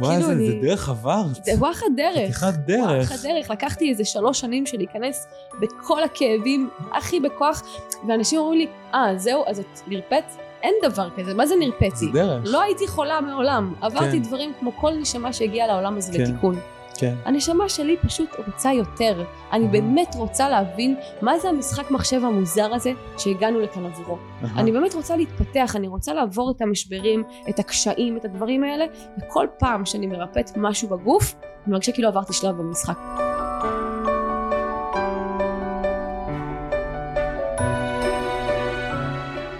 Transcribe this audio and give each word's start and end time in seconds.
וואי, 0.00 0.16
כאילו, 0.16 0.30
איזה 0.30 0.32
אני- 0.42 0.60
זה 0.62 0.66
דרך 0.68 0.88
עברת. 0.88 1.44
זה 1.44 1.52
וואחד 1.58 1.86
דרך. 1.96 2.16
חתיכת 2.36 2.54
דרך. 2.66 3.10
וואחד 3.10 3.16
דרך. 3.28 3.50
לקחתי 3.50 3.90
איזה 3.90 4.04
שלוש 4.04 4.40
שנים 4.40 4.66
של 4.66 4.76
להיכנס 4.76 5.26
בכל 5.60 6.02
הכאבים, 6.02 6.70
הכי 6.92 7.20
בכוח, 7.20 7.62
ואנשים 8.08 8.38
אומרים 8.40 8.58
לי, 8.58 8.66
אה, 8.94 9.12
זהו, 9.16 9.44
אז 9.46 9.58
את 9.58 9.66
נרפאת? 9.86 10.24
אין 10.62 10.74
דבר 10.82 11.08
כזה, 11.16 11.34
מה 11.34 11.46
זה 11.46 11.54
נרפאתי? 11.58 11.96
זה 11.96 12.06
דרך. 12.12 12.42
לא 12.46 12.62
הייתי 12.62 12.86
חולה 12.88 13.20
מעולם. 13.20 13.74
עברתי 13.80 14.10
כן. 14.12 14.22
דברים 14.22 14.52
כמו 14.60 14.72
כל 14.76 14.90
נשמה 14.90 15.32
שהגיעה 15.32 15.66
לעולם 15.66 15.96
הזה 15.96 16.12
כן. 16.12 16.22
לתיקון. 16.22 16.58
כן. 16.98 17.14
הנשמה 17.24 17.68
שלי 17.68 17.96
פשוט 17.96 18.28
רוצה 18.46 18.72
יותר. 18.72 19.24
אני. 19.52 19.68
באמת 19.68 20.14
רוצה 20.14 20.48
להבין 20.48 20.96
מה 21.22 21.38
זה 21.38 21.48
המשחק 21.48 21.90
מחשב 21.90 22.24
המוזר 22.24 22.74
הזה 22.74 22.92
שהגענו 23.18 23.60
לכאן 23.60 23.86
עבורו. 23.86 24.18
אהה. 24.44 24.60
אני 24.60 24.72
באמת 24.72 24.94
רוצה 24.94 25.16
להתפתח, 25.16 25.76
אני 25.76 25.88
רוצה 25.88 26.14
לעבור 26.14 26.50
את 26.56 26.62
המשברים, 26.62 27.22
את 27.48 27.58
הקשיים, 27.58 28.16
את 28.16 28.24
הדברים 28.24 28.64
האלה, 28.64 28.84
וכל 29.18 29.46
פעם 29.58 29.86
שאני 29.86 30.06
מרפאת 30.06 30.50
משהו 30.56 30.88
בגוף, 30.88 31.34
אני 31.64 31.72
מרגישה 31.72 31.92
כאילו 31.92 32.08
עברתי 32.08 32.32
שלב 32.32 32.56
במשחק. 32.56 33.27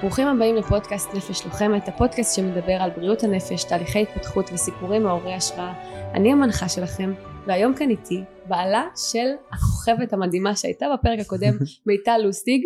ברוכים 0.08 0.28
הבאים 0.28 0.56
לפודקאסט 0.56 1.08
נפש 1.14 1.44
לוחמת, 1.44 1.88
הפודקאסט 1.88 2.36
שמדבר 2.36 2.72
על 2.72 2.90
בריאות 2.90 3.22
הנפש, 3.22 3.64
תהליכי 3.64 4.02
התפתחות 4.02 4.50
וסיפורים 4.52 5.02
מעוררי 5.02 5.34
השראה. 5.34 5.72
אני 6.14 6.32
המנחה 6.32 6.68
שלכם, 6.68 7.12
והיום 7.46 7.74
כאן 7.74 7.90
איתי 7.90 8.20
בעלה 8.48 8.88
של 8.96 9.28
הכוכבת 9.52 10.12
המדהימה 10.12 10.56
שהייתה 10.56 10.86
בפרק 10.94 11.18
הקודם, 11.20 11.52
מיטל 11.86 12.18
לוסטיג. 12.24 12.62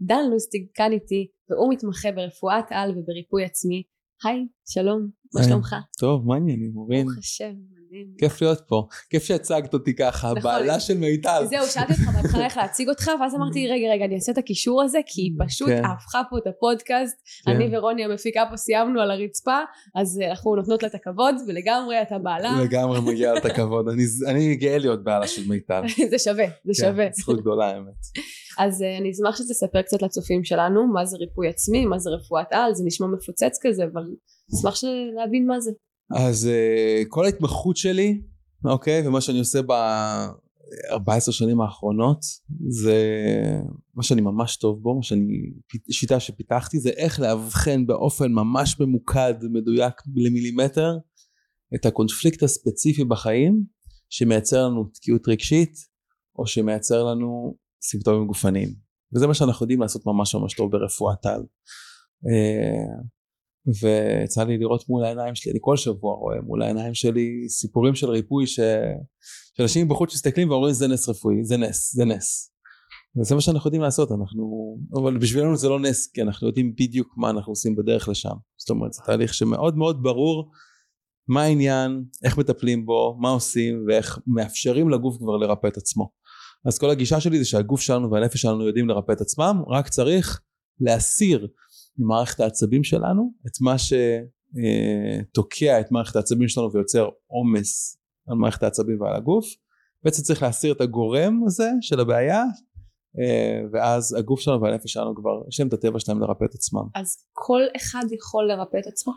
דן 0.00 0.30
לוסטיג 0.30 0.66
כאן 0.74 0.92
איתי, 0.92 1.28
והוא 1.50 1.72
מתמחה 1.72 2.12
ברפואת 2.12 2.64
על 2.70 2.90
ובריפוי 2.90 3.44
עצמי. 3.44 3.82
היי, 4.24 4.46
שלום, 4.68 5.08
מה. 5.34 5.44
שלומך? 5.44 5.76
טוב, 5.98 6.26
מה 6.26 6.34
העניינים, 6.34 6.76
אורין? 6.76 7.06
ברוך 7.06 7.18
השם, 7.18 7.54
מדהים. 7.90 8.06
כיף 8.18 8.42
להיות 8.42 8.60
פה. 8.68 8.86
כיף 9.10 9.22
שהצגת 9.24 9.74
אותי 9.74 9.94
ככה, 9.96 10.26
נכון. 10.26 10.38
הבעלה 10.38 10.80
של 10.80 10.98
מיטל. 10.98 11.44
זהו, 11.50 11.66
שאלתי 11.66 11.92
אותך 11.92 12.14
בהתחלה 12.22 12.44
איך 12.44 12.56
להציג 12.56 12.88
אותך, 12.88 13.10
ואז 13.20 13.34
אמרתי, 13.34 13.66
רגע, 13.72 13.92
רגע, 13.92 14.04
אני 14.04 14.14
אעשה 14.14 14.32
את 14.32 14.38
הקישור 14.38 14.82
הזה, 14.82 14.98
כי 15.06 15.20
היא 15.20 15.32
פשוט 15.46 15.68
כן. 15.68 15.82
הפכה 15.84 16.22
פה 16.30 16.38
את 16.38 16.46
הפודקאסט. 16.46 17.16
כן. 17.44 17.50
אני 17.50 17.76
ורוני 17.76 18.04
המפיקה 18.04 18.44
פה 18.50 18.56
סיימנו 18.56 19.00
על 19.00 19.10
הרצפה, 19.10 19.58
אז 19.96 20.20
אה, 20.22 20.30
אנחנו 20.30 20.56
נותנות 20.56 20.82
לה 20.82 20.88
את 20.88 20.94
הכבוד, 20.94 21.34
ולגמרי 21.48 22.02
אתה 22.02 22.18
בעלה. 22.18 22.50
לגמרי 22.64 23.00
מגיע 23.00 23.32
לה 23.32 23.38
את 23.38 23.44
הכבוד. 23.44 23.86
אני- 24.26 24.56
גאה 24.56 24.78
להיות 24.78 25.04
בעלה 25.04 25.26
של 25.26 25.48
מיטל. 25.48 25.82
זה 26.10 26.18
שווה, 26.18 26.46
זה 26.64 26.82
כן, 26.82 26.88
שווה. 26.90 27.06
זכות 27.12 27.40
גדולה 27.40 27.66
האמת. 27.66 27.94
אז 28.58 28.82
אה, 28.82 28.98
אני 28.98 29.10
אשמח 29.10 29.36
שתספר 29.36 29.82
קצת 29.82 30.02
לצופים 30.02 30.44
שלנו, 30.44 30.86
מה 30.92 31.04
זה 31.04 31.16
ריפוי 31.16 31.48
עצמי, 31.48 31.86
מה 31.86 31.98
זה 31.98 32.10
רפואת 32.10 32.46
על, 32.50 32.74
זה 32.74 32.84
נשמע 32.86 33.06
מפוצץ 33.06 33.58
כזה, 33.62 33.84
אבל 33.92 34.02
אשמח 34.54 34.80
להבין 35.16 35.46
מה 35.46 35.60
זה. 35.60 35.70
אז 36.16 36.46
אה, 36.46 37.02
כל 37.08 37.24
ההתמחות 37.24 37.76
שלי, 37.76 38.20
אוקיי, 38.64 39.08
ומה 39.08 39.20
שאני 39.20 39.38
עושה 39.38 39.62
ב-14 39.62 41.32
שנים 41.32 41.60
האחרונות, 41.60 42.20
זה 42.68 42.96
מה 43.94 44.02
שאני 44.02 44.20
ממש 44.20 44.56
טוב 44.56 44.82
בו, 44.82 44.94
מה 44.94 45.02
שאני, 45.02 45.24
שיטה 45.90 46.20
שפיתחתי, 46.20 46.78
זה 46.78 46.90
איך 46.90 47.20
לאבחן 47.20 47.86
באופן 47.86 48.32
ממש 48.32 48.80
ממוקד, 48.80 49.34
מדויק 49.52 49.94
למילימטר, 50.16 50.98
את 51.74 51.86
הקונפליקט 51.86 52.42
הספציפי 52.42 53.04
בחיים, 53.04 53.64
שמייצר 54.10 54.68
לנו 54.68 54.84
תקיעות 54.84 55.28
רגשית, 55.28 55.72
או 56.38 56.46
שמייצר 56.46 57.04
לנו 57.04 57.56
סימפטומים 57.82 58.26
גופניים. 58.26 58.74
וזה 59.14 59.26
מה 59.26 59.34
שאנחנו 59.34 59.64
יודעים 59.64 59.80
לעשות 59.80 60.06
ממש 60.06 60.34
ממש 60.34 60.54
טוב 60.54 60.72
ברפואת 60.72 61.26
על. 61.26 61.42
ויצא 63.82 64.44
לי 64.44 64.58
לראות 64.58 64.88
מול 64.88 65.04
העיניים 65.04 65.34
שלי, 65.34 65.52
אני 65.52 65.58
כל 65.62 65.76
שבוע 65.76 66.14
רואה 66.14 66.40
מול 66.40 66.62
העיניים 66.62 66.94
שלי 66.94 67.48
סיפורים 67.48 67.94
של 67.94 68.10
ריפוי 68.10 68.46
ש... 68.46 68.60
שאנשים 69.56 69.88
בחוץ 69.88 70.14
מסתכלים 70.14 70.50
ואומרים 70.50 70.74
זה 70.74 70.88
נס 70.88 71.08
רפואי, 71.08 71.44
זה 71.44 71.56
נס, 71.56 71.94
זה 71.94 72.04
נס. 72.04 72.52
וזה 73.20 73.34
מה 73.34 73.40
שאנחנו 73.40 73.68
יודעים 73.68 73.82
לעשות, 73.82 74.12
אנחנו, 74.12 74.76
אבל 74.94 75.18
בשבילנו 75.18 75.56
זה 75.56 75.68
לא 75.68 75.80
נס, 75.80 76.06
כי 76.06 76.22
אנחנו 76.22 76.46
יודעים 76.46 76.74
בדיוק 76.74 77.14
מה 77.16 77.30
אנחנו 77.30 77.52
עושים 77.52 77.76
בדרך 77.76 78.08
לשם. 78.08 78.34
זאת 78.56 78.70
אומרת, 78.70 78.92
זה 78.92 79.02
תהליך 79.06 79.34
שמאוד 79.34 79.76
מאוד 79.76 80.02
ברור 80.02 80.50
מה 81.28 81.42
העניין, 81.42 82.04
איך 82.24 82.38
מטפלים 82.38 82.86
בו, 82.86 83.16
מה 83.20 83.30
עושים 83.30 83.84
ואיך 83.88 84.18
מאפשרים 84.26 84.88
לגוף 84.88 85.16
כבר 85.16 85.36
לרפא 85.36 85.66
את 85.66 85.76
עצמו. 85.76 86.10
אז 86.64 86.78
כל 86.78 86.90
הגישה 86.90 87.20
שלי 87.20 87.38
זה 87.38 87.44
שהגוף 87.44 87.80
שלנו 87.80 88.10
והנפש 88.10 88.42
שלנו 88.42 88.66
יודעים 88.66 88.88
לרפא 88.88 89.12
את 89.12 89.20
עצמם, 89.20 89.62
רק 89.68 89.88
צריך 89.88 90.40
להסיר 90.80 91.48
ממערכת 91.98 92.40
העצבים 92.40 92.84
שלנו 92.84 93.32
את 93.46 93.60
מה 93.60 93.76
שתוקע 95.28 95.80
את 95.80 95.92
מערכת 95.92 96.16
העצבים 96.16 96.48
שלנו 96.48 96.72
ויוצר 96.72 97.08
עומס 97.26 97.98
על 98.28 98.36
מערכת 98.36 98.62
העצבים 98.62 99.00
ועל 99.00 99.16
הגוף. 99.16 99.46
בעצם 100.04 100.22
צריך 100.22 100.42
להסיר 100.42 100.72
את 100.72 100.80
הגורם 100.80 101.42
הזה 101.46 101.70
של 101.80 102.00
הבעיה 102.00 102.42
אה, 103.20 103.60
ואז 103.72 104.14
הגוף 104.18 104.40
שלנו 104.40 104.62
והנפש 104.62 104.92
שלנו 104.92 105.14
כבר 105.14 105.42
יש 105.48 105.60
להם 105.60 105.68
את 105.68 105.72
הטבע 105.72 106.00
שלהם 106.00 106.20
לרפא 106.20 106.44
את 106.44 106.54
עצמם. 106.54 106.84
אז 106.94 107.16
כל 107.32 107.62
אחד 107.76 108.04
יכול 108.12 108.48
לרפא 108.48 108.76
את 108.78 108.86
עצמו, 108.86 109.12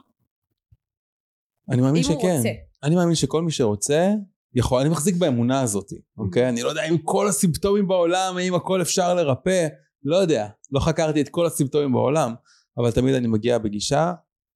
אני 1.70 1.82
מאמין 1.82 2.04
שכן. 2.04 2.42
אני 2.84 2.96
מאמין 2.96 3.16
שכל 3.16 3.42
מי 3.42 3.52
שרוצה 3.52 4.14
יכול, 4.56 4.82
אני 4.82 4.90
מחזיק 4.90 5.16
באמונה 5.16 5.62
הזאת, 5.62 5.94
אוקיי? 6.18 6.50
אני 6.50 6.62
לא 6.62 6.70
יודע 6.70 6.84
אם 6.90 6.98
כל 6.98 7.28
הסימפטומים 7.28 7.88
בעולם, 7.88 8.38
האם 8.38 8.56
הכל 8.56 8.82
אפשר 8.82 9.14
לרפא, 9.14 9.68
לא 10.04 10.16
יודע. 10.16 10.48
לא 10.72 10.80
חקרתי 10.80 11.22
את 11.22 11.30
כל 11.30 11.46
הסימפטומים 11.46 11.92
בעולם, 11.92 12.34
אבל 12.78 12.92
תמיד 12.92 13.16
אני 13.16 13.28
מגיע 13.28 13.58
בגישה, 13.58 14.14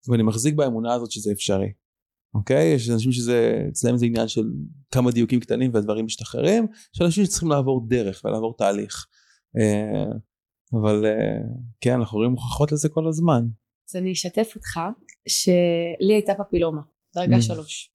ואני 0.09 0.24
מחזיק 0.24 0.56
באמונה 0.56 0.94
הזאת 0.94 1.12
שזה 1.12 1.31
אפשרי. 1.31 1.72
אוקיי? 2.34 2.74
יש 2.74 2.90
אנשים 2.90 3.12
שזה, 3.12 3.66
אצלם 3.70 3.98
זה 3.98 4.06
עניין 4.06 4.28
של 4.28 4.44
כמה 4.92 5.12
דיוקים 5.12 5.40
קטנים 5.40 5.72
והדברים 5.74 6.06
משתחררים, 6.06 6.68
יש 6.96 7.02
אנשים 7.02 7.25
שצריכים 7.25 7.50
לעבור 7.50 7.88
דרך 7.88 8.22
ולעבור 8.25 8.56
תהליך. 8.58 9.06
אה, 9.58 10.12
אבל 10.81 11.06
אה, 11.06 11.38
כן, 11.81 11.94
אנחנו 11.94 12.18
רואים 12.18 12.31
הוכחות 12.31 12.72
לזה 12.72 12.90
כל 12.90 13.08
הזמן. 13.08 13.46
אז 13.90 13.96
אני 13.96 14.12
אשתף 14.12 14.52
אותך 14.56 14.80
שלי 15.28 16.14
הייתה 16.14 16.34
פפילומה, 16.44 16.81
דרגה 17.16 17.38
Mm. 17.38 17.42
שלוש. 17.42 17.94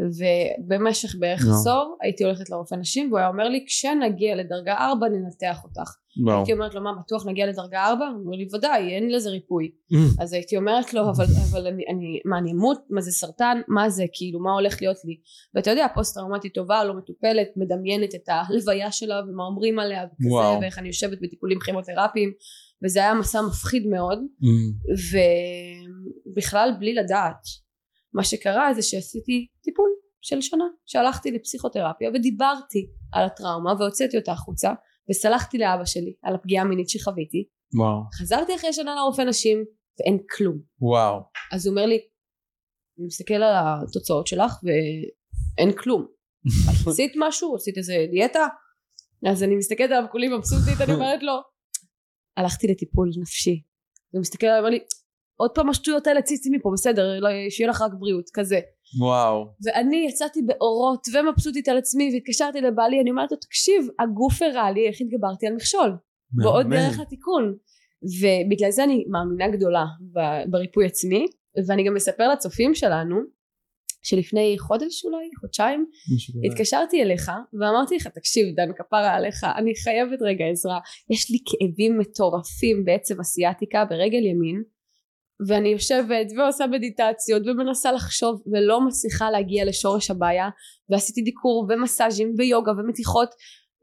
ובמשך 0.00 1.14
בערך 1.18 1.44
נו. 1.44 1.54
עשור 1.54 1.96
הייתי 2.02 2.24
הולכת 2.24 2.50
לרופא 2.50 2.74
נשים 2.74 3.08
והוא 3.08 3.18
היה 3.18 3.28
אומר 3.28 3.48
לי 3.48 3.64
כשנגיע 3.66 4.36
לדרגה 4.36 4.76
ארבע 4.76 5.06
ננתח 5.08 5.64
אותך. 5.64 5.94
וואו. 6.24 6.36
הייתי 6.36 6.52
אומרת 6.52 6.74
לו 6.74 6.80
מה 6.82 6.90
בטוח 7.04 7.26
נגיע 7.26 7.46
לדרגה 7.46 7.84
ארבע? 7.84 8.06
הוא 8.06 8.24
אומר 8.24 8.36
לי 8.36 8.48
ודאי 8.54 8.94
אין 8.94 9.10
לזה 9.10 9.30
ריפוי. 9.30 9.70
Mm. 9.92 10.22
אז 10.22 10.32
הייתי 10.32 10.56
אומרת 10.56 10.94
לו 10.94 11.10
אבל, 11.10 11.24
אבל 11.50 11.66
אני, 11.66 11.84
אני, 11.88 12.20
מה 12.24 12.38
אני 12.38 12.52
אמות? 12.52 12.78
מה 12.90 13.00
זה 13.00 13.10
סרטן? 13.10 13.60
מה 13.68 13.90
זה 13.90 14.04
כאילו 14.12 14.40
מה 14.40 14.52
הולך 14.52 14.82
להיות 14.82 14.96
לי? 15.04 15.16
ואתה 15.54 15.70
יודע 15.70 15.86
פוסט 15.94 16.14
טראומטית 16.14 16.54
טובה 16.54 16.84
לא 16.84 16.94
מטופלת 16.94 17.48
מדמיינת 17.56 18.14
את 18.14 18.28
הלוויה 18.28 18.92
שלה 18.92 19.20
ומה 19.28 19.44
אומרים 19.44 19.78
עליה 19.78 20.04
וכזה 20.04 20.28
וואו. 20.28 20.60
ואיך 20.60 20.78
אני 20.78 20.88
יושבת 20.88 21.18
בטיפולים 21.22 21.58
כימותרפיים 21.60 22.32
וזה 22.84 23.00
היה 23.00 23.14
מסע 23.14 23.42
מפחיד 23.42 23.86
מאוד 23.86 24.18
Mm. 24.42 24.46
ובכלל 26.30 26.70
בלי 26.78 26.94
לדעת 26.94 27.67
מה 28.18 28.24
שקרה 28.24 28.74
זה 28.74 28.82
שעשיתי 28.82 29.46
טיפול 29.62 29.90
של 30.22 30.40
שנה 30.40 30.64
שהלכתי 30.86 31.30
לפסיכותרפיה 31.30 32.10
ודיברתי 32.14 32.90
על 33.12 33.24
הטראומה 33.24 33.72
והוצאתי 33.78 34.16
אותה 34.16 34.32
החוצה 34.32 34.72
וסלחתי 35.10 35.58
לאבא 35.58 35.84
שלי 35.84 36.14
על 36.22 36.34
הפגיעה 36.34 36.64
המינית 36.64 36.88
שחוויתי 36.88 37.48
וואו. 37.74 38.02
חזרתי 38.20 38.54
אחרי 38.54 38.72
שנה 38.72 38.94
לרופא 38.94 39.22
נשים 39.22 39.64
ואין 39.98 40.18
כלום 40.36 40.58
וואו. 40.80 41.20
אז 41.52 41.66
הוא 41.66 41.70
אומר 41.70 41.86
לי 41.86 41.98
אני 42.98 43.06
מסתכל 43.06 43.34
על 43.34 43.54
התוצאות 43.56 44.26
שלך 44.26 44.52
ואין 44.62 45.72
כלום 45.72 46.06
עשית 46.88 47.12
משהו? 47.16 47.56
עשית 47.56 47.78
איזה 47.78 48.06
דיאטה? 48.10 48.46
אז 49.26 49.42
אני 49.42 49.56
מסתכלת 49.56 49.90
עליו 49.90 50.04
כולי 50.12 50.28
מבסוטית 50.28 50.80
אני 50.80 50.94
אומרת 50.94 51.22
לו 51.22 51.32
הלכתי 52.36 52.66
לטיפול 52.66 53.10
נפשי 53.20 53.62
הוא 54.10 54.20
מסתכל 54.20 54.46
עליי 54.46 54.60
ואומר 54.60 54.70
לי 54.70 54.78
עוד 55.40 55.50
פעם 55.54 55.68
השטויות 55.68 56.06
האלה 56.06 56.22
ציצי 56.22 56.50
מפה 56.52 56.70
בסדר 56.74 57.20
לא, 57.20 57.28
שיהיה 57.50 57.70
לך 57.70 57.82
רק 57.82 57.92
בריאות 57.98 58.30
כזה 58.34 58.60
וואו. 59.00 59.46
ואני 59.64 60.06
יצאתי 60.08 60.42
באורות 60.42 61.06
ומבסוטית 61.14 61.68
על 61.68 61.78
עצמי 61.78 62.10
והתקשרתי 62.12 62.60
לבעלי 62.60 63.00
אני 63.00 63.10
אומרת 63.10 63.32
לו 63.32 63.36
תקשיב 63.36 63.88
הגוף 63.98 64.42
הראה 64.42 64.70
לי 64.70 64.88
איך 64.88 64.96
התגברתי 65.00 65.46
על 65.46 65.54
מכשול 65.54 65.96
ועוד. 66.42 66.66
דרך 66.70 66.98
לתיקון 66.98 67.54
ובגלל 68.20 68.70
זה 68.70 68.84
אני 68.84 69.04
מאמינה 69.10 69.56
גדולה 69.56 69.84
בריפוי 70.50 70.86
עצמי 70.86 71.26
ואני 71.68 71.84
גם 71.86 71.96
אספר 71.96 72.28
לצופים 72.28 72.74
שלנו 72.74 73.16
שלפני 74.02 74.56
חודש 74.58 75.04
אולי 75.04 75.28
חודשיים. 75.40 75.86
התקשרתי 76.46 77.02
אליך 77.02 77.30
ואמרתי 77.60 77.96
לך 77.96 78.06
תקשיב 78.06 78.46
דן 78.56 78.72
כפרה 78.76 79.14
עליך 79.14 79.44
אני 79.56 79.72
חייבת 79.84 80.22
רגע 80.22 80.44
עזרה 80.44 80.78
יש 81.10 81.30
לי 81.30 81.38
כאבים 81.46 81.98
מטורפים 81.98 82.84
בעצב 82.84 83.20
אסיאטיקה 83.20 83.84
ברגל 83.84 84.24
ימין 84.26 84.62
ואני 85.46 85.68
יושבת 85.68 86.26
ועושה 86.36 86.66
מדיטציות 86.66 87.42
ומנסה 87.46 87.92
לחשוב 87.92 88.42
ולא 88.52 88.86
מצליחה 88.86 89.30
להגיע 89.30 89.64
לשורש 89.64 90.10
הבעיה 90.10 90.48
ועשיתי 90.90 91.22
דיקור 91.22 91.66
ומסאז'ים 91.68 92.34
ויוגה 92.38 92.72
ומתיחות 92.72 93.28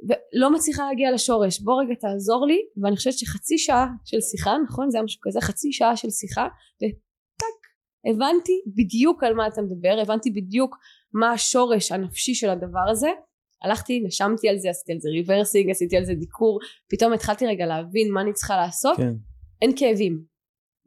ולא 0.07 0.53
מצליחה 0.53 0.85
להגיע 0.85 1.11
לשורש. 1.11 1.59
בוא 1.59 1.81
רגע 1.81 1.95
תעזור 1.95 2.45
לי 2.47 2.59
ואני 2.83 2.95
חושבת 2.95 3.13
שחצי 3.13 3.57
שעה 3.57 3.87
של 4.05 4.21
שיחה 4.21 4.55
נכון? 4.69 4.89
זה 4.89 4.97
היה 4.97 5.03
משהו 5.03 5.19
כזה 5.23 5.41
חצי 5.41 5.71
שעה 5.71 5.95
של 5.95 6.09
שיחה 6.09 6.47
וטק 6.77 7.59
הבנתי 8.09 8.61
בדיוק 8.77 9.23
על 9.23 9.33
מה 9.33 9.47
אתה 9.47 9.61
מדבר 9.61 9.97
הבנתי 10.01 10.31
בדיוק 10.31 10.75
מה 11.13 11.31
השורש 11.31 11.91
הנפשי 11.91 12.33
של 12.33 12.49
הדבר 12.49 12.89
הזה. 12.91 13.09
הלכתי 13.63 13.99
נשמתי 13.99 14.49
על 14.49 14.57
זה 14.57 14.69
עשיתי 14.69 14.91
על 14.91 14.99
זה 14.99 15.09
ריברסינג 15.09 15.69
עשיתי 15.69 15.97
על 15.97 16.05
זה 16.05 16.13
דיקור 16.13 16.59
פתאום 16.89 17.13
התחלתי 17.13 17.47
רגע 17.47 17.65
להבין 17.65 18.11
מה 18.13 18.21
אני 18.21 18.33
צריכה 18.33 18.57
לעשות. 18.57 18.97
כן. 18.97 19.13
אין 19.61 19.71
כאבים 19.77 20.34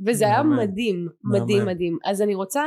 וזה 0.07 0.25
היה. 0.25 0.43
מדהים 0.43 1.09
מדהים. 1.25 1.67
מדהים 1.67 1.99
אז 2.05 2.23
אני 2.23 2.35
רוצה 2.35 2.63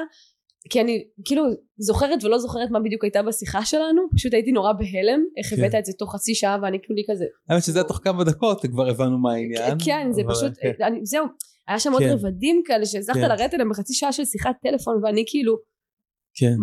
כי 0.69 0.81
אני 0.81 1.03
כאילו 1.25 1.43
זוכרת 1.77 2.23
ולא 2.23 2.39
זוכרת 2.39 2.69
מה 2.71 2.79
בדיוק 2.79 3.03
הייתה 3.03 3.23
בשיחה 3.23 3.65
שלנו 3.65 4.01
פשוט 4.15 4.33
הייתי 4.33 4.51
נורא 4.51 4.73
בהלם 4.73 5.23
איך 5.37 5.49
כן. 5.49 5.55
הבאת 5.59 5.75
את 5.75 5.85
זה 5.85 5.93
תוך 5.93 6.13
חצי 6.13 6.35
שעה 6.35 6.57
ואני 6.61 6.77
כולי 6.87 7.03
כזה 7.09 7.25
האמת 7.49 7.63
שזה 7.63 7.79
היה 7.79 7.87
תוך 7.87 7.99
כמה 8.03 8.23
דקות 8.23 8.65
כבר 8.65 8.89
הבנו 8.89 9.17
מה 9.17 9.33
העניין. 9.33 9.77
כן 9.85 10.07
זה 10.11 10.21
פשוט 10.29 10.53
זהו 11.11 11.25
היה 11.67 11.79
שם 11.79 11.93
עוד 11.93 12.01
כן. 12.01 12.09
רבדים 12.09 12.61
כאלה 12.65 12.85
שהצלחת 12.85 13.19
כן. 13.19 13.29
לרדת 13.29 13.53
אליהם 13.53 13.69
בחצי 13.69 13.93
שעה 13.93 14.11
של 14.11 14.25
שיחת 14.25 14.55
טלפון 14.63 15.03
ואני 15.03 15.23
כאילו. 15.27 15.55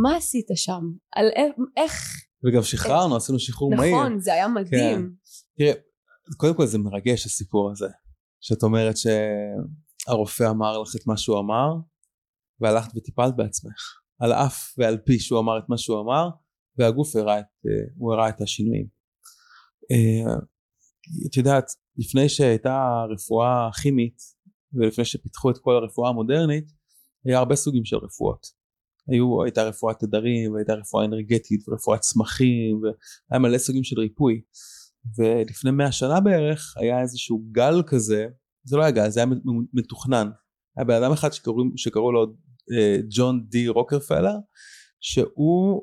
מה 0.03 0.17
עשית 0.17 0.47
שם 0.55 0.81
על 1.17 1.27
איך, 1.77 2.03
וגם 2.45 2.63
שחררנו 2.63 3.17
עשינו 3.17 3.39
שחרור 3.39 3.75
מהיר. 3.75 3.97
נכון 3.97 4.21
זה 4.21 4.33
היה 4.33 4.49
מדהים 4.49 5.11
תראה, 5.59 5.73
קודם 6.37 6.55
כל 6.55 6.67
זה 6.67 6.79
מרגש 6.79 7.27
הסיפור 7.27 7.71
הזה. 7.71 7.87
שאת 8.41 8.63
אומרת 8.63 8.97
שהרופא 10.09 10.51
אמר 10.51 10.79
לך 10.79 10.97
את 10.97 11.07
מה 11.07 11.17
שהוא 11.17 11.39
אמר, 11.39 11.69
והלכת 12.61 12.97
וטיפלת 12.97 13.37
בעצמך. 13.37 13.99
על 14.21 14.33
אף 14.33 14.75
ועל 14.79 14.99
פי 14.99 15.19
שהוא 15.19 15.41
אמר 15.41 15.59
את 15.59 15.65
מה 15.69 15.79
שהוא 15.79 16.01
אמר, 16.01 16.29
והגוף 16.79 17.17
הראה 17.17 17.39
את, 17.39 17.45
אה, 17.67 17.87
הוא 17.97 18.13
הראה 18.13 18.29
את 18.29 18.41
השינויים. 18.41 18.87
אה, 19.91 20.35
את 21.31 21.37
יודעת, 21.37 21.65
לפני 21.97 22.29
שהייתה 22.29 23.05
רפואה 23.11 23.69
כימית, 23.83 24.19
ולפני 24.73 25.05
שפיתחו 25.05 25.51
את 25.51 25.59
כל 25.59 25.75
הרפואה 25.75 26.09
המודרנית, 26.09 26.73
היה 27.25 27.39
הרבה 27.39 27.57
סוגים 27.57 27.85
של 27.85 27.97
רפואות. 27.97 28.47
היו, 29.09 29.45
הייתה 29.45 29.63
רפואת 29.63 29.99
תדרים, 29.99 30.53
והייתה 30.53 30.75
רפואה 30.75 31.05
אנרגטית, 31.05 31.69
ורפואת 31.69 32.01
צמחים, 32.01 32.81
והיה 32.83 33.41
מלא 33.41 33.59
סוגים 33.59 33.85
של 33.85 34.01
ריפוי. 34.01 34.43
ולפני 35.19 35.71
מאה 35.71 35.93
שנה 35.93 36.21
בערך 36.21 36.75
היה 36.77 37.01
איזשהו 37.01 37.45
גל 37.53 37.83
כזה, 37.87 38.27
זה 38.69 38.77
לא 38.77 38.83
היה 38.83 38.91
גל, 38.91 39.09
זה 39.09 39.21
היה 39.21 39.27
מתוכנן. 39.73 40.31
היה 40.77 40.85
בן 40.85 41.03
אדם 41.03 41.13
אחד 41.13 41.33
שקראו, 41.33 41.65
שקראו 41.77 42.13
לו 42.13 42.27
אה, 42.73 42.97
ג'ון 43.11 43.45
די 43.49 43.69
רוקרפלר, 43.69 44.37
שהוא 45.01 45.83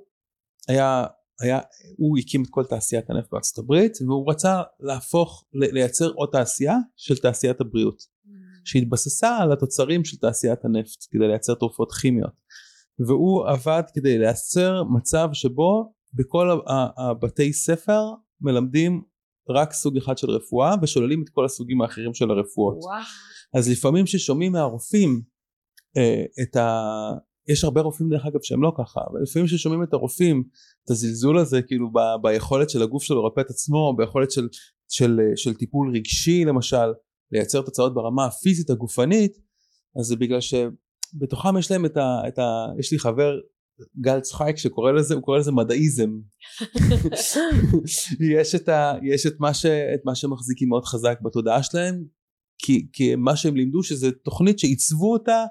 היה, 0.68 1.06
היה, 1.42 1.60
הוא 1.98 2.18
הקים 2.18 2.44
את 2.44 2.48
כל 2.50 2.64
תעשיית 2.66 3.10
הנפט 3.10 3.32
בארצות 3.32 3.58
הברית, 3.58 3.98
והוא 4.02 4.32
רצה 4.32 4.62
להפוך, 4.80 5.46
לייצר 5.54 6.12
עוד 6.16 6.30
תעשייה 6.32 6.76
של 6.96 7.18
תעשיית 7.18 7.62
הבריאות, 7.62 8.02
שהתבססה 8.66 9.38
על 9.38 9.52
התוצרים 9.52 10.06
של 10.06 10.18
תעשיית 10.18 10.66
הנפט, 10.66 11.06
כדי 11.12 11.28
לייצר 11.28 11.56
תרופות 11.56 11.92
כימיות. 11.92 12.34
והוא 13.08 13.48
עבד 13.48 13.84
כדי 13.94 14.18
לייצר 14.18 14.84
מצב 14.84 15.30
שבו 15.34 15.94
בכל 16.14 16.60
הבתי 16.98 17.54
ספר 17.54 18.02
מלמדים 18.42 19.04
רק 19.50 19.74
סוג 19.74 19.98
אחד 19.98 20.18
של 20.18 20.30
רפואה 20.30 20.76
ושוללים 20.82 21.24
את 21.24 21.30
כל 21.30 21.46
הסוגים 21.46 21.82
האחרים 21.82 22.14
של 22.14 22.32
הרפואות. 22.32 22.78
וואו 22.84 23.02
אז 23.56 23.70
לפעמים 23.70 24.06
ששומעים 24.08 24.52
מהרופאים 24.52 25.22
אה, 25.98 26.24
את 26.44 26.56
ה... 26.56 26.80
יש 27.48 27.64
הרבה 27.64 27.82
רופאים 27.82 28.10
דרך 28.10 28.26
אגב 28.26 28.40
שהם 28.44 28.64
לא 28.64 28.72
ככה, 28.78 29.00
אבל 29.12 29.22
לפעמים 29.22 29.48
ששומעים 29.48 29.84
את 29.84 29.94
הרופאים 29.94 30.44
את 30.86 30.92
הזלזול 30.92 31.38
הזה 31.40 31.62
כאילו 31.62 31.92
ב, 31.92 32.00
ביכולת 32.22 32.70
של 32.70 32.82
הגוף 32.82 33.04
שלו 33.04 33.24
לרפא 33.24 33.42
את 33.42 33.50
עצמו, 33.50 33.96
ביכולת 33.98 34.32
של, 34.32 34.48
של, 34.90 35.20
אה, 35.20 35.32
של 35.36 35.54
טיפול 35.54 35.96
רגשי 35.96 36.46
למשל, 36.46 36.94
לייצר 37.32 37.62
תוצאות 37.62 37.94
ברמה 37.94 38.26
הפיזית 38.26 38.70
הגופנית, 38.70 39.38
אז 40.00 40.06
זה 40.06 40.16
בגלל 40.16 40.40
שבתוכם 40.42 41.58
יש 41.58 41.72
להם 41.72 41.86
את 41.86 41.98
ה... 41.98 42.22
את 42.28 42.40
ה 42.40 42.66
יש 42.80 42.92
לי 42.92 43.00
חבר 43.00 43.40
גל 44.02 44.20
צחייק 44.20 44.58
שקורא 44.58 44.92
לזה, 44.92 45.16
הוא 45.16 45.24
קורא 45.24 45.38
לזה 45.38 45.52
מדעיזם. 45.52 46.10
יש, 48.40 48.56
את, 48.56 48.70
ה, 48.70 48.94
יש 49.04 49.26
את, 49.26 49.34
מה 49.40 49.54
ש, 49.54 49.66
את 49.66 50.00
מה 50.06 50.16
שמחזיקים 50.16 50.70
מאוד 50.70 50.86
חזק 50.86 51.18
בתודעה 51.22 51.64
שלהם, 51.64 52.04
כי, 52.58 52.88
כי 52.94 53.16
מה 53.16 53.36
שהם 53.36 53.56
לימדו 53.56 53.84
שזה 53.84 54.12
תוכנית 54.12 54.60
שעיצבו 54.60 55.14
אותה 55.14 55.46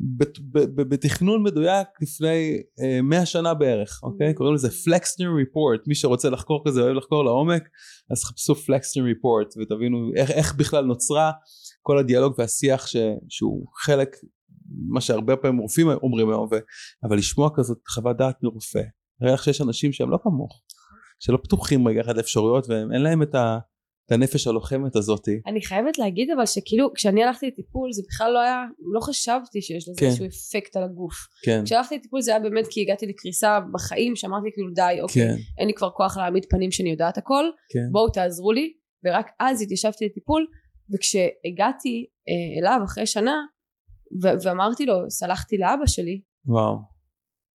בת, 0.00 0.38
ב, 0.38 0.58
ב, 0.58 0.82
בתכנון 0.82 1.42
מדויק 1.42 1.88
לפני 2.02 2.62
אה, 2.80 3.02
100 3.02 3.26
שנה 3.26 3.54
בערך, 3.54 4.00
אוקיי? 4.02 4.34
קוראים 4.34 4.54
לזה 4.54 4.70
Flexner 4.70 5.24
Report, 5.36 5.80
מי 5.88 5.94
שרוצה 5.94 6.30
לחקור 6.30 6.62
כזה 6.66 6.80
אוהב 6.80 6.96
לחקור 6.96 7.24
לעומק, 7.24 7.62
אז 8.10 8.24
חפשו 8.24 8.54
Flexner 8.54 9.00
Report 9.00 9.54
ותבינו 9.58 10.10
איך, 10.16 10.30
איך 10.30 10.54
בכלל 10.54 10.84
נוצרה 10.84 11.30
כל 11.82 11.98
הדיאלוג 11.98 12.34
והשיח 12.38 12.86
ש, 12.86 12.96
שהוא 13.28 13.66
חלק 13.84 14.16
מה 14.88 15.00
שהרבה 15.00 15.36
פעמים 15.36 15.58
רופאים 15.58 15.88
אומרים 15.88 16.28
היום, 16.30 16.48
אבל 17.04 17.16
לשמוע 17.16 17.50
כזאת 17.56 17.78
חוות 17.88 18.16
דעת 18.16 18.42
מרופא, 18.42 18.82
נראה 19.20 19.34
לך 19.34 19.44
שיש 19.44 19.60
אנשים 19.60 19.92
שהם 19.92 20.10
לא 20.10 20.18
כמוך, 20.22 20.62
שלא 21.18 21.38
פתוחים 21.42 21.88
רגע 21.88 22.00
אחד 22.00 22.16
לאפשרויות 22.16 22.68
ואין 22.68 23.02
להם 23.02 23.22
את, 23.22 23.34
ה, 23.34 23.58
את 24.06 24.12
הנפש 24.12 24.46
הלוחמת 24.46 24.96
הזאתי. 24.96 25.40
אני 25.46 25.62
חייבת 25.62 25.98
להגיד 25.98 26.30
אבל 26.30 26.46
שכאילו 26.46 26.92
כשאני 26.94 27.24
הלכתי 27.24 27.46
לטיפול 27.46 27.92
זה 27.92 28.02
בכלל 28.08 28.32
לא 28.32 28.38
היה 28.38 28.64
לא 28.94 29.00
חשבתי 29.00 29.62
שיש 29.62 29.88
לזה 29.88 30.00
כן. 30.00 30.06
איזשהו 30.06 30.26
אפקט 30.26 30.76
על 30.76 30.82
הגוף. 30.82 31.14
כן, 31.44 31.62
כשהלכתי 31.64 31.96
לטיפול 31.96 32.20
זה 32.20 32.30
היה 32.30 32.40
באמת 32.40 32.66
כי 32.70 32.80
הגעתי 32.80 33.06
לקריסה 33.06 33.58
בחיים 33.72 34.16
שאמרתי 34.16 34.48
כאילו 34.52 34.70
די 34.74 35.00
אוקיי 35.02 35.22
כן, 35.22 35.34
אין 35.58 35.66
לי 35.66 35.74
כבר 35.74 35.90
כוח 35.90 36.16
להעמיד 36.16 36.46
פנים 36.50 36.70
שאני 36.70 36.90
יודעת 36.90 37.18
הכל 37.18 37.44
כן, 37.72 37.92
בואו 37.92 38.08
תעזרו 38.08 38.52
לי. 38.52 38.72
ורק 39.04 39.26
אז 39.40 39.62
התיישבתי 39.62 40.04
לטיפול 40.04 40.46
וכשהגעתי 40.94 42.06
אה, 42.28 42.60
אליו 42.60 42.80
אחרי 42.84 43.06
שנה 43.06 43.36
ו- 44.22 44.42
ואמרתי 44.44 44.86
לו 44.86 45.10
סלחתי 45.10 45.58
לאבא 45.58 45.86
שלי. 45.86 46.20
וואו. 46.44 46.76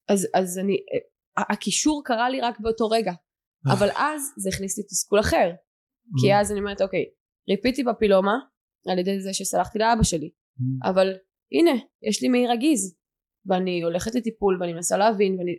אז, 0.08 0.28
אז 0.34 0.58
אני 0.58 0.72
אה, 0.72 1.44
הקישור 1.52 2.02
קרה 2.04 2.31
לי 2.31 2.40
רק 2.40 2.60
באותו 2.60 2.88
רגע. 2.88 3.12
אבל 3.72 3.88
אז 3.96 4.32
זה 4.37 4.48
הכניס 4.48 4.78
לי 4.78 4.84
תסכול 4.84 5.20
אחר. 5.20 5.50
כי 6.20 6.34
אז 6.34 6.52
אני 6.52 6.60
אומרת 6.60 6.82
אוקיי 6.82 7.04
ריפיתי 7.50 7.84
בפילומה 7.84 8.38
על 8.88 8.98
ידי 8.98 9.20
זה 9.20 9.34
שסלחתי 9.34 9.78
לאבא 9.78 10.02
שלי. 10.02 10.31
אבל 10.84 11.12
הנה 11.52 11.70
יש 12.02 12.22
לי 12.22 12.28
מעי 12.28 12.46
רגיז 12.46 12.96
ואני 13.46 13.82
הולכת 13.82 14.14
לטיפול 14.14 14.58
ואני 14.60 14.72
מנסה 14.72 14.96
להבין 14.96 15.38
ואני 15.38 15.52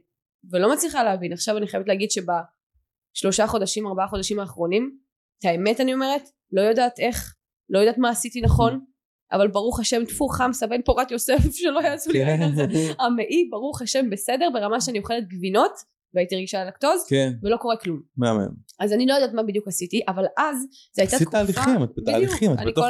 ולא 0.51 0.73
מצליחה 0.73 1.03
להבין. 1.03 1.33
עכשיו 1.33 1.57
אני 1.57 1.67
חייבת 1.67 1.87
להגיד 1.87 2.09
שבשלושה 2.11 3.47
חודשים 3.47 3.87
ארבעה 3.87 4.07
חודשים 4.07 4.39
האחרונים 4.39 4.99
את 5.39 5.45
האמת 5.45 5.81
אני 5.81 5.93
אומרת 5.93 6.21
לא 6.51 6.61
יודעת 6.61 6.99
איך 6.99 7.35
לא 7.69 7.79
יודעת 7.79 7.97
מה 7.97 8.09
עשיתי 8.09 8.41
נכון 8.41 8.85
אבל 9.31 9.47
ברוך 9.47 9.79
השם 9.79 10.05
טפו 10.05 10.27
חמסה 10.27 10.67
בן 10.67 10.81
פורת 10.81 11.11
יוסף 11.11 11.37
שלא 11.59 11.79
יעשו 11.79 12.11
לי 12.11 12.25
כן, 12.25 12.41
על 12.41 12.55
זה. 12.55 12.65
המעי 12.99 13.47
ברוך 13.51 13.81
השם 13.81 14.09
בסדר 14.09 14.49
ברמה 14.53 14.81
שאני 14.81 14.99
אוכלת 14.99 15.27
גבינות 15.27 15.71
והייתי 16.13 16.35
רגישה 16.35 16.63
ללקטוז 16.63 17.05
כן, 17.09 17.31
ולא 17.43 17.57
קורה 17.57 17.77
כלום. 17.77 18.01
מהמם. 18.17 18.47
אז 18.79 18.93
אני 18.93 19.05
לא 19.05 19.13
יודעת 19.13 19.33
מה 19.33 19.43
בדיוק 19.43 19.67
עשיתי 19.67 20.01
אבל 20.07 20.25
אז 20.37 20.57
זה 20.95 21.01
הייתה 21.01 21.15
עשית 21.15 21.27
תקופה 21.27 21.37
תהליכים, 21.53 21.83
את 21.83 21.89
בתהליכים, 21.97 22.51
את 22.53 22.57
בתוך- 22.67 22.85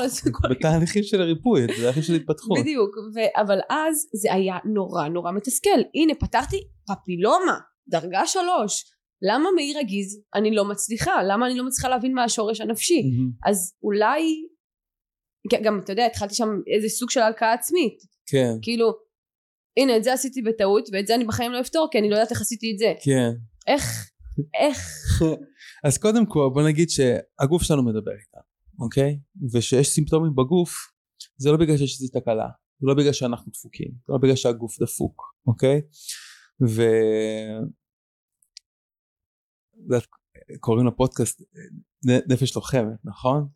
בתהליכים 0.51 1.03
של 1.03 1.21
ריפוי, 1.21 1.65
את 1.65 1.69
בתהליכים 1.69 2.03
של 2.03 2.13
התפתחות. 2.13 2.57
בדיוק 2.59 2.89
ו- 3.15 3.41
אבל 3.41 3.59
אז 3.69 3.95
זה 4.21 4.33
היה 4.33 4.57
נורא 4.65 5.07
נורא 5.07 5.31
מתסכל. 5.31 5.79
הנה 5.95 6.13
פתחתי 6.15 6.57
פפילומה 6.87 7.57
דרגה 7.89 8.21
שלוש. 8.25 8.83
למה 9.21 9.49
מעי 9.55 9.73
רגיז? 9.79 10.21
אני 10.35 10.51
לא 10.55 10.65
מצליחה. 10.65 11.23
למה 11.23 11.47
אני 11.47 11.57
לא 11.57 11.65
מצליחה 11.65 11.89
להבין 11.89 12.13
מה 12.13 12.23
השורש 12.23 12.61
הנפשי? 12.61 13.01
מהמם. 13.03 13.29
אז 13.45 13.73
אולי 13.83 14.35
גם 15.63 15.79
אתה 15.83 15.91
יודע 15.91 16.05
התחלתי 16.05 16.35
שם 16.35 16.49
איזה 16.75 16.89
סוג 16.89 17.09
של 17.09 17.19
הלקאה 17.19 17.53
עצמית 17.53 18.03
כן, 18.29 18.51
כאילו 18.61 18.91
הנה 19.77 19.97
את 19.97 20.03
זה 20.03 20.13
עשיתי 20.13 20.41
בטעות 20.41 20.89
ואת 20.93 21.07
זה 21.07 21.15
אני 21.15 21.25
בחיים 21.25 21.51
לא 21.51 21.61
אפתור 21.61 21.87
כי 21.91 21.99
אני 21.99 22.09
לא 22.09 22.15
יודעת 22.15 22.31
איך 22.31 22.41
עשיתי 22.41 22.71
את 22.73 22.77
זה 22.77 22.93
כן. 23.03 23.31
איך 23.67 24.11
איך 24.59 24.79
אז 25.85 25.97
קודם 25.97 26.25
כל 26.25 26.49
בוא 26.53 26.63
נגיד 26.67 26.89
שהגוף 26.89 27.63
שלנו 27.63 27.85
מדבר 27.85 28.11
איתנו, 28.11 28.41
אוקיי? 28.79 29.19
ושיש 29.53 29.87
סימפטומים 29.87 30.35
בגוף, 30.35 30.71
זה 31.37 31.51
לא 31.51 31.57
בגלל 31.57 31.77
שיש 31.77 32.01
איזו 32.01 32.19
תקלה, 32.19 32.47
זה 32.79 32.87
לא 32.87 32.93
בגלל 32.93 33.13
שאנחנו 33.13 33.51
דפוקים, 33.51 33.91
זה 34.07 34.13
לא 34.13 34.17
בגלל 34.17 34.35
שהגוף 34.35 34.79
דפוק, 34.81 35.21
אוקיי? 35.47 35.81
ו... 36.67 36.81
קוראים 40.59 40.87
לפודקאסט 40.87 41.41
נפש 42.05 42.55
לוחמת, 42.55 42.97
נכון? 43.03 43.47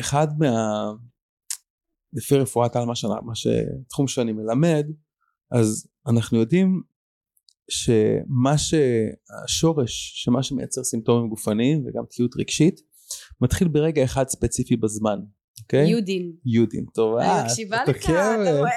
אחד 0.00 0.26
מה... 0.38 0.52
לפי 2.12 2.34
רפואת 2.36 2.76
על 2.76 2.84
מה, 2.84 2.94
שאני- 2.96 3.12
מה 3.24 3.32
שתחום 3.34 4.08
שאני 4.08 4.32
מלמד, 4.32 4.86
אז 5.50 5.88
אנחנו 6.06 6.38
יודעים 6.38 6.82
שמה 7.70 8.54
שהשורש 8.58 10.12
שמה 10.14 10.42
שמייצר 10.42 10.84
סימפטומים 10.84 11.28
גופניים 11.28 11.84
וגם 11.86 12.04
תקיעות 12.10 12.36
רגשית 12.36 12.80
מתחיל 13.40 13.68
ברגע 13.68 14.04
אחד 14.04 14.28
ספציפי 14.28 14.76
בזמן 14.76 15.18
אוקיי? 15.62 15.90
יודין 15.90 16.32
יודין 16.44 16.84
טוב 16.94 17.16
אני 17.16 17.28
אה, 17.28 17.44
מקשיבה 17.44 17.82
את 17.84 17.88
לך 17.88 17.96
אתה. 18.04 18.58
רואה 18.58 18.70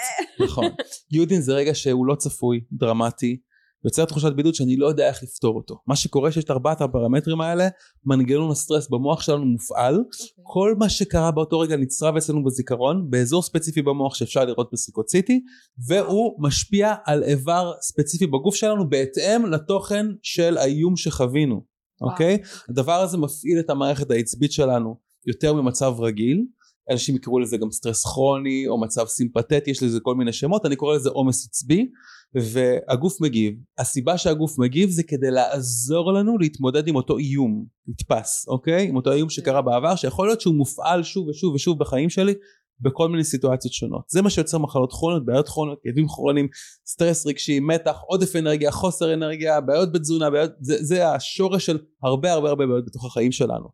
נכון 0.45 0.65
יודין 1.11 1.41
זה 1.41 1.53
רגע 1.53 1.75
שהוא 1.75 2.05
לא 2.07 2.15
צפוי 2.15 2.61
דרמטי 2.71 3.39
יוצר 3.85 4.05
תחושת 4.05 4.33
בידוד 4.33 4.55
שאני 4.55 4.77
לא 4.77 4.87
יודע 4.87 5.07
איך 5.07 5.23
לפתור 5.23 5.55
אותו. 5.55 5.77
מה 5.87 5.95
שקורה 5.95 6.31
שיש 6.31 6.43
את 6.43 6.51
ארבעת 6.51 6.81
הפרמטרים 6.81 7.41
האלה 7.41 7.67
מנגנון 8.05 8.51
הסטרס 8.51 8.89
במוח 8.89 9.21
שלנו 9.21 9.45
מופעל. 9.45 9.95
אוקיי. 9.95 10.27
כל 10.43 10.75
מה 10.79 10.89
שקרה 10.89 11.31
באותו 11.31 11.59
רגע 11.59 11.77
נצרב 11.77 12.15
אצלנו 12.17 12.43
בזיכרון 12.43 13.09
באזור 13.09 13.41
ספציפי 13.41 13.81
במוח 13.81 14.15
שאפשר 14.15 14.45
לראות 14.45 14.69
בסריקות 14.73 15.09
CT 15.09 15.41
והוא 15.87 16.35
משפיע 16.39 16.93
על 17.05 17.23
איבר 17.23 17.73
ספציפי 17.81 18.27
בגוף 18.27 18.55
שלנו 18.55 18.89
בהתאם 18.89 19.45
לתוכן 19.45 20.05
של 20.21 20.57
האיום 20.57 20.95
שחווינו. 20.97 21.61
אוקיי? 22.01 22.37
הדבר 22.69 23.01
הזה 23.01 23.17
מפעיל 23.17 23.59
את 23.59 23.69
המערכת 23.69 24.11
העצבית 24.11 24.51
שלנו 24.51 24.95
יותר 25.27 25.53
ממצב 25.53 25.93
רגיל 25.99 26.45
אנשים 26.91 27.15
יקראו 27.15 27.39
לזה 27.39 27.57
גם 27.57 27.71
סטרס 27.71 28.05
כרוני 28.05 28.67
או 28.67 28.81
מצב 28.81 29.05
סימפתטי 29.05 29.71
יש 29.71 29.83
לזה 29.83 29.99
כל 29.99 30.15
מיני 30.15 30.33
שמות 30.33 30.65
אני 30.65 30.75
קורא 30.75 30.95
לזה 30.95 31.09
עומס 31.09 31.47
עצבי 31.47 31.87
והגוף 32.35 33.21
מגיב. 33.21 33.53
הסיבה 33.77 34.17
שהגוף 34.17 34.59
מגיב 34.59 34.89
זה 34.89 35.03
כדי 35.03 35.31
לעזור 35.31 36.13
לנו 36.13 36.37
להתמודד 36.37 36.87
עם 36.87 36.95
אותו 36.95 37.17
איום 37.17 37.65
נתפס 37.87 38.47
אוקיי? 38.47 38.87
עם 38.87 38.95
אותו 38.95 39.11
איום 39.11 39.29
שקרה 39.29 39.61
בעבר 39.61 39.95
שיכול 39.95 40.27
להיות 40.27 40.41
שהוא 40.41 40.55
מופעל 40.55 41.03
שוב 41.03 41.27
ושוב 41.27 41.53
ושוב 41.53 41.79
בחיים 41.79 42.09
שלי 42.09 42.33
בכל 42.81 43.09
מיני 43.09 43.23
סיטואציות 43.23 43.73
שונות. 43.73 44.09
זה 44.09 44.21
מה 44.21 44.29
שיוצר 44.29 44.57
מחלות 44.57 44.91
כרוניות 44.91 45.25
בעיות 45.25 45.47
כרוניות 45.47 45.79
כאבים 45.83 46.07
כרוניים 46.07 46.47
סטרס 46.87 47.25
רגשי 47.25 47.59
מתח 47.59 47.95
עודף 48.07 48.35
אנרגיה 48.35 48.71
חוסר 48.71 49.13
אנרגיה 49.13 49.61
בעיות 49.61 49.91
בתזונה 49.91 50.29
בעיות 50.29 50.51
זה, 50.61 50.83
זה 50.83 51.09
השורש 51.09 51.65
של 51.65 51.77
הרבה 52.03 52.31
הרבה 52.31 52.49
הרבה 52.49 52.65
בעיות 52.65 52.85
בתוך 52.85 53.05
החיים 53.05 53.31
שלנו. 53.31 53.69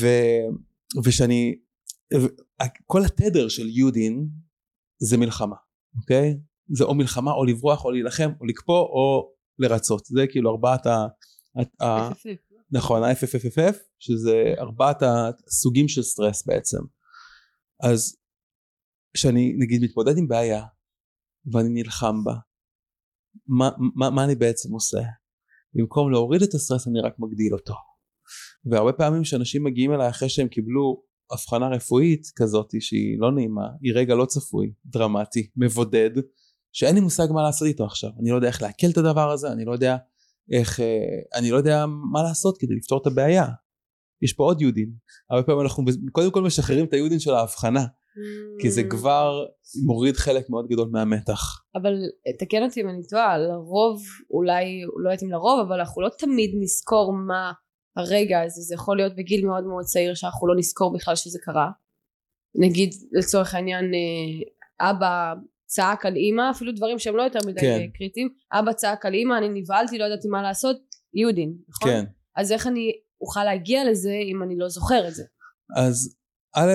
ו, 0.00 0.06
ושאני 1.04 1.54
כל 2.86 3.04
התדר 3.04 3.48
של 3.48 3.68
יודין 3.68 4.28
זה 4.98 5.16
מלחמה 5.16 5.56
אוקיי? 6.00 6.38
זה 6.76 6.84
או 6.84 6.94
מלחמה 6.94 7.32
או 7.32 7.44
לברוח 7.44 7.84
או 7.84 7.90
להילחם 7.90 8.30
או 8.40 8.46
לקפוא 8.46 8.80
או 8.80 9.32
לרצות. 9.58 10.04
זה 10.04 10.26
כאילו 10.30 10.50
ארבעת 10.50 10.86
ה... 10.86 11.06
נכון 12.70 13.02
ה-FFFF 13.02 13.76
שזה 13.98 14.54
ארבעת 14.58 15.02
הסוגים 15.02 15.88
של 15.88 16.02
סטרס 16.02 16.46
בעצם. 16.46 16.78
אז 17.82 18.16
כשאני 19.14 19.54
נגיד 19.58 19.82
מתמודד 19.82 20.18
עם 20.18 20.28
בעיה 20.28 20.64
ואני 21.52 21.68
נלחם 21.68 22.24
בה 22.24 22.34
מה, 23.46 23.70
מה, 23.94 24.10
מה 24.10 24.24
אני 24.24 24.34
בעצם 24.34 24.72
עושה? 24.72 24.98
במקום 25.74 26.12
להוריד 26.12 26.42
את 26.42 26.54
הסטרס 26.54 26.88
אני 26.88 27.00
רק 27.00 27.14
מגדיל 27.18 27.52
אותו. 27.52 27.74
והרבה 28.70 28.92
פעמים 28.92 29.24
שאנשים 29.24 29.64
מגיעים 29.64 29.92
אליי 29.92 30.08
אחרי 30.08 30.28
שהם 30.28 30.48
קיבלו 30.48 31.02
הבחנה 31.32 31.68
רפואית 31.68 32.22
כזאת 32.36 32.74
שהיא 32.80 33.16
לא 33.18 33.32
נעימה 33.32 33.66
היא 33.82 33.92
רגע 33.94 34.14
לא 34.14 34.24
צפוי 34.24 34.72
דרמטי 34.86 35.48
מבודד 35.56 36.10
שאין 36.72 36.94
לי 36.94 37.00
מושג 37.00 37.26
מה 37.30 37.42
לעשות 37.42 37.68
איתו 37.68 37.84
עכשיו. 37.84 38.10
אני 38.20 38.30
לא 38.30 38.36
יודע 38.36 38.48
איך 38.48 38.62
לעכל 38.62 38.86
את 38.92 38.98
הדבר 38.98 39.30
הזה 39.30 39.52
אני 39.52 39.64
לא 39.64 39.72
יודע 39.72 39.96
איך 40.52 40.80
אה, 40.80 41.38
אני 41.38 41.50
לא 41.50 41.56
יודע 41.56 41.84
מה 42.12 42.22
לעשות 42.22 42.58
כדי 42.58 42.74
לפתור 42.74 43.00
את 43.02 43.06
הבעיה. 43.06 43.46
יש 44.22 44.32
פה 44.32 44.44
עוד 44.44 44.60
יהודים. 44.60 44.92
הרבה 45.30 45.42
פעמים 45.42 45.60
אנחנו 45.60 45.84
קודם 46.12 46.30
כל 46.30 46.42
משחררים 46.42 46.84
את 46.84 46.92
היהודים 46.92 47.18
של 47.18 47.34
ההבחנה 47.34 47.84
כי 48.60 48.70
זה 48.70 48.80
Mm. 48.80 48.90
כבר 48.90 49.44
מוריד 49.86 50.16
חלק 50.16 50.50
מאוד 50.50 50.66
גדול 50.68 50.88
מהמתח. 50.92 51.62
אבל 51.74 51.94
תקן 52.38 52.62
אותי 52.62 52.80
אם 52.80 52.88
אני 52.88 53.06
טועה 53.10 53.38
לרוב 53.38 54.02
אולי 54.30 54.82
לא 55.04 55.10
יודעת 55.10 55.22
אם 55.22 55.30
לרוב 55.30 55.60
אבל 55.60 55.80
אנחנו 55.80 56.02
לא 56.02 56.08
תמיד 56.18 56.50
נזכור 56.60 57.12
מה 57.12 57.52
הרגע 57.96 58.42
הזה 58.42 58.62
זה 58.62 58.74
יכול 58.74 58.96
להיות 58.96 59.16
בגיל 59.16 59.46
מאוד 59.46 59.64
מאוד 59.64 59.84
צעיר 59.84 60.14
שאנחנו 60.14 60.46
לא 60.46 60.54
נזכור 60.56 60.92
בכלל 60.92 61.16
שזה 61.16 61.38
קרה 61.42 61.70
נגיד 62.54 62.94
לצורך 63.12 63.54
העניין 63.54 63.84
אה, 63.94 64.90
אבא 64.90 65.34
צעק 65.66 66.06
על 66.06 66.16
אימא 66.16 66.50
אפילו 66.50 66.72
דברים 66.72 66.98
שהם 66.98 67.16
לא 67.16 67.22
יותר 67.22 67.38
מדי 67.46 67.60
כן. 67.60 67.78
כן. 67.78 67.90
קריטיים 67.98 68.28
אבא 68.52 68.72
צעק 68.72 69.06
על 69.06 69.14
אימא 69.14 69.38
אני 69.38 69.60
נבהלתי 69.60 69.98
לא 69.98 70.04
ידעתי 70.04 70.28
מה 70.28 70.42
לעשות 70.42 70.76
יהודין 71.14 71.56
נכון? 71.68 71.90
כן 71.90 72.04
אז 72.36 72.52
איך 72.52 72.66
אני 72.66 72.92
אוכל 73.20 73.44
להגיע 73.44 73.90
לזה 73.90 74.14
אם 74.24 74.42
אני 74.42 74.56
לא 74.56 74.68
זוכר 74.68 75.08
את 75.08 75.14
זה 75.14 75.24
אז 75.76 76.16
א' 76.56 76.72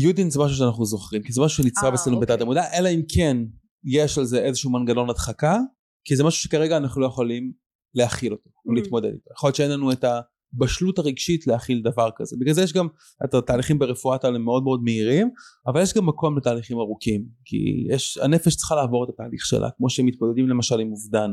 יודין 0.00 0.30
זה 0.30 0.40
משהו 0.40 0.56
שאנחנו 0.56 0.84
זוכרים 0.84 1.22
כי 1.22 1.32
זה 1.32 1.40
משהו 1.40 1.64
שנצרב 1.64 1.88
אה, 1.88 1.94
אצלנו 1.94 2.16
אוקיי. 2.16 2.34
בתת 2.34 2.42
המודע 2.42 2.62
אלא 2.78 2.88
אם 2.88 3.02
כן 3.14 3.36
יש 3.84 4.18
על 4.18 4.24
זה 4.24 4.38
איזשהו 4.38 4.70
מנגנון 4.70 5.10
הדחקה 5.10 5.58
כי 6.04 6.16
זה 6.16 6.24
משהו 6.24 6.42
שכרגע 6.42 6.76
אנחנו 6.76 7.00
לא 7.00 7.06
יכולים 7.06 7.52
להכיל 7.94 8.32
אותו 8.32 8.50
או 8.66 8.72
Mm. 8.72 8.74
להתמודד 8.74 9.12
איתו. 9.12 9.30
יכול 9.32 9.48
להיות 9.48 9.56
שאין 9.56 9.70
לנו 9.70 9.92
את 9.92 10.04
הבשלות 10.04 10.98
הרגשית 10.98 11.46
להכיל 11.46 11.82
דבר 11.82 12.08
כזה. 12.16 12.36
בגלל 12.40 12.54
זה 12.54 12.62
יש 12.62 12.72
גם 12.72 12.88
את 13.24 13.34
התהליכים 13.34 13.78
ברפואת 13.78 14.24
האלה 14.24 14.38
מאוד 14.38 14.62
מאוד 14.62 14.80
מהירים 14.82 15.30
אבל 15.66 15.82
יש 15.82 15.94
גם 15.94 16.06
מקום 16.06 16.38
לתהליכים 16.38 16.78
ארוכים 16.78 17.26
כי 17.44 17.86
יש 17.90 18.18
הנפש 18.18 18.56
צריכה 18.56 18.74
לעבור 18.74 19.04
את 19.04 19.08
התהליך 19.08 19.46
שלה 19.46 19.68
כמו 19.76 19.90
שהם 19.90 20.06
מתמודדים 20.06 20.48
למשל 20.48 20.80
עם 20.80 20.90
אובדן. 20.92 21.30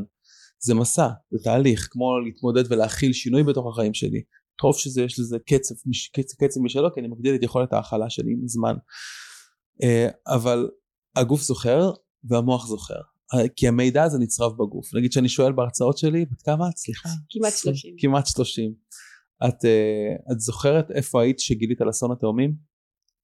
זה 0.58 0.74
מסע 0.74 1.08
זה 1.30 1.38
תהליך 1.44 1.88
כמו 1.90 2.20
להתמודד 2.24 2.72
ולהכיל 2.72 3.12
שינוי 3.12 3.42
בתוך 3.42 3.66
החיים 3.72 3.94
שלי. 3.94 4.22
טוב 4.58 4.76
שזה 4.76 5.02
יש 5.02 5.18
לזה 5.18 5.38
קצב, 5.38 5.74
קצב, 6.12 6.44
קצב 6.44 6.60
משלו 6.60 6.94
כי 6.94 7.00
אני 7.00 7.08
מגדיל 7.08 7.34
את 7.34 7.42
יכולת 7.42 7.72
ההכלה 7.72 8.10
שלי 8.10 8.32
עם 8.32 8.40
הזמן 8.44 8.74
אה, 9.82 10.08
אבל 10.26 10.68
הגוף 11.16 11.40
זוכר 11.40 11.90
והמוח 12.24 12.66
זוכר 12.66 13.00
כי 13.56 13.68
המידע 13.68 14.02
הזה 14.02 14.18
נצרב 14.18 14.52
בגוף. 14.52 14.94
נגיד 14.94 15.12
שאני 15.12 15.28
שואל 15.28 15.52
בהרצאות 15.52 15.98
שלי 15.98 16.24
בת 16.24 16.42
כמה 16.42 16.68
את? 16.68 16.76
סליחה. 16.76 17.08
כמעט 17.30 17.52
30 17.52 17.94
כמעט 17.98 18.26
30 18.26 18.74
את, 19.48 19.64
אה, 19.64 20.32
את 20.32 20.40
זוכרת 20.40 20.90
איפה 20.90 21.22
היית 21.22 21.38
שגילית 21.38 21.80
על 21.80 21.90
אסון 21.90 22.12
התאומים? 22.12 22.54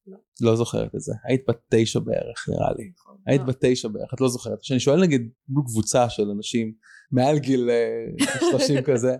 לא. 0.07 0.19
לא 0.41 0.57
זוכרת 0.57 0.95
את 0.95 1.01
זה. 1.01 1.13
היית 1.25 1.41
בת 1.49 1.61
תשע 1.71 1.99
בערך 1.99 2.49
נראה 2.49 2.73
לי. 2.79 2.91
נכון. 2.97 3.17
היית 3.27 3.41
אה, 3.41 3.47
בת 3.47 3.65
תשע 3.65 3.89
בערך 3.89 4.15
את 4.15 4.21
לא 4.21 4.29
זוכרת. 4.29 4.61
כשאני 4.61 4.81
שואל 4.81 5.01
נגיד 5.01 5.31
מול 5.49 5.65
קבוצה 5.67 6.11
של 6.11 6.31
אנשים 6.37 6.73
מעל 7.13 7.39
גיל 7.39 7.71
אה, 7.71 8.27
30 8.51 8.83
כזה 8.93 9.17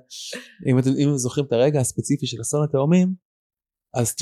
אם 0.67 0.79
אתם 0.79 0.91
אם 0.99 1.09
אתם 1.09 1.17
זוכרים 1.17 1.47
את 1.47 1.53
הרגע 1.53 1.81
הספציפי 1.81 2.27
של 2.27 2.41
אסון 2.41 2.65
התאומים 2.65 3.15
אז 3.95 4.11
90% 4.11 4.15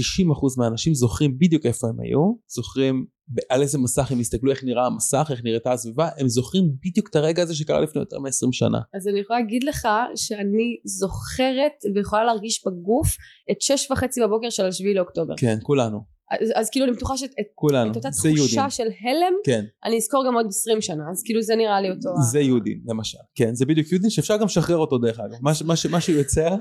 מהאנשים 0.59 0.95
זוכרים 0.95 1.39
בדיוק 1.39 1.67
איפה 1.67 1.89
הם 1.89 2.00
היו 2.00 2.33
זוכרים 2.49 3.07
על 3.49 3.62
איזה 3.62 3.79
מסך 3.79 4.12
הם 4.12 4.21
הסתכלו 4.21 4.50
איך 4.50 4.65
נראה 4.65 4.87
המסך 4.87 5.27
איך 5.31 5.41
נראתה 5.45 5.73
הסביבה 5.73 6.09
הם 6.19 6.29
זוכרים 6.29 6.73
בדיוק 6.85 7.09
את 7.11 7.17
הרגע 7.17 7.43
הזה 7.43 7.55
שקרה 7.55 7.81
לפני 7.81 8.00
יותר 8.00 8.19
מ-20 8.19 8.49
שנה. 8.53 8.79
אז 8.95 9.09
אני 9.09 9.21
יכולה 9.21 9.41
להגיד 9.41 9.65
לך 9.65 9.89
שאני 10.17 10.77
זוכרת 10.85 11.73
ויכולה 11.95 12.25
להרגיש 12.25 12.67
בגוף 12.67 13.17
את 13.50 13.61
שש 13.61 13.91
וחצי 13.91 14.21
בבוקר 14.23 14.50
של 14.50 14.67
השביעי 14.67 14.95
לאוקטובר. 14.95 15.35
כן 15.37 15.59
כולנו. 15.62 16.21
אז, 16.31 16.49
אז 16.55 16.71
כאילו 16.71 16.87
אני 16.87 16.93
בטוחה 16.93 17.17
שאת 17.17 17.31
את, 17.41 17.47
כולנו 17.55 17.91
את 17.91 17.97
אותה 17.97 18.09
תחושה 18.11 18.71
של 18.71 18.83
הלם 19.00 19.33
כן. 19.45 19.65
אני 19.85 19.97
אזכור 19.97 20.25
גם 20.27 20.35
עוד 20.35 20.47
20 20.49 20.81
שנה 20.81 21.03
אז 21.12 21.23
כאילו 21.25 21.43
זה 21.43 21.57
נראה 21.57 21.81
לי 21.81 21.91
אותו. 21.91 22.09
ה- 22.09 22.23
זה 22.23 22.41
יהודים 22.41 22.81
למשל. 22.87 23.19
כן 23.35 23.55
זה 23.55 23.67
בדיוק 23.67 23.93
יהודים 23.93 24.11
שאפשר 24.11 24.37
גם 24.37 24.45
לשחרר 24.45 24.77
אותו 24.77 24.99
דרך 24.99 25.21
אגב. 25.21 25.39
מה 25.43 25.53
מה 25.67 25.75
מה 25.91 26.00
שהוא 26.00 26.17
יוצר 26.17 26.55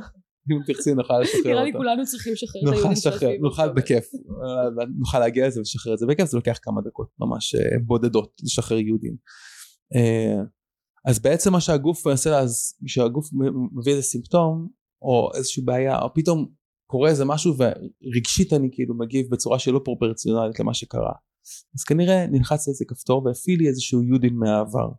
אם 0.58 0.64
תרצי 0.66 0.94
נוכל 0.94 1.20
לשחרר 1.20 1.52
נראה 1.52 1.64
לי 1.64 1.70
אותו. 1.70 1.80
כולנו 1.80 2.06
צריכים 2.06 2.34
לשחרר 2.34 2.62
את 2.62 2.68
היהודים 2.68 2.96
של 2.96 3.10
לשחרר 3.10 3.16
השביעי 3.16 3.38
נוכל. 3.38 3.70
בכיף. 3.70 4.06
אה, 4.14 4.86
נוכל 5.00 5.20
להגיע 5.20 5.48
לזה 5.48 5.60
ולשחרר 5.60 5.94
את 5.94 6.00
זה. 6.00 6.06
בכיף 6.06 6.30
זה 6.30 6.38
לוקח 6.38 6.60
כמה 6.62 6.82
דקות 6.82 7.08
ממש 7.20 7.56
אה, 7.56 7.80
בודדות 7.86 8.42
לשחרר 8.44 8.78
יהודים. 8.78 9.16
אה, 9.96 10.44
אז 11.06 11.20
בעצם 11.20 11.52
מה 11.52 11.62
שהגוף 11.62 12.08
מנסה 12.08 12.40
אז 12.40 12.74
כשהגוף 12.86 13.30
מביא 13.72 13.92
איזה 13.92 14.04
סימפטום 14.04 14.68
או 15.02 15.30
איזושהי 15.36 15.64
בעיה 15.64 16.00
או 16.00 16.14
פתאום 16.14 16.48
קורה 16.88 17.10
איזה 17.10 17.26
משהו 17.26 17.54
ורגשית 17.58 18.54
אני 18.54 18.70
כאילו 18.72 18.98
מגיב 18.98 19.28
בצורה 19.32 19.60
שלא 19.60 19.82
פרופורציונלית 19.86 20.60
למה 20.60 20.74
שקרה. 20.74 21.14
אז 21.76 21.84
כנראה 21.84 22.28
נלחץ 22.28 22.68
לאיזה 22.68 22.86
כפתור 22.88 23.26
והפעיל 23.26 23.60
לי 23.60 23.68
איזשהו 23.68 24.04
יודין 24.04 24.36
מהעבר. 24.36 24.90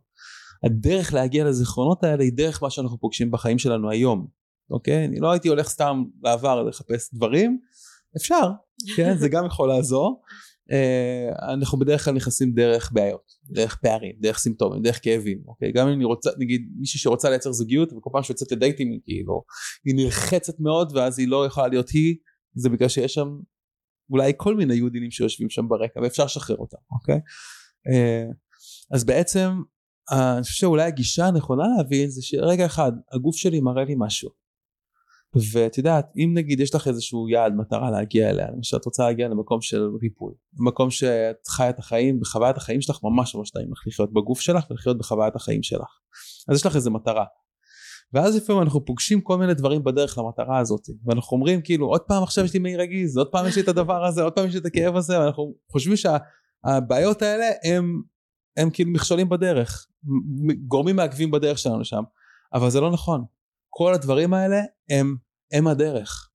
הדרך 0.63 1.13
להגיע 1.13 1.45
לזיכרונות 1.45 2.03
האלה 2.03 2.23
היא 2.23 2.33
דרך 2.33 2.63
מה 2.63 2.69
שאנחנו 2.69 2.99
פוגשים 2.99 3.31
בחיים 3.31 3.59
שלנו 3.59 3.89
היום 3.89 4.27
אוקיי? 4.69 5.05
אני 5.05 5.19
לא 5.19 5.31
הייתי 5.31 5.47
הולך 5.47 5.69
סתם 5.69 6.03
לעבר 6.23 6.63
לחפש 6.63 7.13
דברים. 7.13 7.59
אפשר 8.17 8.49
כן? 8.95 9.17
זה 9.17 9.29
גם 9.29 9.45
יכול 9.45 9.67
לעזור. 9.69 10.21
אה, 10.71 11.53
אנחנו 11.53 11.79
בדרך 11.79 12.05
כלל 12.05 12.13
נכנסים 12.13 12.53
דרך 12.53 12.91
בעיות 12.91 13.31
דרך 13.49 13.75
פערים 13.75 14.15
דרך 14.19 14.37
סימפטומים 14.37 14.83
דרך 14.83 14.99
כאבים 15.03 15.41
אוקיי? 15.47 15.71
גם 15.71 15.87
אם 15.87 15.93
אני 15.93 16.05
רוצה 16.05 16.29
נגיד 16.37 16.69
מישהי 16.77 16.99
שרוצה 16.99 17.29
לייצר 17.29 17.51
זוגיות 17.51 17.93
וכל 17.93 18.09
פעם 18.13 18.23
שיוצאת 18.23 18.51
לדייטים 18.51 18.91
היא 18.91 18.99
כאילו 19.03 19.43
היא 19.85 19.95
נלחצת 19.95 20.59
מאוד 20.59 20.95
ואז 20.95 21.19
היא 21.19 21.27
לא 21.27 21.45
יכולה 21.45 21.67
להיות 21.67 21.89
היא 21.89 22.15
זה 22.55 22.69
בגלל 22.69 22.89
שיש 22.89 23.13
שם 23.13 23.39
אולי 24.09 24.33
כל 24.37 24.55
מיני 24.55 24.75
יהודינים 24.75 25.11
שיושבים 25.11 25.49
שם 25.49 25.67
ברקע 25.67 25.99
ואפשר 26.03 26.25
לשחרר 26.25 26.57
אותם 26.57 26.77
אוקיי? 26.91 27.19
אה, 27.87 28.25
אז 28.91 29.03
בעצם 29.03 29.49
אני 30.11 30.41
חושב 30.43 30.59
שאולי 30.59 30.83
הגישה 30.83 31.25
הנכונה 31.25 31.63
להבין 31.77 32.09
זה 32.09 32.21
שרגע 32.21 32.65
אחד 32.65 32.91
הגוף 33.11 33.35
שלי 33.35 33.59
מראה 33.59 33.83
לי 33.83 33.95
משהו 33.97 34.29
ואת 35.53 35.77
יודעת 35.77 36.11
אם 36.17 36.31
נגיד 36.33 36.59
יש 36.59 36.75
לך 36.75 36.87
איזשהו 36.87 37.29
יעד 37.29 37.53
מטרה 37.55 37.91
להגיע 37.91 38.29
אליה 38.29 38.47
למשל 38.51 38.77
את 38.77 38.85
רוצה 38.85 39.03
להגיע 39.03 39.27
למקום 39.27 39.61
של 39.61 39.89
ריפוי 40.01 40.33
מקום 40.59 40.89
שאת 40.89 41.47
חיה 41.47 41.69
את 41.69 41.79
החיים 41.79 42.19
בחוויית 42.19 42.57
החיים 42.57 42.81
שלך 42.81 42.99
ממש 43.03 43.35
ממש 43.35 43.55
נעים 43.55 43.71
לך 43.71 43.87
לחיות 43.87 44.13
בגוף 44.13 44.41
שלך 44.41 44.65
ולחיות 44.71 44.97
בחוויית 44.97 45.35
החיים 45.35 45.63
שלך. 45.63 45.99
אז 46.49 46.55
יש 46.55 46.65
לך 46.65 46.75
איזה 46.75 46.89
מטרה. 46.89 47.25
ואז 48.13 48.35
לפעמים 48.35 48.61
אנחנו 48.61 48.85
פוגשים 48.85 49.21
כל 49.21 49.37
מיני 49.37 49.53
דברים 49.53 49.83
בדרך 49.83 50.17
למטרה 50.17 50.59
הזאת 50.59 50.87
ואנחנו 51.05 51.37
אומרים 51.37 51.61
כאילו 51.61 51.87
עוד 51.87 52.01
פעם 52.01 52.23
עכשיו 52.23 52.45
יש 52.45 52.53
לי 52.53 52.59
מעי 52.59 52.77
רגיז 52.77 53.17
עוד 53.17 53.27
פעם 53.31 53.47
יש 53.47 53.55
לי 53.55 53.61
את 53.61 53.67
הדבר 53.67 54.05
הזה 54.05 54.23
עוד 54.23 54.33
פעם 54.33 54.47
יש 54.47 54.53
לי 54.53 54.59
את 54.59 54.65
הכאב 54.65 54.95
הזה 54.95 55.19
ואנחנו 55.19 55.53
חושבים 55.71 55.95
שהבעיות 55.97 57.21
האלה 57.21 57.45
הם 57.63 58.01
הם 58.57 58.69
כאילו 58.69 58.91
מכשולים 58.91 59.29
בדרך, 59.29 59.87
גורמים 60.67 60.95
מעכבים 60.95 61.31
בדרך 61.31 61.57
שלנו 61.57 61.79
לשם, 61.79 62.03
אבל 62.53 62.69
זה 62.69 62.81
לא 62.81 62.91
נכון. 62.91 63.25
כל 63.73 63.93
הדברים 63.93 64.33
האלה 64.33 64.59
הם, 64.89 65.15
הם 65.51 65.67
הדרך. 65.67 66.29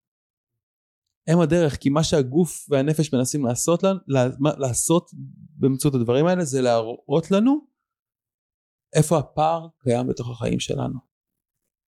הם 1.29 1.41
הדרך, 1.41 1.77
כי 1.77 1.89
מה 1.89 2.05
שהגוף 2.05 2.67
והנפש 2.71 3.15
מנסים 3.15 3.45
לעשות, 3.45 3.83
לנו, 3.83 3.99
לעשות 4.59 5.11
באמצעות 5.57 5.95
הדברים 5.95 6.27
האלה 6.27 6.45
זה 6.45 6.61
להראות 6.61 7.31
לנו 7.31 7.67
איפה 8.97 9.19
הפער 9.19 9.67
קיים 9.79 10.07
בתוך 10.09 10.31
החיים 10.31 10.61
שלנו. 10.61 10.99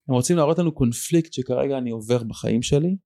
הם 0.09 0.15
רוצים 0.15 0.37
להראות 0.37 0.59
לנו 0.59 0.75
קונפליקט 0.75 1.33
שכרגע 1.33 1.79
אני 1.79 1.91
עובר 1.91 2.25
בחיים 2.25 2.63
שלי, 2.63 2.97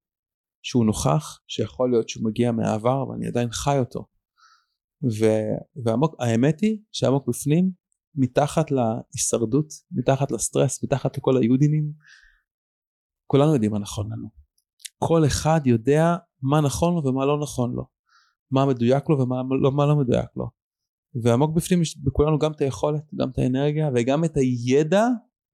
שהוא 0.62 0.84
נוכח, 0.84 1.40
שיכול 1.46 1.90
להיות 1.90 2.08
שהוא 2.08 2.24
מגיע 2.24 2.52
מהעבר 2.52 3.02
אבל 3.02 3.14
אני 3.14 3.26
עדיין 3.26 3.50
חי 3.50 3.78
אותו. 3.78 4.06
והאמת 5.84 6.60
היא 6.60 6.78
שעמוק 6.92 7.28
בפנים, 7.28 7.70
מתחת 8.14 8.66
להישרדות, 8.70 9.66
מתחת 9.90 10.30
לסטרס, 10.30 10.84
מתחת 10.84 11.16
לכל 11.16 11.36
היודינים, 11.36 11.92
כולנו 13.32 13.52
יודעים 13.52 13.72
מה 13.72 13.78
נכון 13.78 14.12
לנו. 14.12 14.28
כל 14.98 15.26
אחד 15.26 15.60
יודע 15.64 16.16
מה 16.42 16.60
נכון 16.60 16.94
לו 16.94 17.04
ומה 17.04 17.26
לא 17.26 17.40
נכון 17.40 17.74
לו. 17.74 17.84
מה 18.50 18.66
מדויק 18.66 19.08
לו 19.08 19.18
ומה 19.18 19.36
לא, 19.62 19.72
מה 19.72 19.86
לא 19.86 19.96
מדויק 19.96 20.28
לו. 20.36 20.50
ועמוק 21.22 21.56
בפנים 21.56 21.82
יש 21.82 21.98
בכולנו 21.98 22.38
גם 22.38 22.52
את 22.52 22.60
היכולת, 22.60 23.02
גם 23.14 23.30
את 23.30 23.38
האנרגיה 23.38 23.90
וגם 23.94 24.24
את 24.24 24.36
הידע 24.36 25.06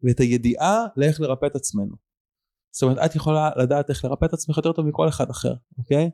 ואת 0.03 0.21
הידיעה 0.21 0.87
לאיך 0.97 1.21
לרפא 1.21 1.47
את 1.47 1.57
עצמנו. 1.57 1.97
זאת 2.71 2.83
אומרת 2.83 2.99
את 3.05 3.17
יכולה 3.17 3.51
לדעת 3.57 3.91
איך 3.91 4.05
לרפא 4.05 4.25
את 4.25 4.33
עצמך 4.33 4.57
יותר 4.57 4.73
טוב 4.73 4.87
מכל 4.87 5.09
אחד 5.09 5.31
אחר, 5.31 5.55
אוקיי? 5.79 6.11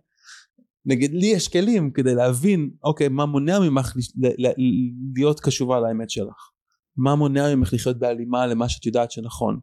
נגיד 0.86 1.14
לי 1.14 1.26
יש 1.26 1.48
כלים 1.48 1.90
כדי 1.90 2.14
להבין 2.14 2.70
אוקיי 2.84 3.08
מה 3.08 3.26
מונע 3.26 3.58
ממך 3.60 3.92
להיות 5.16 5.40
קשובה 5.40 5.80
לאמת 5.80 6.10
שלך. 6.10 6.50
מה 6.96 7.14
מונע 7.14 7.54
ממך 7.54 7.72
לחיות 7.72 7.98
בהלימה 7.98 8.46
למה 8.46 8.68
שאת 8.68 8.86
יודעת 8.86 9.10
שנכון. 9.10 9.60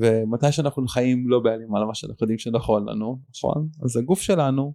ומתי 0.00 0.52
שאנחנו 0.52 0.86
חיים 0.88 1.28
לא 1.28 1.40
בהלימה 1.40 1.80
למה 1.80 1.94
שאנחנו 1.94 2.24
יודעים 2.24 2.38
שנכון 2.38 2.88
לנו, 2.88 3.18
נכון? 3.30 3.68
אז 3.84 3.96
הגוף 3.96 4.20
שלנו 4.20 4.74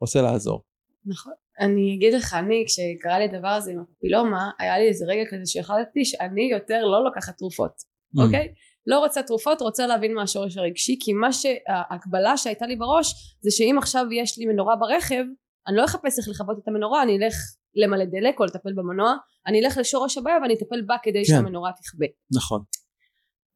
רוצה 0.00 0.22
לעזור. 0.22 0.62
נכון. 1.06 1.32
אני 1.60 1.94
אגיד 1.96 2.14
לך, 2.14 2.34
אני 2.34 2.64
כשקרה 2.66 3.18
לי 3.18 3.24
הדבר 3.24 3.48
הזה 3.48 3.72
עם 3.72 3.78
הפילומה, 3.80 4.50
היה 4.58 4.78
לי 4.78 4.88
איזה 4.88 5.04
רגע 5.08 5.22
כזה 5.30 5.42
שהחלטתי 5.46 6.04
שאני 6.04 6.48
יותר 6.52 6.84
לא 6.84 7.04
לוקחת 7.04 7.36
תרופות, 7.38 7.72
mm. 7.72 8.22
אוקיי? 8.22 8.54
לא 8.86 8.98
רוצה 8.98 9.22
תרופות, 9.22 9.60
רוצה 9.60 9.86
להבין 9.86 10.14
מה 10.14 10.22
השורש 10.22 10.56
הרגשי, 10.56 10.96
כי 11.00 11.12
מה 11.12 11.32
שההקבלה 11.32 12.36
שהייתה 12.36 12.66
לי 12.66 12.76
בראש 12.76 13.36
זה 13.40 13.50
שאם 13.50 13.76
עכשיו 13.78 14.06
יש 14.12 14.38
לי 14.38 14.46
מנורה 14.46 14.76
ברכב, 14.76 15.24
אני 15.68 15.76
לא 15.76 15.84
אחפש 15.84 16.18
איך 16.18 16.28
לכבות 16.28 16.58
את 16.62 16.68
המנורה, 16.68 17.02
אני 17.02 17.16
אלך 17.16 17.34
למלא 17.74 18.04
דלק 18.04 18.40
או 18.40 18.44
לטפל 18.44 18.72
במנוע, 18.72 19.14
אני 19.46 19.64
אלך 19.64 19.76
לשורש 19.78 20.18
הבעיה 20.18 20.36
ואני 20.42 20.54
אטפל 20.54 20.82
בה 20.86 20.96
כדי 21.02 21.18
כן. 21.18 21.24
שהמנורה 21.24 21.70
תכבה. 21.72 22.06
נכון. 22.36 22.62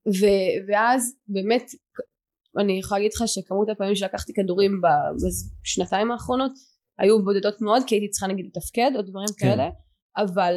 ו- 0.08 0.68
ואז 0.68 1.14
באמת 1.28 1.70
אני 2.58 2.78
יכולה 2.78 2.98
להגיד 2.98 3.12
לך 3.14 3.22
שכמות 3.26 3.68
הפעמים 3.68 3.94
שלקחתי 3.94 4.32
כדורים 4.34 4.80
בשנתיים 5.62 6.10
האחרונות 6.10 6.52
היו 6.98 7.24
בודדות 7.24 7.60
מאוד 7.60 7.82
כי 7.86 7.94
הייתי 7.94 8.10
צריכה 8.10 8.26
נגיד 8.26 8.46
לתפקד 8.46 8.90
או 8.96 9.02
דברים 9.02 9.28
כן. 9.38 9.46
כאלה 9.46 9.68
אבל 10.16 10.54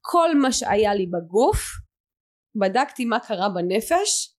כל 0.00 0.38
מה 0.38 0.52
שהיה 0.52 0.94
לי 0.94 1.06
בגוף 1.06 1.58
בדקתי 2.60 3.04
מה 3.04 3.18
קרה 3.18 3.48
בנפש 3.48 4.34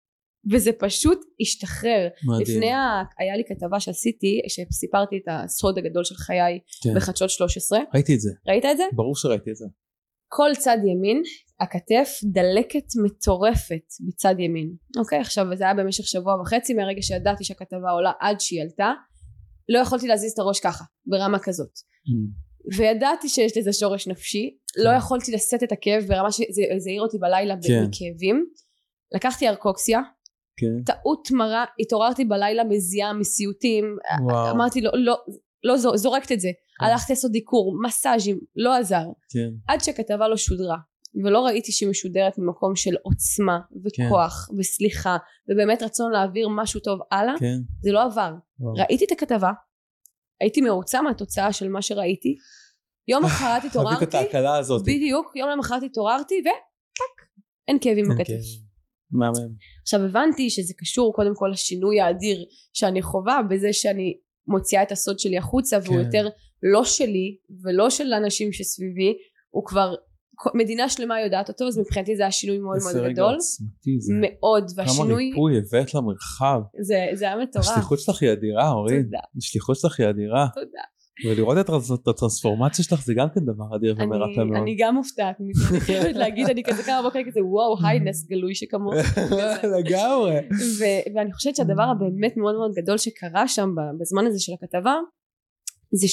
וזה 0.52 0.72
פשוט 0.80 1.20
השתחרר. 1.42 2.08
מדהים. 2.24 2.42
לפני 2.42 2.72
ה... 2.72 3.04
היה 3.20 3.38
לי 3.38 3.44
כתבה 3.48 3.80
שעשיתי 3.80 4.42
שסיפרתי 4.48 5.18
את 5.18 5.28
הסוד 5.28 5.78
הגדול 5.78 6.04
של 6.04 6.16
חיי 6.16 6.60
כן. 6.84 6.90
בחדשות 6.96 7.30
13. 7.30 7.80
ראיתי 7.94 8.16
את 8.16 8.20
זה. 8.20 8.32
ראית 8.48 8.66
את 8.66 8.78
זה? 8.78 8.84
ברור 8.94 9.16
שראיתי 9.16 9.52
את 9.52 9.56
זה. 9.56 9.66
כל 10.36 10.52
צד 10.60 10.78
ימין 10.84 11.22
הכתף 11.60 12.20
דלקת 12.24 12.86
מטורפת 13.04 13.84
בצד 14.08 14.36
ימין 14.40 14.74
אוקיי 14.98 15.20
עכשיו 15.20 15.46
זה 15.56 15.64
היה 15.64 15.74
במשך 15.74 16.04
שבוע 16.08 16.42
וחצי 16.42 16.74
מהרגע 16.74 17.02
שידעתי 17.02 17.44
שהכתבה 17.44 17.92
עולה 17.92 18.12
עד 18.20 18.40
שהיא 18.40 18.62
עלתה 18.62 18.92
לא 19.70 19.80
יכולתי 19.80 20.08
להזיז 20.08 20.32
את 20.32 20.40
הראש 20.40 20.60
ככה 20.60 20.84
ברמה 21.06 21.40
כזאת 21.40 21.70
mm. 21.70 22.78
וידעתי 22.78 23.30
שיש 23.30 23.58
לזה 23.58 23.74
שורש 23.74 24.08
נפשי 24.08 24.58
לא 24.78 24.90
כן. 24.90 24.98
יכולתי 24.98 25.32
לשאת 25.32 25.64
את 25.64 25.72
הכאב 25.72 26.04
ברמה 26.08 26.32
שזה 26.32 26.90
העיר 26.90 27.02
אותי 27.02 27.18
בלילה 27.18 27.56
כן. 27.68 27.84
מכאבים 27.84 28.46
לקחתי 29.16 29.50
ארקוקסיה 29.50 30.00
כן. 30.58 30.84
טעות 30.86 31.28
מרה 31.32 31.66
התעוררתי 31.80 32.26
בלילה 32.26 32.64
מזיעה 32.64 33.14
מסיוטים 33.14 33.86
אמרתי 34.52 34.82
לו 34.82 34.92
לא, 34.94 35.18
לא 35.64 35.78
זורקת 35.78 36.32
את 36.32 36.40
זה. 36.40 36.50
הלכתי 36.80 37.14
לעשות 37.14 37.32
דיקור 37.32 37.78
מסאז'ים 37.84 38.40
לא 38.56 38.76
עזר 38.76 39.06
כן. 39.30 39.50
עד 39.68 39.82
שהכתבה 39.82 40.28
לא 40.28 40.38
שודרה 40.38 40.78
ולא 41.24 41.46
ראיתי 41.46 41.72
שהיא 41.72 41.90
משודרת 41.90 42.38
ממקום 42.38 42.76
של 42.76 42.96
עוצמה 43.04 43.60
וכוח 43.84 44.48
כן. 44.50 44.60
וסליחה 44.60 45.18
ובאמת 45.50 45.84
רצון 45.84 46.12
להעביר 46.12 46.50
משהו 46.50 46.80
טוב 46.80 47.00
הלאה 47.12 47.34
כן. 47.40 47.58
זה 47.84 47.92
לא 47.92 48.04
עבר 48.04 48.34
וואו. 48.60 48.74
ראיתי 48.74 49.06
את 49.06 49.12
הכתבה 49.12 49.52
הייתי 50.42 50.62
מרוצה 50.62 51.02
מהתוצאה 51.02 51.54
של 51.54 51.70
מה 51.70 51.82
שראיתי 51.82 52.36
יום 53.08 53.24
אה, 53.24 53.30
למחרת 53.30 53.64
התעוררתי 53.64 54.04
את 54.06 54.14
ההקלה 54.14 54.58
הזאת 54.58 54.82
בדיוק 54.82 55.36
יום 55.36 55.50
למחרת 55.50 55.84
התעוררתי 55.84 56.36
וטק 56.40 57.28
אין 57.68 57.78
כאבים 57.82 58.06
בכתף 58.10 58.44
מהמם 59.12 59.56
עכשיו 59.82 60.06
הבנתי 60.06 60.50
שזה 60.50 60.74
קשור 60.78 61.14
קודם 61.16 61.36
כל 61.36 61.50
לשינוי 61.54 62.02
האדיר 62.02 62.46
שאני 62.74 63.02
חווה 63.02 63.42
בזה 63.50 63.74
שאני 63.74 64.18
מוציאה 64.48 64.84
את 64.84 64.92
הסוד 64.92 65.20
שלי 65.20 65.38
החוצה 65.38 65.78
והוא 65.84 65.98
כן. 65.98 66.06
יותר 66.06 66.28
לא 66.74 66.84
שלי 66.84 67.38
ולא 67.64 67.90
של 67.90 68.14
האנשים 68.14 68.54
שסביבי 68.54 69.14
הוא 69.50 69.66
כבר 69.66 69.96
מדינה 70.54 70.90
שלמה 70.90 71.22
יודעת 71.22 71.50
אותו 71.50 71.68
אז 71.68 71.80
מבחינתי 71.80 72.16
זה 72.16 72.24
היה 72.24 72.32
שינוי 72.32 72.58
מאוד 72.58 72.78
מאוד 72.84 73.12
גדול. 73.12 73.38
מאוד 74.22 74.72
והשינוי 74.76 75.08
כמה 75.08 75.16
ריפוי 75.16 75.58
הבאת 75.58 75.94
למרחב. 75.94 76.62
זה, 76.82 77.06
זה 77.14 77.26
היה 77.26 77.36
מטורף. 77.44 77.66
השליחות 77.68 78.00
שלך 78.00 78.22
היא 78.22 78.32
אדירה 78.32 78.72
אורית. 78.72 79.06
השליחות 79.38 79.76
שלך 79.76 80.00
היא 80.00 80.10
אדירה. 80.10 80.48
תודה. 80.56 80.82
ולראות 81.26 81.58
את 81.58 82.08
הטרנספורמציה 82.08 82.86
שלך 82.86 83.06
זה 83.06 83.14
גם 83.14 83.28
כן 83.36 83.46
דבר 83.46 83.76
אדיר 83.76 83.96
ומרפא 83.98 84.44
מאוד. 84.44 84.62
אני 84.62 84.76
גם 84.80 84.96
מופתעת 84.96 85.36
מזה, 85.40 85.70
אני 85.72 85.80
חייבת 85.80 86.16
להגיד, 86.16 86.50
אני 86.50 86.64
כזה 86.64 86.84
כמה 86.84 87.02
בוקר 87.02 87.20
כזה 87.28 87.40
וואו 87.44 87.88
היינס 87.88 88.28
גלוי 88.28 88.56
שכמוך. 88.56 88.94
לגמרי. 89.78 90.36
ואני 91.16 91.34
חושבת 91.34 91.56
שהדבר 91.56 91.84
הבאמת 91.84 92.38
מאוד 92.38 92.56
מאוד 92.56 92.72
גדול 92.76 92.98
שקרה 92.98 93.48
שם 93.48 93.70
בזמן 94.00 94.26
הזה 94.28 94.40
של 94.40 94.54
הכתבה, 94.54 94.94
זה 95.92 96.08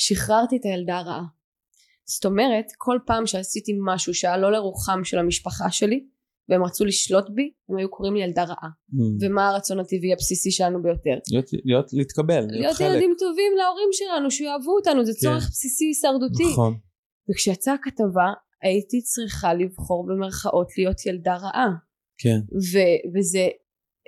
ששחררתי 0.00 0.56
את 0.56 0.64
הילדה 0.64 0.98
הרעה. 0.98 1.24
זאת 2.04 2.24
אומרת 2.24 2.66
כל 2.78 2.98
פעם 3.06 3.26
שעשיתי 3.26 3.72
משהו 3.84 4.14
שהיה 4.14 4.36
לא 4.36 4.52
לרוחם 4.52 5.00
של 5.04 5.18
המשפחה 5.18 5.70
שלי 5.70 6.06
והם 6.48 6.64
רצו 6.64 6.84
לשלוט 6.84 7.24
בי 7.34 7.50
הם 7.68 7.76
היו 7.76 7.90
קוראים 7.90 8.14
לי 8.14 8.22
ילדה 8.22 8.44
רעה 8.44 8.68
mm. 8.92 8.96
ומה 9.20 9.48
הרצון 9.48 9.80
הטבעי 9.80 10.12
הבסיסי 10.12 10.50
שלנו 10.50 10.82
ביותר 10.82 11.16
להיות, 11.30 11.46
להיות 11.64 11.92
להתקבל 11.92 12.40
להיות, 12.40 12.50
להיות 12.50 12.76
חלק. 12.76 12.90
ילדים 12.90 13.14
טובים 13.18 13.52
להורים 13.56 13.88
שלנו 13.92 14.30
שיאהבו 14.30 14.76
אותנו 14.76 15.04
זה 15.04 15.12
כן. 15.12 15.18
צורך 15.18 15.48
בסיסי 15.50 15.84
הישרדותי 15.84 16.52
נכון 16.52 16.74
וכשיצאה 17.30 17.74
הכתבה 17.74 18.28
הייתי 18.62 19.02
צריכה 19.02 19.54
לבחור 19.54 20.06
במרכאות 20.08 20.68
להיות 20.78 21.06
ילדה 21.06 21.36
רעה 21.36 21.70
כן 22.18 22.40
ו- 22.72 23.18
וזה 23.18 23.48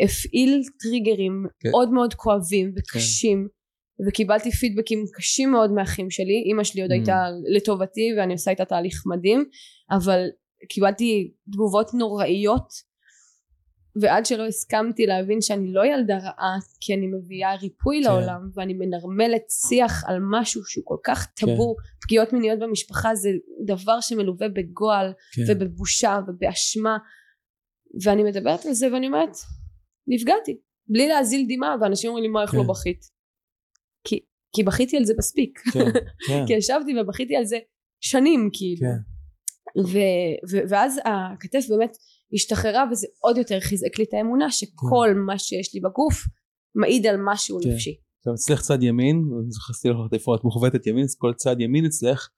הפעיל 0.05 0.63
טריגרים 0.81 1.47
כן. 1.61 1.69
מאוד 1.71 1.91
מאוד 1.91 2.15
כואבים 2.15 2.73
וקשים 2.77 3.49
כן. 3.49 3.62
וקיבלתי 4.09 4.51
פידבקים 4.51 5.05
קשים 5.15 5.53
מאוד 5.53 5.71
מאחים 5.73 6.11
שלי 6.11 6.43
אימא 6.47 6.65
שלי 6.65 6.83
עוד 6.83 6.91
mm. 6.91 6.95
הייתה 6.95 7.27
לטובתי 7.57 8.15
ואני 8.17 8.33
עושה 8.33 8.51
איתה 8.51 8.65
תהליך 8.65 9.03
מדהים 9.07 9.45
אבל 9.91 10.21
קיבלתי 10.69 11.33
תגובות 11.53 11.95
נוראיות 11.95 12.93
ועד 14.01 14.27
שלא 14.27 14.47
הסכמתי 14.47 15.07
להבין 15.07 15.41
שאני 15.41 15.73
לא 15.73 15.87
ילדה 15.87 16.19
רעה 16.19 16.57
כי 16.81 16.95
אני 16.95 17.07
מביאה 17.07 17.55
ריפוי 17.55 18.01
כן. 18.03 18.09
לעולם 18.09 18.51
ואני 18.55 18.75
מנרמלת 18.75 19.43
שיח 19.69 20.05
על 20.07 20.19
משהו 20.31 20.63
שהוא 20.65 20.85
כל 20.87 20.97
כך 21.05 21.27
טאבו 21.27 21.77
כן. 21.77 21.83
פגיעות 22.03 22.33
מיניות 22.33 22.59
במשפחה 22.59 23.15
זה 23.15 23.31
דבר 23.67 24.01
שמלווה 24.01 24.49
בגועל 24.49 25.13
כן. 25.35 25.43
ובבושה 25.49 26.19
ובאשמה 26.29 26.99
ואני 28.05 28.23
מדברת 28.23 28.67
על 28.67 28.73
זה 28.73 28.93
ואני 28.93 29.07
אומרת 29.07 29.37
נפגעתי 30.07 30.59
בלי 30.89 31.09
להזיל 31.09 31.47
דמעה 31.49 31.77
ואנשים 31.81 32.09
אומרים 32.09 32.25
לי 32.25 32.29
מה 32.29 32.43
איך 32.43 32.55
לא 32.55 32.61
כן. 32.61 32.67
לא 32.67 32.73
בכית 32.73 33.12
כי, 34.05 34.21
כי 34.57 34.63
בכיתי 34.63 34.97
על 34.97 35.05
זה 35.05 35.15
מספיק 35.19 35.59
כן, 35.73 35.93
כן. 36.27 36.45
כי 36.47 36.53
ישבתי 36.53 36.93
ובכיתי 37.01 37.37
על 37.37 37.45
זה 37.45 37.59
שנים 38.01 38.51
כאילו 38.53 38.81
כן. 38.81 39.83
ו, 39.83 39.99
ו, 40.51 40.69
ואז 40.69 41.01
הכתף 41.05 41.65
באמת 41.69 41.97
השתחררה 42.35 42.85
וזה 42.91 43.07
עוד 43.21 43.37
יותר 43.37 43.61
חיזק 43.61 43.99
לי 43.99 44.05
את 44.05 44.15
האמונה 44.15 44.51
שכל 44.51 45.09
כן. 45.13 45.19
מה 45.19 45.39
שיש 45.39 45.75
לי 45.75 45.81
בגוף 45.81 46.15
מעיד 46.75 47.07
על 47.07 47.17
משהו 47.25 47.59
כן. 47.63 47.69
נפשי. 47.69 47.97
עכשיו 48.19 48.35
אצלך 48.35 48.61
צד 48.61 48.83
ימין, 48.83 49.23
חסתי 49.69 49.89
לך 49.89 49.97
איפה 50.13 50.35
את 50.35 50.45
מוכוונת 50.45 50.87
ימין, 50.87 51.05
אז 51.05 51.17
כל 51.19 51.33
צד 51.37 51.61
ימין 51.61 51.85
אצלך 51.85 52.29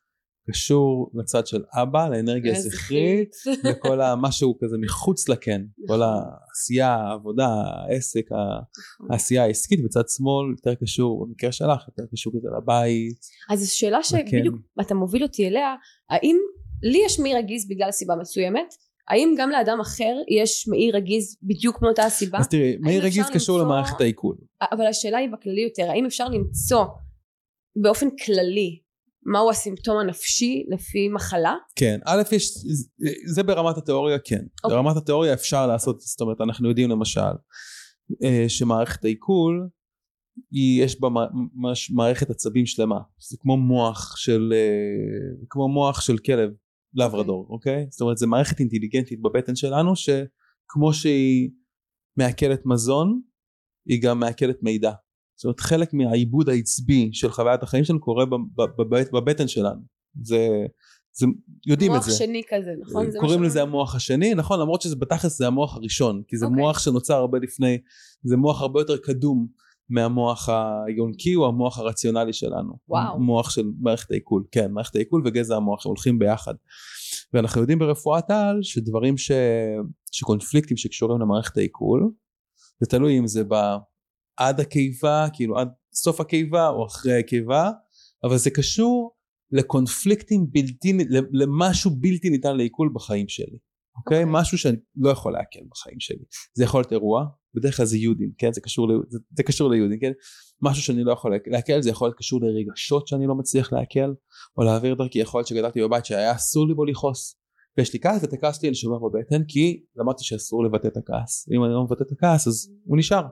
קשור 0.50 1.10
לצד 1.14 1.46
של 1.46 1.62
אבא, 1.82 2.08
לאנרגיה 2.08 2.56
הזכרית, 2.56 3.36
לכל 3.64 4.00
המשהו 4.00 4.58
כזה 4.60 4.76
מחוץ 4.78 5.28
לקן, 5.28 5.64
כל 5.88 5.94
נכון. 5.94 6.00
העשייה, 6.02 6.94
העבודה, 6.94 7.48
העסק, 7.48 8.24
נכון. 8.32 9.12
העשייה 9.12 9.42
העסקית, 9.42 9.84
בצד 9.84 10.08
שמאל 10.08 10.50
יותר 10.50 10.74
קשור, 10.74 11.26
במקרה 11.26 11.52
שלך 11.52 11.88
יותר 11.88 12.02
קשור 12.12 12.32
כזה 12.32 12.48
לבית. 12.56 13.18
אז 13.50 13.60
זו 13.60 13.76
שאלה 13.76 14.02
שבדיוק 14.02 14.56
אתה 14.80 14.94
מוביל 14.94 15.22
אותי 15.22 15.48
אליה, 15.48 15.74
האם 16.10 16.36
לי 16.82 17.02
יש 17.06 17.20
מעי 17.20 17.34
רגיז 17.34 17.68
בגלל 17.68 17.90
סיבה 17.90 18.16
מסוימת 18.16 18.74
האם 19.08 19.34
גם 19.38 19.50
לאדם 19.50 19.80
אחר 19.80 20.14
יש 20.28 20.68
מעי 20.68 20.90
רגיז 20.90 21.36
בדיוק 21.42 21.82
מאותה 21.82 22.04
הסיבה? 22.04 22.38
אז 22.38 22.48
תראי, 22.48 22.76
מעי 22.80 22.96
אפשר 22.96 23.06
רגיז 23.06 23.26
קשור 23.34 23.58
למערכת 23.58 24.00
העיכול. 24.00 24.36
אבל 24.72 24.86
השאלה 24.86 25.18
היא 25.18 25.28
בכללי 25.28 25.60
יותר 25.60 25.90
האם 25.90 26.06
אפשר 26.06 26.28
למצוא 26.28 26.84
באופן 27.76 28.08
כללי 28.24 28.78
מהו 29.26 29.50
הסימפטום 29.50 29.98
הנפשי 29.98 30.64
לפי 30.68 31.08
מחלה? 31.08 31.54
כן, 31.76 31.98
א' 32.06 32.22
יש, 32.32 32.50
זה 33.34 33.42
ברמת 33.42 33.76
התיאוריה 33.76 34.18
כן. 34.18 34.44
אוקיי. 34.64 34.76
ברמת 34.76 34.96
התיאוריה 34.96 35.34
אפשר 35.34 35.66
לעשות, 35.66 36.00
זאת 36.00 36.20
אומרת 36.20 36.40
אנחנו 36.40 36.68
יודעים 36.68 36.90
למשל 36.90 37.20
אה, 38.24 38.44
שמערכת 38.48 39.04
העיכול 39.04 39.68
היא, 40.50 40.82
יש 40.84 41.00
בה 41.00 41.08
מ- 41.08 41.66
מש- 41.66 41.90
מערכת 41.90 42.30
עצבים 42.30 42.66
שלמה. 42.66 42.98
זה 43.30 43.36
כמו 43.40 43.56
מוח 43.56 44.16
של, 44.16 44.52
אה, 44.56 45.46
כמו 45.50 45.68
מוח 45.68 46.00
של 46.00 46.18
כלב 46.18 46.50
לברדור, 46.94 47.46
אוקיי? 47.50 47.86
זאת 47.90 48.00
אומרת 48.00 48.18
זה 48.18 48.26
מערכת 48.26 48.60
אינטליגנטית 48.60 49.22
בבטן 49.22 49.56
שלנו 49.56 49.92
שכמו 49.96 50.92
שהיא 50.92 51.50
מעכלת 52.16 52.60
מזון 52.66 53.20
היא 53.88 54.02
גם 54.02 54.20
מעכלת 54.20 54.56
מידע. 54.62 54.92
זאת 55.36 55.44
אומרת 55.44 55.60
חלק 55.60 55.94
מהעיבוד 55.94 56.48
העצבי 56.48 57.10
של 57.12 57.30
חוויית 57.30 57.62
החיים 57.62 57.84
שלנו 57.84 58.00
קורה 58.00 58.26
ב- 58.26 58.34
ב- 58.34 58.82
בבט- 58.82 59.12
בבטן 59.12 59.48
שלנו. 59.48 59.80
זה, 60.22 60.48
זה 61.12 61.26
יודעים 61.66 61.90
את 61.92 61.96
מוח 61.96 62.06
זה. 62.06 62.12
שני 62.12 62.42
כזה 62.48 62.70
נכון? 62.80 63.06
קוראים 63.20 63.42
לזה? 63.42 63.62
המוח 63.62 63.94
השני 63.94 64.34
נכון 64.34 64.60
למרות 64.60 64.82
שזה 64.82 64.96
בתכלס 64.96 65.38
זה 65.38 65.46
המוח 65.46 65.76
הראשון 65.76 66.22
כי 66.28 66.36
זה 66.36 66.46
אוקיי. 66.46 66.60
מוח 66.62 66.78
שנוצר 66.78 67.14
הרבה 67.14 67.38
לפני 67.38 67.78
זה 68.22 68.36
מוח 68.36 68.60
הרבה 68.60 68.80
יותר 68.80 68.96
קדום 68.96 69.46
מהמוח 69.88 70.48
היונקי 70.86 71.34
או 71.34 71.46
המוח 71.46 71.78
הרציונלי 71.78 72.32
שלנו 72.32 72.72
וואו. 72.88 73.20
מוח 73.20 73.50
של 73.50 73.62
מערכת 73.80 74.10
העיכול 74.10 74.44
כן 74.50 74.72
מערכת 74.72 74.96
העיכול 74.96 75.22
וגזע 75.26 75.56
המוח 75.56 75.86
הם 75.86 75.90
הולכים 75.90 76.18
ביחד 76.18 76.54
ואנחנו 77.32 77.60
יודעים 77.60 77.78
ברפואת 77.78 78.30
על 78.30 78.58
שדברים 78.62 79.16
ש... 79.16 79.30
שקונפליקטים 80.12 80.76
שקשורים 80.76 81.20
למערכת 81.20 81.56
העיכול 81.56 82.10
זה 82.80 82.86
תלוי 82.86 83.18
אם 83.18 83.26
זה. 83.26 83.42
עד 84.36 84.60
הקיבה 84.60 85.26
כאילו 85.32 85.58
עד 85.58 85.68
סוף 85.94 86.20
הקיבה 86.20 86.68
או 86.68 86.86
אחרי 86.86 87.18
הקיבה 87.18 87.70
אבל 88.24 88.36
זה 88.36 88.50
קשור 88.50 89.14
לקונפליקטים 89.52 90.46
בלתי, 90.50 90.98
למשהו 91.32 91.90
בלתי 91.90 92.30
ניתן 92.30 92.56
לעיכול 92.56 92.90
בחיים 92.94 93.28
שלי, 93.28 93.58
אוקיי? 93.96 94.22
אוקיי. 94.22 94.24
משהו 94.26 94.58
שאני 94.58 94.76
לא 94.96 95.10
יכול 95.10 95.32
לעכל 95.32 95.60
בחיים 95.70 96.00
שלי. 96.00 96.24
זה 96.54 96.64
יכול 96.64 96.80
להיות 96.80 96.92
אירוע, 96.92 97.24
בדרך 97.54 97.76
כלל 97.76 97.86
זה 97.86 97.98
יודים, 97.98 98.32
כן? 98.38 98.52
זה 98.52 98.60
קשור, 98.60 98.88
ל- 98.88 99.02
זה, 99.08 99.18
זה 99.36 99.42
קשור 99.42 99.70
ליודים, 99.70 99.98
כן? 100.00 100.12
משהו 100.62 100.82
שאני 100.82 101.04
לא 101.04 101.12
יכול 101.12 101.36
לעכל, 101.46 101.82
זה 101.82 101.90
יכול 101.90 102.08
להיות 102.08 102.18
קשור 102.18 102.40
לרגשות 102.42 103.08
שאני 103.08 103.26
לא 103.26 103.34
מצליח 103.34 103.72
לעכל, 103.72 104.14
או 104.56 104.62
להעביר 104.62 104.94
דרכי, 104.94 105.18
יכול 105.18 105.38
להיות 105.38 105.48
שגדלתי 105.48 105.82
בבית 105.82 106.04
שהיה 106.04 106.32
אסור 106.32 106.68
לי 106.68 106.74
בו 106.74 106.84
לכעוס. 106.84 107.36
ויש 107.78 107.92
לי 107.92 108.00
כעס 108.00 108.22
ואת 108.22 108.32
הכעס 108.32 108.58
שלי 108.58 108.68
אני 108.68 108.74
שומר 108.74 108.98
בבטן 108.98 109.44
כי 109.48 109.84
למדתי 109.96 110.24
שאסור 110.24 110.64
לבטא 110.64 110.88
את 110.88 110.96
הכעס 110.96 111.48
ואם 111.48 111.64
אני 111.64 111.72
לא 111.72 111.84
מבטא 111.84 112.02
את 112.02 112.12
הכעס 112.12 112.48
אז 112.48 112.70
הוא 112.84 112.98
נשאר. 112.98 113.22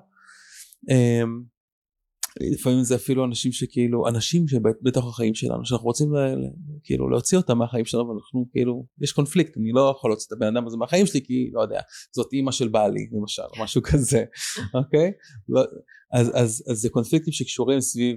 אמ, 0.90 1.42
לפעמים 2.40 2.82
זה 2.82 2.94
אפילו 2.94 3.24
אנשים 3.24 3.52
שכאילו 3.52 4.08
אנשים 4.08 4.48
שבתוך 4.48 5.08
החיים 5.08 5.34
שלנו 5.34 5.64
שאנחנו 5.64 5.86
רוצים 5.86 6.14
ל, 6.14 6.18
ל, 6.18 6.50
כאילו 6.84 7.10
להוציא 7.10 7.38
אותם 7.38 7.58
מהחיים 7.58 7.84
שלנו 7.84 8.08
ואנחנו 8.08 8.46
כאילו 8.52 8.86
יש 9.00 9.12
קונפליקט 9.12 9.56
אני 9.56 9.72
לא 9.72 9.94
יכול 9.96 10.10
להוציא 10.10 10.26
את 10.28 10.32
הבן 10.32 10.56
אדם 10.56 10.66
הזה 10.66 10.76
מהחיים 10.76 11.06
שלי 11.06 11.24
כי 11.24 11.50
לא 11.52 11.62
יודע 11.62 11.80
זאת 12.14 12.32
אימא 12.32 12.52
של 12.52 12.68
בעלי 12.68 13.08
למשל 13.12 13.42
או 13.42 13.64
משהו 13.64 13.82
כזה 13.82 14.24
אוקיי? 14.84 15.12
לא, 15.48 15.62
אז, 16.12 16.30
אז, 16.34 16.64
אז 16.70 16.76
זה 16.78 16.88
קונפליקטים 16.90 17.32
שקשורים 17.32 17.80
סביב 17.80 18.16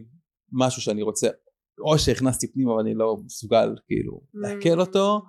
משהו 0.52 0.82
שאני 0.82 1.02
רוצה 1.02 1.28
או 1.80 2.00
שהכנסתי 2.00 2.52
פנימה 2.52 2.74
ואני 2.74 2.94
לא 2.96 3.18
מסוגל 3.26 3.76
כאילו 3.88 4.22
לעכל 4.34 4.80
אותו 4.80 5.22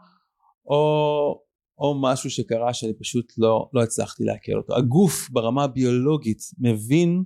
או, 0.66 1.45
או 1.78 2.00
משהו 2.02 2.30
שקרה 2.30 2.74
שאני 2.74 2.92
פשוט 2.94 3.32
לא, 3.38 3.68
לא 3.72 3.82
הצלחתי 3.82 4.24
לעכל 4.24 4.52
אותו. 4.56 4.76
הגוף 4.76 5.30
ברמה 5.30 5.64
הביולוגית 5.64 6.42
מבין 6.58 7.22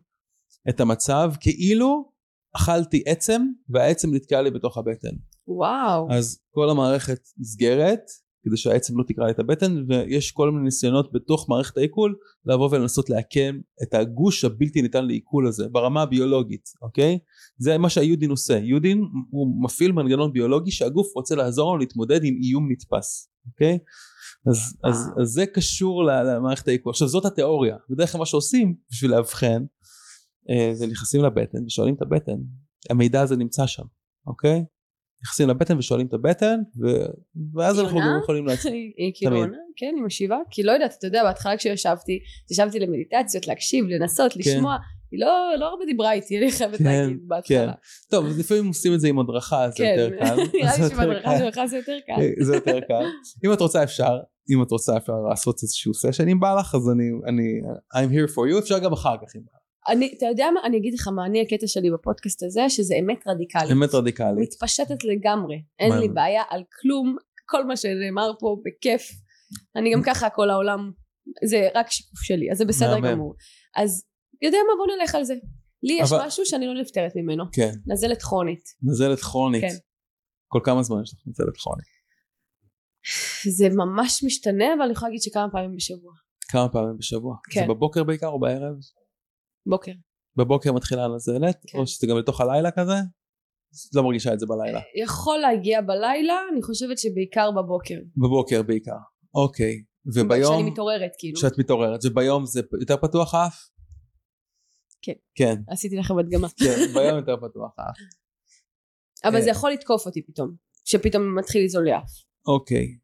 את 0.69 0.81
המצב 0.81 1.33
כאילו 1.41 2.11
אכלתי 2.57 3.03
עצם 3.07 3.43
והעצם 3.69 4.15
נתקע 4.15 4.43
לי 4.43 4.51
בתוך 4.51 4.79
הבטן. 4.79 5.17
וואו. 5.49 6.09
אז 6.11 6.41
כל 6.51 6.71
המערכת 6.71 7.21
נסגרת 7.39 8.03
כדי 8.45 8.57
שהעצם 8.57 8.99
לא 8.99 9.05
תקרע 9.09 9.27
לי 9.27 9.33
את 9.33 9.39
הבטן 9.39 9.85
ויש 9.89 10.31
כל 10.31 10.51
מיני 10.51 10.65
ניסיונות 10.65 11.13
בתוך 11.13 11.49
מערכת 11.49 11.77
העיכול 11.77 12.15
לבוא 12.45 12.69
ולנסות 12.73 13.11
לעקם 13.11 13.61
את 13.83 13.95
הגוש 13.95 14.45
הבלתי 14.45 14.83
ניתן 14.83 15.07
לעיכול 15.07 15.49
הזה 15.49 15.69
ברמה 15.69 16.03
הביולוגית 16.03 16.69
אוקיי? 16.83 17.19
זה 17.59 17.79
מה 17.79 17.91
שהיודין 17.91 18.31
עושה. 18.31 18.59
יודין 18.59 19.05
הוא 19.31 19.65
מפעיל 19.65 19.93
מנגנון 19.93 20.33
ביולוגי 20.33 20.71
שהגוף 20.71 21.15
רוצה 21.15 21.35
לעזור 21.35 21.73
לו 21.73 21.79
להתמודד 21.79 22.25
עם 22.25 22.35
איום 22.43 22.73
נתפס 22.73 23.31
אוקיי 23.47 23.79
אז, 24.47 24.77
אז, 24.85 25.11
אז 25.23 25.29
זה 25.29 25.47
קשור 25.47 26.05
למערכת 26.05 26.69
העיכול 26.69 26.91
עכשיו 26.91 27.09
זאת 27.09 27.25
התיאוריה. 27.25 27.77
בדרך 27.91 28.13
כלל 28.13 28.19
מה 28.19 28.27
שעושים 28.27 28.75
בשביל 28.91 29.11
לאבחן 29.11 29.65
אה, 30.51 30.75
זה 30.75 30.87
נכנסים 30.87 31.25
לבטן 31.25 31.65
ושואלים 31.67 31.95
את 31.95 32.03
הבטן. 32.03 32.37
המידע 32.91 33.21
הזה 33.21 33.37
נמצא 33.37 33.67
שם 33.67 33.85
אוקיי? 34.27 34.65
נכנסים 35.23 35.49
לבטן 35.49 35.79
ושואלים 35.79 36.07
את 36.07 36.15
הבטן 36.15 36.61
ו... 36.83 36.87
ואז 37.55 37.81
אנחנו? 37.81 37.99
גם 38.01 38.19
יכולים 38.23 38.47
להצליח 38.47 38.73
היא 38.99 39.13
כאילו. 39.15 39.37
עונה? 39.37 39.57
כן 39.77 39.93
היא 39.97 40.05
משיבה? 40.05 40.39
כי 40.51 40.63
לא 40.63 40.73
יודעת 40.73 40.95
אתה 40.99 41.07
יודע 41.07 41.23
בהתחלה 41.25 41.57
כשישבתי 41.57 42.19
ישבתי 42.51 42.79
למדיטציות 42.79 43.47
להקשיב 43.47 43.85
לנסות 43.89 44.37
לשמוע 44.37 44.77
היא 45.13 45.21
לא 45.21 45.55
לא 45.59 45.67
הרבה 45.67 45.85
דיברה 45.85 46.13
איתי 46.13 46.39
אני 46.39 46.53
חייבת 46.53 46.79
כן, 46.79 46.85
להגיד 46.85 47.19
בהתחלה. 47.29 47.73
טוב 48.11 48.27
אז 48.27 48.39
לפעמים 48.39 48.67
עושים 48.67 48.95
את 48.95 49.01
זה 49.01 49.09
עם 49.09 49.19
הדרכה 49.19 49.65
אז 49.65 49.73
זה 49.73 49.77
כן 49.79 49.95
יותר 49.99 50.17
קל. 50.19 50.37
נראה 50.55 50.77
זה 50.77 50.83
לי 50.83 50.91
שבהדרכה. 50.91 51.39
שלך 51.39 51.61
זה 51.67 51.77
יותר 51.77 51.97
קל. 52.07 52.45
זה 52.45 52.55
יותר 52.55 52.81
קל. 52.81 53.05
אם 53.45 53.53
את 53.53 53.61
רוצה 53.61 53.83
אפשר 53.83 54.19
אם 54.55 54.63
את 54.63 54.71
רוצה 54.71 54.97
אפשר 54.97 55.13
לעשות 55.31 55.63
איזשהו 55.63 55.95
סשן 55.95 56.29
אם 56.29 56.41
בא 56.41 56.55
לך 56.55 56.75
אז 56.75 56.91
אני 56.91 57.05
אני 57.29 57.61
I'm 57.95 58.11
here 58.13 58.31
for 58.35 58.55
you 58.55 58.59
אפשר 58.59 58.79
גם 58.79 58.93
אחר 58.93 59.17
כך 59.17 59.37
אם 59.37 59.41
בא 59.41 59.53
לך. 59.55 59.61
אני 59.89 60.15
אתה 60.19 60.27
יודע 60.27 60.47
מה 60.55 60.61
אני 60.65 60.77
אגיד 60.77 60.95
לך 60.95 61.09
מה 61.09 61.27
אני 61.27 61.43
הקטע 61.43 61.67
שלי 61.67 61.91
בפודקאסט 61.91 62.43
הזה 62.43 62.69
שזה 62.69 62.95
אמת 63.01 63.25
רדיקלית. 63.27 63.73
אמת 63.73 63.95
רדיקלית. 63.95 64.39
מתפשטת 64.39 65.05
לגמרי. 65.05 65.63
אין 65.79 65.93
לי 65.93 66.09
בעיה 66.09 66.43
על 66.51 66.63
כלום 66.81 67.17
כל 67.49 67.65
מה 67.65 67.77
שנאמר 67.77 68.31
פה 68.41 68.57
בכיף. 68.65 69.03
אני 69.77 69.93
גם 69.93 70.03
ככה 70.03 70.31
כל 70.31 70.51
העולם 70.51 70.91
זה 71.49 71.69
רק 71.75 71.91
שיקוף 71.91 72.21
שלי 72.21 72.51
אז 72.51 72.59
זה 72.59 72.65
בסדר. 72.65 73.01
גמור. 73.01 73.35
אז 73.77 74.05
יודע 74.43 74.59
מה? 74.69 74.73
בוא 74.79 74.97
נלך 74.97 75.15
על 75.15 75.25
זה. 75.25 75.35
לי 75.83 75.99
יש 76.01 76.13
אבל- 76.13 76.27
משהו 76.27 76.47
שאני 76.47 76.67
לא 76.67 76.75
נפטרת 76.81 77.13
ממנו. 77.17 77.45
כן. 77.53 77.73
נזלת 77.87 78.23
כרונית. 78.23 78.65
נזלת 78.83 79.21
כרונית. 79.21 79.61
כן. 79.61 79.75
כל 80.49 80.61
כמה 80.65 80.83
זמן 80.83 81.03
יש 81.03 81.13
לך 81.13 81.19
נזלת 81.27 81.57
כרונית? 81.57 81.87
זה 83.57 83.69
ממש 83.69 84.25
משתנה 84.25 84.75
אבל 84.75 84.83
אני 84.83 84.93
יכולה 84.93 85.09
להגיד 85.09 85.23
שכמה 85.23 85.47
פעמים 85.53 85.77
בשבוע. 85.77 86.13
כמה 86.49 86.69
פעמים 86.69 86.97
בשבוע? 86.99 87.37
כן. 87.51 87.61
זה 87.61 87.67
בבוקר 87.67 88.05
בעיקר 88.05 88.27
או 88.27 88.41
בערב? 88.41 88.75
בוקר. 89.67 89.93
בבוקר 90.37 90.73
מתחילה 90.73 91.05
הנזלת? 91.05 91.65
כן. 91.67 91.79
או 91.79 91.87
שזה 91.87 92.07
גם 92.07 92.19
לתוך 92.19 92.41
הלילה 92.41 92.71
כזה? 92.71 92.93
לא 93.95 94.03
מרגישה 94.03 94.33
את 94.35 94.41
זה 94.41 94.47
בלילה. 94.47 94.81
יכול 95.03 95.39
להגיע 95.39 95.81
בלילה 95.81 96.35
אני 96.53 96.63
חושבת 96.63 96.99
שבעיקר 96.99 97.51
בבוקר. 97.51 97.95
בבוקר 98.17 98.63
בעיקר. 98.63 98.97
אוקיי. 99.35 99.83
כשאני 100.11 100.25
וביום 100.27 100.67
מתעוררת 100.67 101.11
כאילו. 101.19 101.39
כשאת 101.39 101.59
מתעוררת. 101.59 102.01
וביום 102.05 102.47
זה 102.47 102.61
יותר 102.81 102.97
פתוח 102.97 103.35
האף? 103.35 103.55
כן. 105.03 105.13
כן. 105.35 105.55
עשיתי 105.69 105.97
לכם 105.97 106.19
הדגמה. 106.19 106.49
כן 106.65 106.93
ביום 106.95 107.19
יותר 107.19 107.37
פתוח. 107.37 107.75
אבל 109.25 109.37
אה. 109.37 109.43
זה 109.43 109.51
יכול 109.51 109.71
לתקוף 109.71 110.07
אותי 110.07 110.23
פתאום 110.23 110.55
שפתאום 110.85 111.39
מתחיל 111.39 111.65
לזול 111.65 111.85
לי 111.85 111.97
אף 111.97 112.11
אוקיי. 112.47 112.99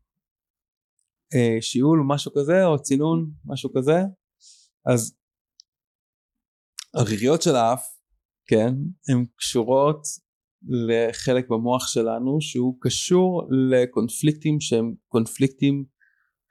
אה, 1.34 1.56
שיעול 1.60 2.04
משהו 2.06 2.32
כזה 2.34 2.64
או 2.64 2.82
צינון 2.82 3.30
משהו 3.44 3.70
כזה? 3.76 3.96
אז 4.86 5.16
הריריות 6.94 7.42
של 7.42 7.56
האף 7.56 7.86
כן 8.46 8.74
הן 9.08 9.26
קשורות 9.36 10.02
לחלק 10.68 11.48
במוח 11.48 11.88
שלנו 11.88 12.40
שהוא 12.40 12.76
קשור 12.80 13.48
לקונפליקטים 13.70 14.60
שהם 14.60 14.94
קונפליקטים 15.08 15.84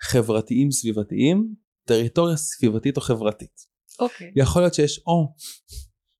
חברתיים 0.01 0.71
סביבתיים 0.71 1.55
טריטוריה 1.87 2.37
סביבתית 2.37 2.97
או 2.97 3.01
חברתית 3.01 3.74
אוקיי. 3.99 4.31
יכול 4.35 4.61
להיות 4.61 4.73
שיש 4.73 4.99
או 5.07 5.33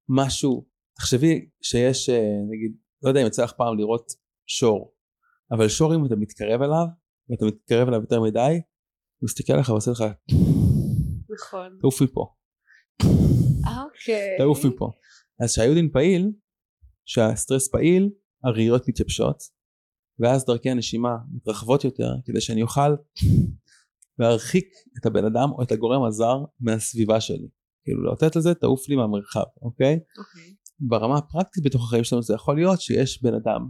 משהו 0.09 0.65
תחשבי 0.97 1.49
שיש 1.61 2.09
אה, 2.09 2.15
נגיד 2.49 2.77
לא 3.03 3.09
יודע 3.09 3.21
אם 3.21 3.27
יצא 3.27 3.43
לך 3.43 3.51
פעם 3.51 3.77
לראות 3.77 4.11
שור 4.47 4.93
אבל 5.51 5.67
שור 5.67 5.95
אם 5.95 6.05
אתה 6.05 6.15
מתקרב 6.15 6.61
אליו 6.61 6.85
ואתה 7.29 7.45
מתקרב 7.45 7.87
אליו 7.87 8.01
יותר 8.01 8.21
מדי 8.21 8.61
הוא 9.19 9.27
מסתכל 9.27 9.53
עליך 9.53 9.69
ועושה 9.69 9.91
לך 9.91 10.03
נכון. 11.29 11.77
תעוף 11.81 12.01
מפה 12.01 12.33
אוקיי. 13.83 14.37
תעוף 14.37 14.65
מפה 14.65 14.91
אז 15.43 15.51
שהיודין 15.51 15.89
פעיל 15.93 16.31
שהסטרס 17.05 17.67
פעיל 17.67 18.09
הריריות 18.43 18.87
מתייבשות 18.87 19.43
ואז 20.19 20.45
דרכי 20.45 20.69
הנשימה 20.69 21.15
מתרחבות 21.33 21.83
יותר 21.83 22.09
כדי 22.25 22.41
שאני 22.41 22.61
אוכל 22.61 22.95
להרחיק 24.19 24.67
את 24.99 25.05
הבן 25.05 25.25
אדם 25.25 25.51
או 25.51 25.63
את 25.63 25.71
הגורם 25.71 26.03
הזר 26.03 26.37
מהסביבה 26.59 27.21
שלי 27.21 27.47
כאילו 27.85 28.03
לאותת 28.03 28.35
לזה 28.35 28.53
תעוף 28.53 28.89
לי 28.89 28.95
מהמרחב 28.95 29.43
אוקיי 29.61 29.99
אוקיי 30.17 30.55
ברמה 30.79 31.17
הפרקטית 31.17 31.63
בתוך 31.65 31.83
החיים 31.87 32.03
שלנו 32.03 32.21
זה 32.21 32.33
יכול 32.33 32.55
להיות 32.55 32.81
שיש 32.81 33.23
בן 33.23 33.33
אדם 33.33 33.61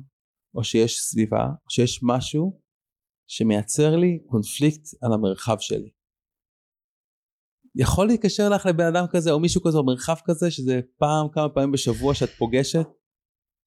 או 0.56 0.64
שיש 0.64 1.00
סביבה 1.00 1.46
או 1.46 1.70
שיש 1.70 2.00
משהו 2.04 2.62
שמייצר 3.28 3.96
לי 3.96 4.20
קונפליקט 4.26 4.86
על 5.02 5.14
המרחב 5.14 5.56
שלי. 5.60 5.92
יכול 7.76 8.08
להתקשר 8.08 8.50
לך 8.50 8.66
לבן 8.66 8.86
אדם 8.86 9.06
כזה 9.12 9.32
או 9.32 9.40
מישהו 9.40 9.62
כזה 9.64 9.78
או 9.78 9.86
מרחב 9.86 10.16
כזה 10.26 10.52
שזה 10.52 10.80
פעם 10.98 11.28
כמה 11.34 11.50
פעמים 11.50 11.72
בשבוע 11.72 12.14
שאת 12.14 12.30
פוגשת? 12.30 12.88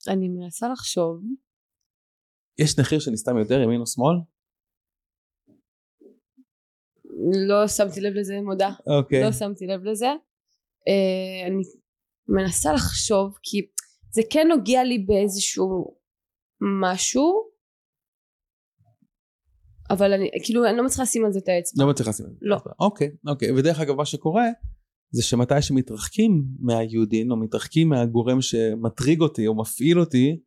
אני 0.08 0.28
מנסה 0.28 0.68
לחשוב. 0.72 1.22
יש 2.58 2.78
נחיר 2.78 2.98
שאני 2.98 3.16
סתם 3.16 3.38
יותר 3.38 3.60
ימין 3.60 3.80
או 3.80 3.86
שמאל? 3.86 4.16
לא 7.48 7.68
שמתי 7.68 8.00
לב 8.00 8.12
לזה 8.14 8.40
מודה. 8.44 8.70
אוקיי. 8.86 9.22
לא 9.24 9.32
שמתי 9.32 9.66
לב 9.66 9.84
לזה. 9.84 10.08
אה, 10.88 11.46
אני 11.46 11.62
מנסה 12.28 12.72
לחשוב 12.72 13.38
כי 13.42 13.58
זה 14.14 14.22
כן 14.30 14.46
נוגע 14.48 14.84
לי 14.84 14.98
באיזשהו 14.98 15.96
משהו 16.82 17.48
אבל 19.90 20.12
אני 20.12 20.30
כאילו 20.44 20.66
אני 20.66 20.76
לא 20.76 20.84
מצליחה 20.84 21.02
לשים 21.02 21.24
על 21.24 21.32
זה 21.32 21.38
את 21.38 21.48
האצבע. 21.48 21.84
לא 21.84 21.90
מצליחה 21.90 22.10
לשים 22.10 22.26
על 22.26 22.32
זה. 22.32 22.38
לא. 22.40 22.56
אוקיי, 22.80 23.10
אוקיי. 23.26 23.52
ודרך 23.52 23.80
אגב 23.80 23.94
מה 23.94 24.04
שקורה 24.04 24.44
זה 25.10 25.22
שמתי 25.22 25.62
שמתרחקים 25.62 26.44
מהיהודין 26.60 27.30
או 27.30 27.36
מתרחקים 27.36 27.88
מהגורם 27.88 28.40
שמטריג 28.40 29.20
אותי 29.20 29.46
או 29.46 29.56
מפעיל 29.56 30.00
אותי 30.00 30.40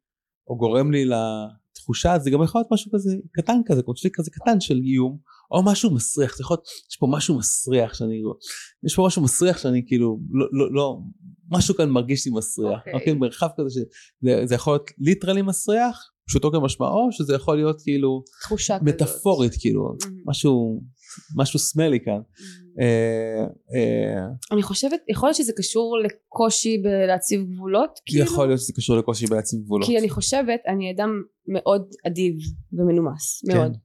או 0.48 0.58
גורם 0.58 0.92
לי 0.92 1.06
לתחושה 1.06 2.20
זה 2.20 2.30
גם 2.30 2.44
יכול 2.44 2.60
להיות 2.62 2.72
משהו 2.72 2.92
כזה 2.92 3.18
קטן 3.32 3.62
כזה 3.66 3.84
קונפליקט 3.84 4.20
כזה 4.20 4.32
קטן 4.32 4.60
של 4.60 4.78
איום 4.84 5.18
או 5.52 5.64
משהו 5.66 5.94
מסריח 5.96 6.38
זה 6.38 6.42
יכול 6.44 6.56
להיות 6.56 6.68
יש 6.92 6.98
פה 6.98 7.08
משהו 7.12 7.38
מסריח 7.38 7.94
שאני 7.94 8.22
יש 8.86 8.96
פה 8.96 9.04
משהו 9.08 9.22
מסריח 9.24 9.58
שאני 9.58 9.84
כאילו 9.88 10.20
לא 10.32 10.48
לא 10.52 10.74
לא 10.74 10.98
משהו 11.52 11.76
כאן 11.76 11.90
מרגיש 11.90 12.26
לי 12.26 12.32
מסריח 12.36 12.80
אוקיי. 12.80 12.94
אוקיי 12.94 13.14
מרחב 13.14 13.48
כזה 13.58 13.70
שזה 13.70 14.46
זה 14.46 14.56
יכול 14.56 14.74
להיות 14.74 14.92
ליטרלי 15.00 15.42
מסריח 15.42 16.12
פשוטו 16.28 16.52
כמשמעו 16.52 17.08
שזה 17.12 17.34
יכול 17.36 17.56
להיות 17.56 17.82
כאילו 17.82 18.24
תחושה 18.42 18.80
כזאת. 18.80 18.88
מטאפורית 18.88 19.52
כאילו 19.60 19.82
Mhm. 20.04 20.08
משהו 20.26 20.82
משהו 21.38 21.60
סמלי 21.60 22.00
כאן 22.06 22.14
Mhm. 22.38 22.82
אה, 22.82 23.44
אה, 23.76 24.26
אני 24.52 24.64
חושבת 24.64 25.00
יכול 25.10 25.28
להיות 25.30 25.36
שזה 25.38 25.54
קשור 25.58 25.98
לקושי 26.06 26.78
בלהציב 26.78 27.42
גבולות 27.54 27.90
כאילו 28.06 28.24
יכול 28.26 28.48
להיות 28.48 28.60
שזה 28.60 28.74
קשור 28.74 28.98
לקושי 28.98 29.26
בהציב 29.28 29.60
גבולות 29.64 29.88
כי 29.88 30.00
אני 30.00 30.10
חושבת 30.10 30.60
אני 30.68 30.92
אדם 30.96 31.10
מאוד 31.48 31.82
אדיב 32.08 32.34
ומנומס 32.74 33.46
כן. 33.48 33.58
מאוד 33.58 33.78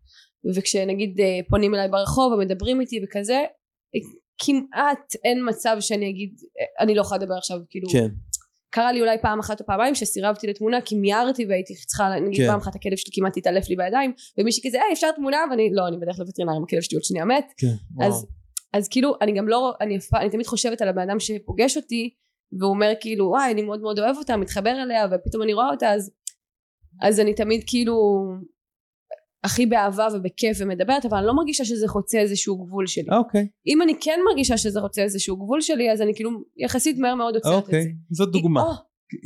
וכשנגיד 0.54 1.20
אה, 1.20 1.38
פונים 1.50 1.74
אליי 1.74 1.88
ברחוב 1.88 2.32
ומדברים 2.32 2.80
איתי 2.80 3.00
וכזה 3.04 3.34
אה, 3.94 4.00
כמעט 4.38 5.14
אין 5.24 5.48
מצב 5.48 5.76
שאני 5.80 6.10
אגיד 6.10 6.30
אה, 6.60 6.84
אני 6.84 6.94
לא 6.94 7.00
יכולה 7.00 7.20
לדבר 7.20 7.34
עכשיו 7.34 7.58
כאילו 7.68 7.88
כן 7.92 8.08
קרה 8.70 8.92
לי 8.92 9.00
אולי 9.00 9.16
פעם 9.22 9.38
אחת 9.38 9.60
או 9.60 9.66
פעמיים 9.66 9.94
שסירבתי 9.94 10.46
לתמונה 10.46 10.80
כי 10.80 10.94
מיהרתי 10.94 11.46
והייתי 11.46 11.74
צריכה 11.74 12.08
נגיד 12.26 12.40
כן. 12.40 12.46
פעם 12.46 12.58
אחת 12.58 12.74
הכלב 12.74 12.96
שלי 12.96 13.12
כמעט 13.14 13.36
התעלף 13.36 13.68
לי 13.68 13.76
בידיים 13.76 14.12
ומישהי 14.38 14.68
כזה 14.68 14.78
היי 14.82 14.92
אפשר 14.92 15.12
תמונה 15.12 15.36
ואני 15.50 15.70
לא 15.72 15.88
אני 15.88 15.96
בדרך 15.96 16.18
לווטרינר 16.18 16.52
עם 16.52 16.62
הכלב 16.62 16.80
שלי 16.80 16.96
עוד 16.96 17.04
שנייה 17.04 17.24
מת 17.24 17.52
כן 17.56 17.66
אז, 18.04 18.12
וואו. 18.12 18.26
אז 18.72 18.88
כאילו 18.88 19.14
אני 19.20 19.32
גם 19.32 19.48
לא 19.48 19.72
אני, 19.80 19.98
אני 20.14 20.30
תמיד 20.30 20.46
חושבת 20.46 20.82
על 20.82 20.88
הבן 20.88 21.10
אדם 21.10 21.20
שפוגש 21.20 21.76
אותי 21.76 22.10
והוא 22.58 22.70
אומר 22.70 22.92
כאילו 23.00 23.26
וואי 23.26 23.52
אני 23.52 23.62
מאוד 23.62 23.80
מאוד 23.80 23.98
אוהב 23.98 24.16
אותה 24.16 24.36
מתחבר 24.36 24.82
אליה 24.82 25.06
ופתאום 25.10 25.42
אני 25.42 25.52
רואה 25.54 25.70
אותה 25.70 25.92
אז 25.92 26.10
אז 27.02 27.20
אני 27.20 27.34
תמיד 27.34 27.64
כאילו 27.66 27.94
הכי 29.46 29.66
באהבה 29.66 30.08
ובכיף 30.14 30.56
ומדברת 30.60 31.04
אבל 31.04 31.18
אני 31.18 31.26
לא 31.26 31.34
מרגישה 31.34 31.64
שזה 31.64 31.88
חוצה 31.88 32.18
איזשהו 32.18 32.56
גבול 32.56 32.86
שלי. 32.86 33.04
אוקיי. 33.12 33.48
אם 33.66 33.82
אני 33.82 33.94
כן 34.00 34.20
מרגישה 34.28 34.56
שזה 34.56 34.80
חוצה 34.80 35.02
איזשהו 35.02 35.36
גבול 35.36 35.60
שלי 35.60 35.92
אז 35.92 36.02
אני 36.02 36.14
כאילו 36.14 36.30
יחסית 36.56 36.98
מהר 36.98 37.14
מאוד 37.14 37.34
עוצרת 37.34 37.52
את 37.52 37.66
זה. 37.66 37.76
אוקיי 37.76 37.92
זאת 38.10 38.30
דוגמה. 38.30 38.62
או, 38.62 38.72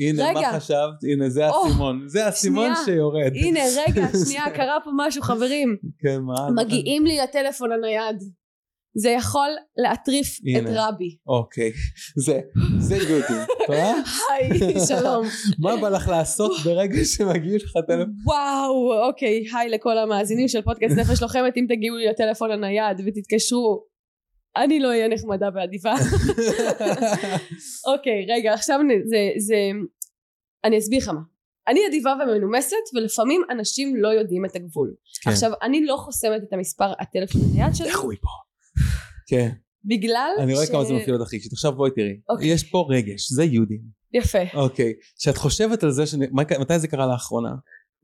הנה 0.08 0.28
רגע. 0.28 0.40
מה 0.40 0.60
חשבת? 0.60 1.04
הנה 1.12 1.28
זה 1.28 1.48
או, 1.48 1.64
האסימון. 1.64 2.02
זה 2.06 2.26
האסימון 2.26 2.70
שנייה. 2.74 2.84
שיורד. 2.84 3.32
הנה 3.34 3.60
רגע 3.86 4.06
שנייה 4.24 4.50
קרה 4.50 4.78
פה 4.84 4.90
משהו 4.96 5.22
חברים. 5.22 5.76
כן 5.98 6.18
מה? 6.20 6.62
מגיעים 6.64 7.06
לי 7.06 7.18
לטלפון 7.18 7.72
הנייד 7.72 8.16
זה 8.94 9.10
יכול 9.10 9.50
להטריף 9.76 10.38
את 10.38 10.66
הנה. 10.66 10.88
רבי. 10.88 11.16
אוקיי. 11.26 11.72
זה 12.16 12.40
זה 12.78 12.96
יהודי 12.96 13.52
אה? 13.70 13.94
היי 14.30 14.86
שלום. 14.88 15.26
מה 15.62 15.76
בא 15.76 15.88
לך 15.88 16.08
לעשות 16.08 16.52
ברגע 16.64 17.04
שמגיע 17.04 17.56
לך 17.56 17.72
טלפון? 17.86 18.14
וואו 18.24 19.06
אוקיי 19.08 19.44
היי 19.54 19.68
לכל 19.68 19.98
המאזינים 19.98 20.48
של 20.48 20.62
פודקאסט 20.62 20.96
נפש 20.96 21.20
לוחמת. 21.22 21.56
אם 21.56 21.66
תגיעו 21.68 21.96
לי 21.96 22.06
לטלפון 22.06 22.50
הנייד 22.50 22.96
ותתקשרו 23.06 23.90
אני 24.56 24.80
לא 24.80 24.88
אהיה 24.88 25.08
נחמדה 25.08 25.48
ואדיבה. 25.54 25.94
אוקיי 27.92 28.26
רגע 28.28 28.54
עכשיו 28.54 28.80
זה 29.04 29.30
זה 29.38 29.56
אני 30.64 30.78
אסביר 30.78 30.98
לך 30.98 31.08
מה. 31.08 31.20
אני 31.68 31.80
אדיבה 31.88 32.14
ומנומסת 32.22 32.76
ולפעמים 32.94 33.42
אנשים 33.50 33.96
לא 33.96 34.08
יודעים 34.08 34.44
את 34.44 34.56
הגבול. 34.56 34.94
כן. 35.22 35.30
עכשיו 35.30 35.50
אני 35.62 35.84
לא 35.84 35.96
חוסמת 35.96 36.42
את 36.48 36.52
המספר 36.52 36.92
הטלפון 37.00 37.40
הנייד 37.50 37.74
שלי. 37.74 37.88
לכו 37.88 38.08
מפה 38.08 38.28
כן. 39.28 39.48
בגלל 39.84 40.30
אני 40.38 40.54
רואה 40.54 40.66
ש- 40.66 40.70
כמה 40.70 40.84
זה 40.84 40.92
מפעיל 40.94 41.14
אותך 41.14 41.34
רגשית. 41.34 41.52
עכשיו 41.52 41.72
בואי 41.72 41.90
תראי. 41.90 42.20
אוקיי. 42.28 42.48
יש 42.48 42.64
פה 42.64 42.86
רגש 42.90 43.32
זה 43.32 43.44
יהודים 43.44 43.80
יפה. 44.12 44.38
אוקיי. 44.54 44.92
כשאת 45.18 45.36
חושבת 45.36 45.82
על 45.82 45.90
זה 45.90 46.02
מה- 46.32 46.42
מתי 46.60 46.78
זה 46.78 46.88
קרה 46.88 47.06
לאחרונה? 47.06 47.50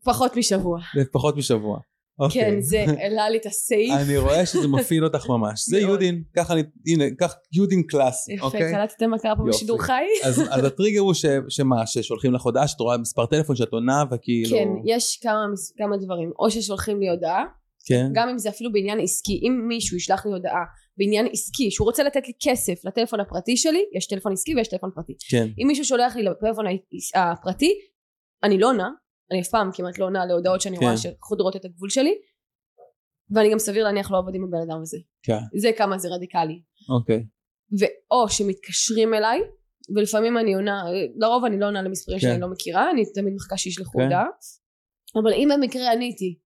פחות 0.04 0.36
משבוע. 0.36 0.80
פחות 1.12 1.36
משבוע. 1.36 1.78
אוקיי. 2.18 2.42
כן 2.42 2.60
זה 2.60 2.84
העלה 2.98 3.30
לי 3.30 3.38
את 3.38 3.46
הסעיף 3.46 3.92
אני 4.00 4.16
רואה 4.18 4.46
שזה 4.46 4.68
מפעיל 4.68 5.04
אותך 5.04 5.28
ממש. 5.28 5.64
זה. 5.68 5.78
יודין 5.78 6.22
ככה 6.36 6.52
אני 6.54 6.62
הנה 6.86 7.04
קח 7.18 7.34
יודין 7.52 7.82
קלאסי 7.82 8.32
יפה 8.32 8.44
אוקיי? 8.46 8.72
קלטתם 8.72 9.10
מה 9.10 9.18
קרה 9.18 9.36
פה. 9.36 9.42
בשידור 9.48 9.82
חי? 9.82 10.02
אז 10.24 10.40
אז 10.54 10.64
הטריגר 10.64 11.00
הוא 11.00 11.14
ש- 11.14 11.24
שמה? 11.48 11.86
ששולחים 11.86 12.32
לך 12.34 12.42
הודעה 12.42 12.68
שאת 12.68 12.80
רואה 12.80 12.98
מספר 12.98 13.26
טלפון 13.26 13.56
שאת 13.56 13.72
עונה 13.72 14.04
וכאילו 14.10 14.50
כן 14.58 14.68
יש 14.84 15.18
כמה 15.22 15.44
כמה 15.78 15.96
דברים. 15.96 16.30
או 16.38 16.50
ששולחים 16.50 17.00
לי 17.00 17.08
הודעה 17.10 17.44
כן. 17.86 18.06
גם 18.14 18.28
אם 18.28 18.38
זה 18.38 18.48
אפילו 18.48 18.72
בעניין 18.72 19.00
עסקי 19.00 19.40
אם 19.42 19.68
מישהו 19.68 19.96
ישלח 19.96 20.26
לי 20.26 20.32
הודעה 20.32 20.64
בעניין 20.96 21.26
עסקי 21.32 21.70
שהוא 21.70 21.84
רוצה 21.84 22.02
לתת 22.02 22.26
לי 22.26 22.32
כסף 22.42 22.84
לטלפון 22.84 23.20
הפרטי 23.20 23.56
שלי 23.56 23.84
יש 23.96 24.06
טלפון 24.06 24.32
עסקי 24.32 24.54
ויש 24.54 24.68
טלפון 24.68 24.90
פרטי. 24.94 25.12
כן. 25.30 25.48
אם 25.62 25.66
מישהו 25.66 25.84
שולח 25.84 26.16
לי 26.16 26.22
לטלפון 26.22 26.66
הפרטי 27.14 27.72
אני 28.42 28.58
לא 28.58 28.68
עונה 28.68 28.88
אני 29.30 29.40
אף 29.40 29.48
פעם 29.48 29.70
כמעט 29.74 29.98
לא 29.98 30.04
עונה 30.04 30.26
להודעות 30.26 30.60
שאני 30.60 30.76
כן. 30.76 30.84
רואה 30.84 30.96
שחודרות 30.96 31.56
את 31.56 31.64
הגבול 31.64 31.90
שלי 31.90 32.14
ואני 33.30 33.52
גם 33.52 33.58
סביר 33.58 33.84
להניח 33.84 34.10
לא 34.10 34.18
עובד 34.18 34.34
עם 34.34 34.44
הבן 34.44 34.70
אדם 34.70 34.82
הזה. 34.82 34.98
כן. 35.22 35.38
זה 35.60 35.70
כמה 35.76 35.98
זה 35.98 36.08
רדיקלי. 36.08 36.62
אוקיי. 36.98 37.26
ואו 37.78 38.28
שמתקשרים 38.28 39.14
אליי 39.14 39.40
ולפעמים 39.96 40.38
אני 40.38 40.54
עונה 40.54 40.82
לרוב 41.16 41.44
אני 41.44 41.60
לא 41.60 41.66
עונה 41.66 41.82
למספרים 41.82 42.18
כן. 42.18 42.26
שאני 42.26 42.40
לא 42.40 42.48
מכירה 42.48 42.90
אני 42.90 43.02
תמיד 43.14 43.34
מחכה 43.34 43.56
שישלחו 43.56 43.98
כן. 43.98 44.04
הודעה 44.04 44.26
אבל 45.22 45.32
אם 45.32 45.48
במקרה 45.54 45.92
עניתי 45.92 46.38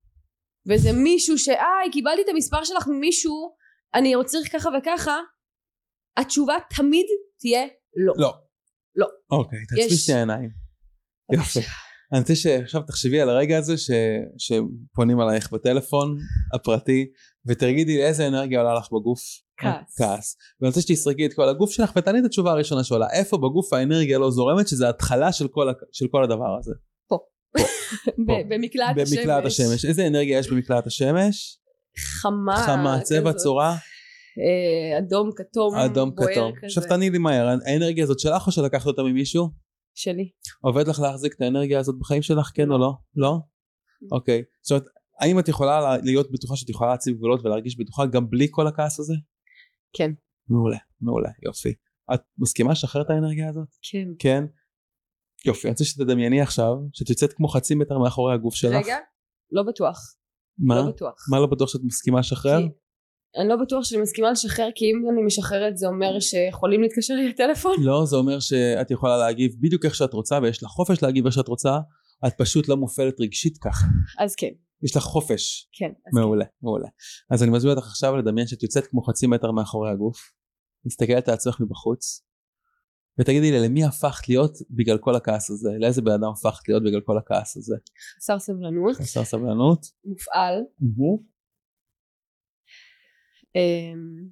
וזה 0.70 0.92
מישהו 0.94 1.38
שהי 1.38 1.92
קיבלתי 1.92 2.22
את 2.22 2.30
המספר 2.30 2.64
שלך 2.64 2.88
ממישהו 2.88 3.56
אני 3.96 4.14
צריך 4.26 4.54
ככה 4.56 4.70
וככה 4.80 5.18
התשובה 6.18 6.56
תמיד 6.76 7.06
תהיה 7.40 7.62
לא. 7.96 8.14
לא. 8.18 8.34
לא. 8.96 9.08
אוקיי 9.32 9.60
תעצבי 9.70 9.82
יש- 9.96 10.04
שתי 10.04 10.14
העיניים 10.14 10.50
יופי. 11.34 11.60
אני 12.14 12.20
רוצה 12.20 12.36
שעכשיו 12.36 12.82
תחשבי 12.82 13.22
על 13.22 13.30
הרגע 13.30 13.58
הזה 13.58 13.78
ש... 13.78 13.92
שפונים 14.38 15.20
עלייך 15.20 15.52
בטלפון 15.54 16.18
הפרטי 16.54 17.06
ותגידי 17.48 18.04
איזה 18.04 18.28
אנרגיה 18.28 18.60
עולה 18.62 18.74
לך 18.76 18.88
בגוף? 18.92 19.20
כעס. 19.58 19.98
כעס. 19.98 20.36
ואני 20.62 20.70
רוצה 20.70 20.82
שתסרקי 20.82 21.26
את 21.26 21.34
כל 21.34 21.50
הגוף 21.50 21.72
שלך 21.72 21.92
ותעני 21.96 22.20
את 22.20 22.26
התשובה 22.26 22.52
הראשונה 22.52 22.84
שעולה. 22.84 23.08
איפה 23.14 23.38
בגוף 23.38 23.74
האנרגיה 23.74 24.18
לא 24.20 24.32
זורמת 24.32 24.68
שזה 24.68 24.90
התחלה 24.90 25.32
של 25.32 25.48
כל. 25.48 25.68
של 25.92 26.06
כל 26.12 26.24
הדבר 26.24 26.58
הזה 26.60 26.72
במקלעת 28.50 28.98
השמש 28.98 29.18
במקלעת 29.18 29.46
השמש 29.46 29.86
איזה 29.86 30.08
אנרגיה 30.08 30.40
יש 30.40 30.52
במקלעת 30.52 30.88
השמש 30.88 31.60
חמה 32.22 32.58
חמה 32.66 33.02
צבע. 33.02 33.34
צורה 33.34 33.76
אה, 34.40 34.98
אדום 34.98 35.30
כתום 35.36 35.76
אדום 35.76 36.12
כתום. 36.16 36.52
עכשיו 36.64 36.84
תעני 36.84 37.10
לי 37.10 37.18
מהר 37.18 37.48
האנרגיה 37.48 38.04
הזאת 38.04 38.20
שלך 38.20 38.48
או 38.48 38.52
שלקחת 38.52 38.88
אותה 38.88 39.04
ממישהו 39.04 39.50
שלי 39.96 40.30
עובד 40.62 40.88
לך 40.88 41.00
להחזיק 41.00 41.34
את 41.36 41.42
האנרגיה 41.42 41.80
הזאת 41.80 41.96
בחיים 42.00 42.22
שלך 42.22 42.52
כן 42.56 42.72
או 42.72 42.78
לא? 42.78 42.94
לא? 43.16 43.38
אוקיי 44.12 44.44
זאת 44.62 44.72
אומרת 44.72 44.86
האם 45.22 45.40
את 45.40 45.48
יכולה 45.48 45.82
לה- 45.82 45.98
להיות 46.04 46.32
בטוחה 46.32 46.56
שאת 46.56 46.70
יכולה 46.70 46.92
להציב 46.92 47.16
גבולות 47.16 47.46
ולהרגיש 47.46 47.80
בטוחה 47.80 48.06
גם 48.06 48.30
בלי 48.30 48.48
כל 48.52 48.68
הכעס 48.68 49.00
הזה? 49.00 49.14
כן 49.94 50.12
מעולה 50.50 50.78
מעולה 51.02 51.30
יופי 51.46 51.74
את 52.14 52.22
מסכימה 52.38 52.72
לשחרר 52.72 53.02
את 53.02 53.10
האנרגיה 53.10 53.50
הזאת? 53.50 53.68
כן 53.92 54.08
כן? 54.20 54.44
יופי 55.46 55.68
אני 55.68 55.72
רוצה 55.72 55.86
שתדמייני 55.86 56.42
עכשיו 56.42 56.74
שאת 56.94 57.10
יוצאת 57.10 57.34
כמו 57.34 57.48
חצי 57.48 57.76
מטר 57.76 57.98
מאחורי 57.98 58.34
הגוף 58.34 58.56
שלך. 58.56 58.86
רגע 58.86 58.98
לא 59.52 59.64
בטוח. 59.64 60.16
מה? 60.58 60.76
לא 60.76 60.88
בטוח. 60.92 61.14
מה 61.32 61.40
לא 61.40 61.46
בטוח 61.46 61.70
שאת 61.70 61.82
מסכימה 61.84 62.20
לשחרר? 62.20 62.60
כי- 62.62 62.68
אני 63.42 63.50
לא 63.50 63.56
בטוח 63.56 63.84
שאני 63.84 64.02
מסכימה 64.02 64.32
לשחרר 64.32 64.68
כי 64.76 64.86
אם 64.86 65.10
אני 65.14 65.26
משחררת 65.26 65.78
זה 65.78 65.88
אומר 65.88 66.20
שיכולים 66.20 66.82
להתקשר 66.82 67.14
לי 67.14 67.30
לטלפון 67.30 67.76
לא 67.84 68.06
זה 68.06 68.16
אומר 68.16 68.40
שאת 68.40 68.92
יכולה 68.92 69.18
להגיב 69.18 69.52
בדיוק 69.62 69.86
איך 69.86 69.96
שאת 69.96 70.14
רוצה 70.14 70.40
ויש 70.44 70.64
לך 70.64 70.70
חופש 70.70 71.04
להגיב 71.04 71.26
איך 71.26 71.34
שאת 71.36 71.48
רוצה. 71.48 71.78
את 72.28 72.34
פשוט 72.38 72.68
לא 72.68 72.78
מופעלת 72.78 73.20
רגשית 73.20 73.58
ככה. 73.58 73.86
אז 74.20 74.36
כן. 74.36 74.48
יש 74.84 74.96
לך 74.96 75.04
חופש. 75.04 75.70
כן 75.74 75.90
אז 76.08 76.14
מעולה 76.14 76.46
מעולה. 76.62 76.88
אז 77.32 77.44
אני 77.44 77.52
מזמין 77.52 77.74
אותך 77.76 77.88
עכשיו 77.88 78.18
לדמיין 78.18 78.48
שאת 78.48 78.64
יוצאת 78.64 78.88
כמו 78.88 79.02
חצי 79.02 79.28
מטר 79.28 79.52
מאחורי 79.52 79.90
הגוף 79.92 80.18
מסתכלת 80.86 81.28
על 81.28 81.34
עצמך 81.34 81.60
מבחוץ 81.60 82.26
ותגידי 83.18 83.52
לי 83.52 83.60
למי 83.68 83.84
הפכת 83.84 84.30
להיות 84.30 84.58
בגלל 84.70 84.98
כל 84.98 85.16
הכעס 85.16 85.50
הזה 85.50 85.70
לאיזה 85.80 86.02
בן 86.02 86.12
אדם 86.12 86.32
הפכת 86.32 86.68
להיות 86.68 86.84
בגלל 86.84 87.02
כל 87.02 87.18
הכעס 87.18 87.58
הזה 87.58 87.76
חסר 88.18 88.40
סבלנות 88.40 88.96
חסר 88.96 89.24
סבלנות 89.24 89.86
מופעל 90.06 90.56
אמ, 93.56 94.30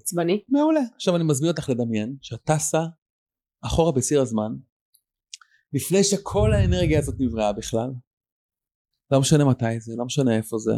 עצבני. 0.00 0.44
מעולה. 0.48 0.80
עכשיו 0.94 1.16
אני 1.16 1.24
מזמין 1.24 1.50
אותך 1.50 1.68
לדמיין 1.68 2.16
שאת 2.22 2.40
טסה 2.44 2.82
אחורה 3.64 3.92
בציר 3.92 4.20
הזמן, 4.22 4.52
לפני 5.72 6.04
שכל 6.04 6.52
האנרגיה 6.52 6.98
הזאת 6.98 7.14
נבראה 7.18 7.52
בכלל. 7.52 7.90
לא 9.10 9.20
משנה 9.20 9.44
מתי 9.44 9.80
זה, 9.80 9.92
לא 9.96 10.04
משנה 10.04 10.36
איפה 10.36 10.58
זה. 10.58 10.72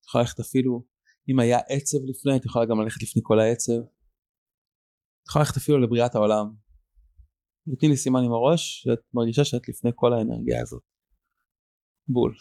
את 0.00 0.06
יכולה 0.06 0.24
ללכת 0.24 0.40
אפילו, 0.40 0.84
אם 1.28 1.38
היה 1.40 1.58
עצב 1.68 1.98
לפני, 2.06 2.36
את 2.36 2.44
יכולה 2.44 2.66
גם 2.66 2.80
ללכת 2.80 3.02
לפני 3.02 3.22
כל 3.24 3.40
העצב. 3.40 3.80
את 5.26 5.30
יכולה 5.30 5.42
ללכת 5.42 5.56
אפילו 5.56 5.78
לבריאת 5.78 6.14
העולם. 6.14 6.46
ותני 7.72 7.88
לי 7.88 7.96
סימן 7.96 8.20
עם 8.24 8.32
הראש 8.32 8.82
שאת 8.82 9.00
מרגישה 9.14 9.44
שאת 9.44 9.68
לפני 9.68 9.90
כל 9.94 10.12
האנרגיה 10.12 10.62
הזאת. 10.62 10.82
בול. 12.08 12.34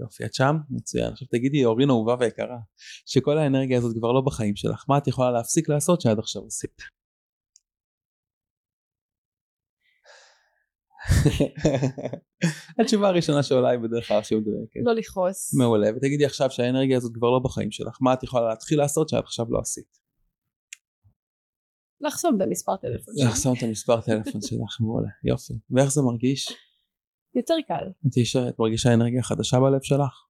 יופי, 0.00 0.24
את 0.24 0.34
שם? 0.34 0.56
מצוין. 0.70 1.12
עכשיו 1.12 1.28
תגידי, 1.28 1.64
אורין 1.64 1.90
אהובה 1.90 2.14
ויקרה, 2.20 2.58
שכל 3.06 3.38
האנרגיה 3.38 3.78
הזאת 3.78 3.96
כבר 3.98 4.12
לא 4.12 4.20
בחיים 4.20 4.56
שלך, 4.56 4.84
מה 4.88 4.98
את 4.98 5.06
יכולה 5.06 5.30
להפסיק 5.30 5.68
לעשות 5.68 6.00
שעד 6.00 6.18
עכשיו 6.18 6.46
עשית? 6.46 6.82
התשובה 12.80 13.08
הראשונה 13.08 13.42
שעולה 13.42 13.70
היא 13.70 13.78
בדרך 13.78 14.08
כלל 14.08 14.22
שהיא 14.22 14.38
מדויקת. 14.38 14.80
לא 14.84 14.94
לכעוס. 14.94 15.54
מעולה, 15.54 15.88
ותגידי 15.96 16.24
עכשיו 16.24 16.50
שהאנרגיה 16.50 16.96
הזאת 16.96 17.12
כבר 17.14 17.30
לא 17.30 17.38
בחיים 17.44 17.70
שלך, 17.70 17.98
מה 18.00 18.14
את 18.14 18.22
יכולה 18.22 18.48
להתחיל 18.48 18.78
לעשות 18.78 19.08
שעד 19.08 19.22
עכשיו 19.24 19.46
לא 19.50 19.58
עשית? 19.58 20.03
לחסום 22.00 22.38
במספר 22.38 22.76
טלפון 22.76 23.14
שלי. 23.16 23.26
לחסום 23.26 23.54
את 23.58 23.62
המספר 23.62 24.00
טלפון 24.00 24.40
שלך, 24.40 24.80
מעולה, 24.80 25.08
יופי. 25.24 25.54
ואיך 25.70 25.88
זה 25.88 26.02
מרגיש? 26.02 26.48
יותר 27.34 27.54
קל. 27.68 28.08
את 28.48 28.58
מרגישה 28.58 28.94
אנרגיה 28.94 29.22
חדשה 29.22 29.60
בלב 29.60 29.82
שלך? 29.82 30.26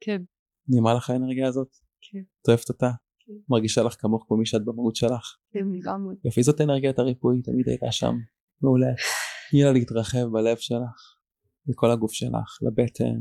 כן. 0.00 0.22
נעימה 0.68 0.94
לך 0.94 1.10
האנרגיה 1.10 1.48
הזאת? 1.48 1.76
כן. 2.00 2.22
את 2.42 2.48
אוהבת 2.48 2.68
אותה? 2.68 2.90
כן. 3.18 3.32
מרגישה 3.48 3.82
לך 3.82 3.96
כמוך 3.98 4.24
כמו 4.28 4.36
מי 4.36 4.46
שאת 4.46 4.64
במהות 4.64 4.96
שלך? 4.96 5.36
כן, 5.52 5.64
לגמרי. 5.72 6.14
יופי, 6.24 6.42
זאת 6.42 6.60
אנרגיית 6.60 6.98
הריפוי, 6.98 7.42
תמיד 7.42 7.68
הייתה 7.68 7.92
שם. 7.92 8.14
מעולה. 8.62 8.86
תני 9.50 9.62
לה 9.62 9.72
להתרחב 9.72 10.24
בלב 10.32 10.56
שלך, 10.56 11.16
לכל 11.66 11.90
הגוף 11.90 12.12
שלך, 12.12 12.58
לבטן, 12.62 13.20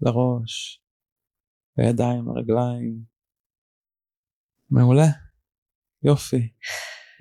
לראש, 0.00 0.82
לידיים, 1.78 2.24
לרגליים. 2.28 3.02
מעולה. 4.70 5.31
יופי. 6.04 6.48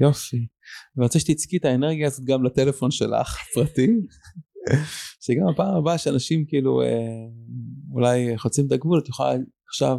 יופי. 0.01 0.47
ואני 0.95 1.05
רוצה 1.05 1.19
שתצקי 1.19 1.57
את 1.57 1.65
האנרגיה 1.65 2.07
הזאת 2.07 2.25
גם 2.25 2.43
לטלפון 2.43 2.91
שלך, 2.91 3.37
פרטי. 3.53 3.87
שגם 5.25 5.47
הפעם 5.53 5.75
הבאה 5.75 5.97
שאנשים 5.97 6.45
כאילו 6.47 6.81
אה, 6.81 6.87
אולי 7.93 8.37
חוצים 8.37 8.67
את 8.67 8.71
הגבול, 8.71 8.99
את 9.03 9.09
יכולה 9.09 9.33
עכשיו 9.67 9.97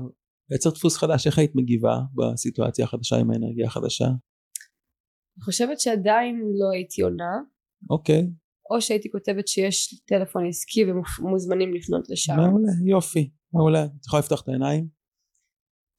לייצר 0.51 0.71
דפוס 0.71 0.97
חדש, 0.97 1.27
איך 1.27 1.39
היית 1.39 1.53
מגיבה 1.55 1.99
בסיטואציה 2.15 2.85
החדשה 2.85 3.17
עם 3.17 3.31
האנרגיה 3.31 3.67
החדשה? 3.67 4.05
אני 4.05 5.45
חושבת 5.45 5.81
שעדיין 5.81 6.37
לא 6.37 6.71
הייתי 6.73 7.03
עונה, 7.03 7.33
אוקיי, 7.91 8.27
או 8.71 8.81
שהייתי 8.81 9.11
כותבת 9.11 9.49
שיש 9.49 10.03
טלפון 10.07 10.49
עסקי 10.49 10.85
ומוזמנים 10.85 11.75
לפנות 11.75 12.05
לשם. 12.09 12.37
מעולה, 12.37 12.73
יופי, 12.87 13.31
מעולה. 13.53 13.85
את 13.85 14.07
יכולה 14.07 14.21
לפתוח 14.21 14.43
את 14.43 14.49
העיניים? 14.49 14.89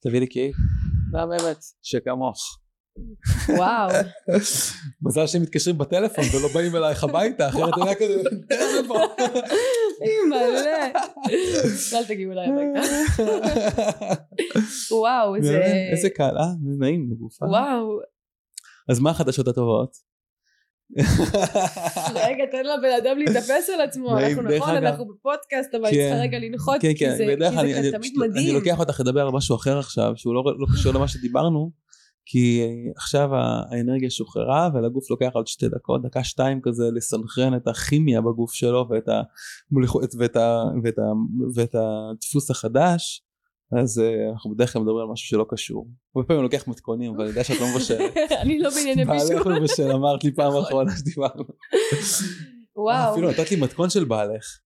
תביא 0.02 0.20
לי 0.20 0.26
קייק. 0.26 0.56
מהממת, 1.12 1.58
שכמוך. 1.82 2.63
וואו. 3.48 3.90
מזל 5.02 5.26
שהם 5.26 5.42
מתקשרים 5.42 5.78
בטלפון 5.78 6.24
ולא 6.34 6.48
באים 6.54 6.76
אלייך 6.76 7.04
הביתה, 7.04 7.48
אחרת 7.48 7.76
יודע 7.78 7.94
כזה, 7.94 8.14
טלפון. 8.48 9.00
מלא. 10.28 11.00
אל 11.94 12.04
תגיעו 12.04 12.32
אליי 12.32 12.46
הביתה. 12.48 12.88
וואו, 14.92 15.34
זה... 15.42 15.62
איזה 15.92 16.10
קל, 16.10 16.38
אה? 16.38 16.46
נעים 16.78 17.10
בגופה. 17.10 17.46
וואו. 17.46 17.98
אז 18.88 19.00
מה 19.00 19.10
החדשות 19.10 19.48
הטובות? 19.48 20.14
רגע, 22.26 22.44
תן 22.50 22.62
לבן 22.64 22.94
אדם 23.02 23.18
להתאפס 23.18 23.70
על 23.74 23.80
עצמו. 23.80 24.18
אנחנו 24.18 24.42
נכון. 24.42 24.76
אנחנו 24.76 25.06
בפודקאסט, 25.06 25.74
אבל 25.74 25.86
אני 25.86 25.94
כן. 25.96 26.18
רגע 26.22 26.38
לנחות, 26.38 26.80
כן, 26.80 26.88
כי 26.88 26.98
כן, 26.98 27.16
זה 27.16 27.24
אני- 27.24 27.90
תמיד 27.90 28.12
אני 28.22 28.28
מדהים. 28.28 28.54
לוקח 28.54 28.78
אותך 28.78 29.00
לדבר 29.00 29.20
על 29.20 29.32
משהו 29.32 29.56
אחר 29.56 29.78
עכשיו, 29.78 30.12
שהוא 30.16 30.34
לא 30.34 30.42
לא 30.58 30.66
קשור 30.74 30.94
למה 30.94 31.08
שדיברנו, 31.08 31.70
כי 32.26 32.62
עכשיו 32.96 33.30
האנרגיה 33.34 34.10
שוחררה 34.10 34.68
ולגוף 34.74 35.10
לוקח 35.10 35.30
עוד 35.32 35.46
שתי 35.46 35.68
דקות, 35.68 36.02
דקה 36.02 36.24
שתיים 36.24 36.60
כזה 36.62 36.84
לסנכרן 36.94 37.56
את 37.56 37.68
הכימיה 37.68 38.20
בגוף 38.20 38.52
שלו 38.52 38.86
ואת, 38.90 39.08
המוליכות- 39.08 40.14
ואת, 40.18 40.36
ה, 40.36 40.62
ואת, 40.82 40.98
ה, 40.98 41.02
ואת 41.54 41.74
הדפוס 41.74 42.50
החדש, 42.50 43.22
אז 43.82 43.98
אה, 43.98 44.30
אנחנו 44.32 44.54
בדרך 44.54 44.72
כלל 44.72 44.82
מדברים 44.82 45.06
על 45.06 45.12
משהו 45.12 45.28
שלא 45.28 45.46
קשור. 45.48 45.88
הרבה 46.16 46.26
פעמים 46.26 46.40
אני 46.44 46.52
לוקח 46.52 46.68
מתכונים, 46.68 47.14
אבל 47.14 47.20
אני 47.20 47.28
יודע 47.30 47.44
שאת 47.44 47.60
לא 47.60 47.66
מבשלת. 47.74 48.16
אני 48.42 48.58
לא 48.58 48.70
בענייני 48.70 49.04
בעלך 49.04 49.22
בישול. 49.22 49.58
מבשל, 49.58 49.92
אמרת 49.92 50.24
לי 50.24 50.34
פעם 50.34 50.52
אחרונה 50.56 50.92
שדיברנו. 50.98 51.44
וואו, 52.76 53.12
אפילו 53.12 53.30
נתת 53.30 53.50
לי 53.50 53.56
מתכון 53.60 53.90
של 53.90 54.04
בעלך. 54.04 54.58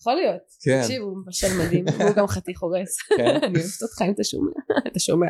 יכול 0.00 0.14
להיות. 0.14 0.42
כן. 0.60 0.82
תקשיב, 0.82 1.02
הוא 1.02 1.18
מבשל 1.18 1.48
מדהים, 1.58 1.84
והוא 1.98 2.14
גם 2.16 2.26
חתיך 2.26 2.62
הורס. 2.62 2.96
כן. 3.18 3.26
אני 3.26 3.58
אוהבת 3.58 3.82
אותך 3.82 4.02
אם 4.06 4.12
אתה 4.12 4.24
שומע. 4.24 4.50
אתה 4.88 4.98
שומע. 4.98 5.26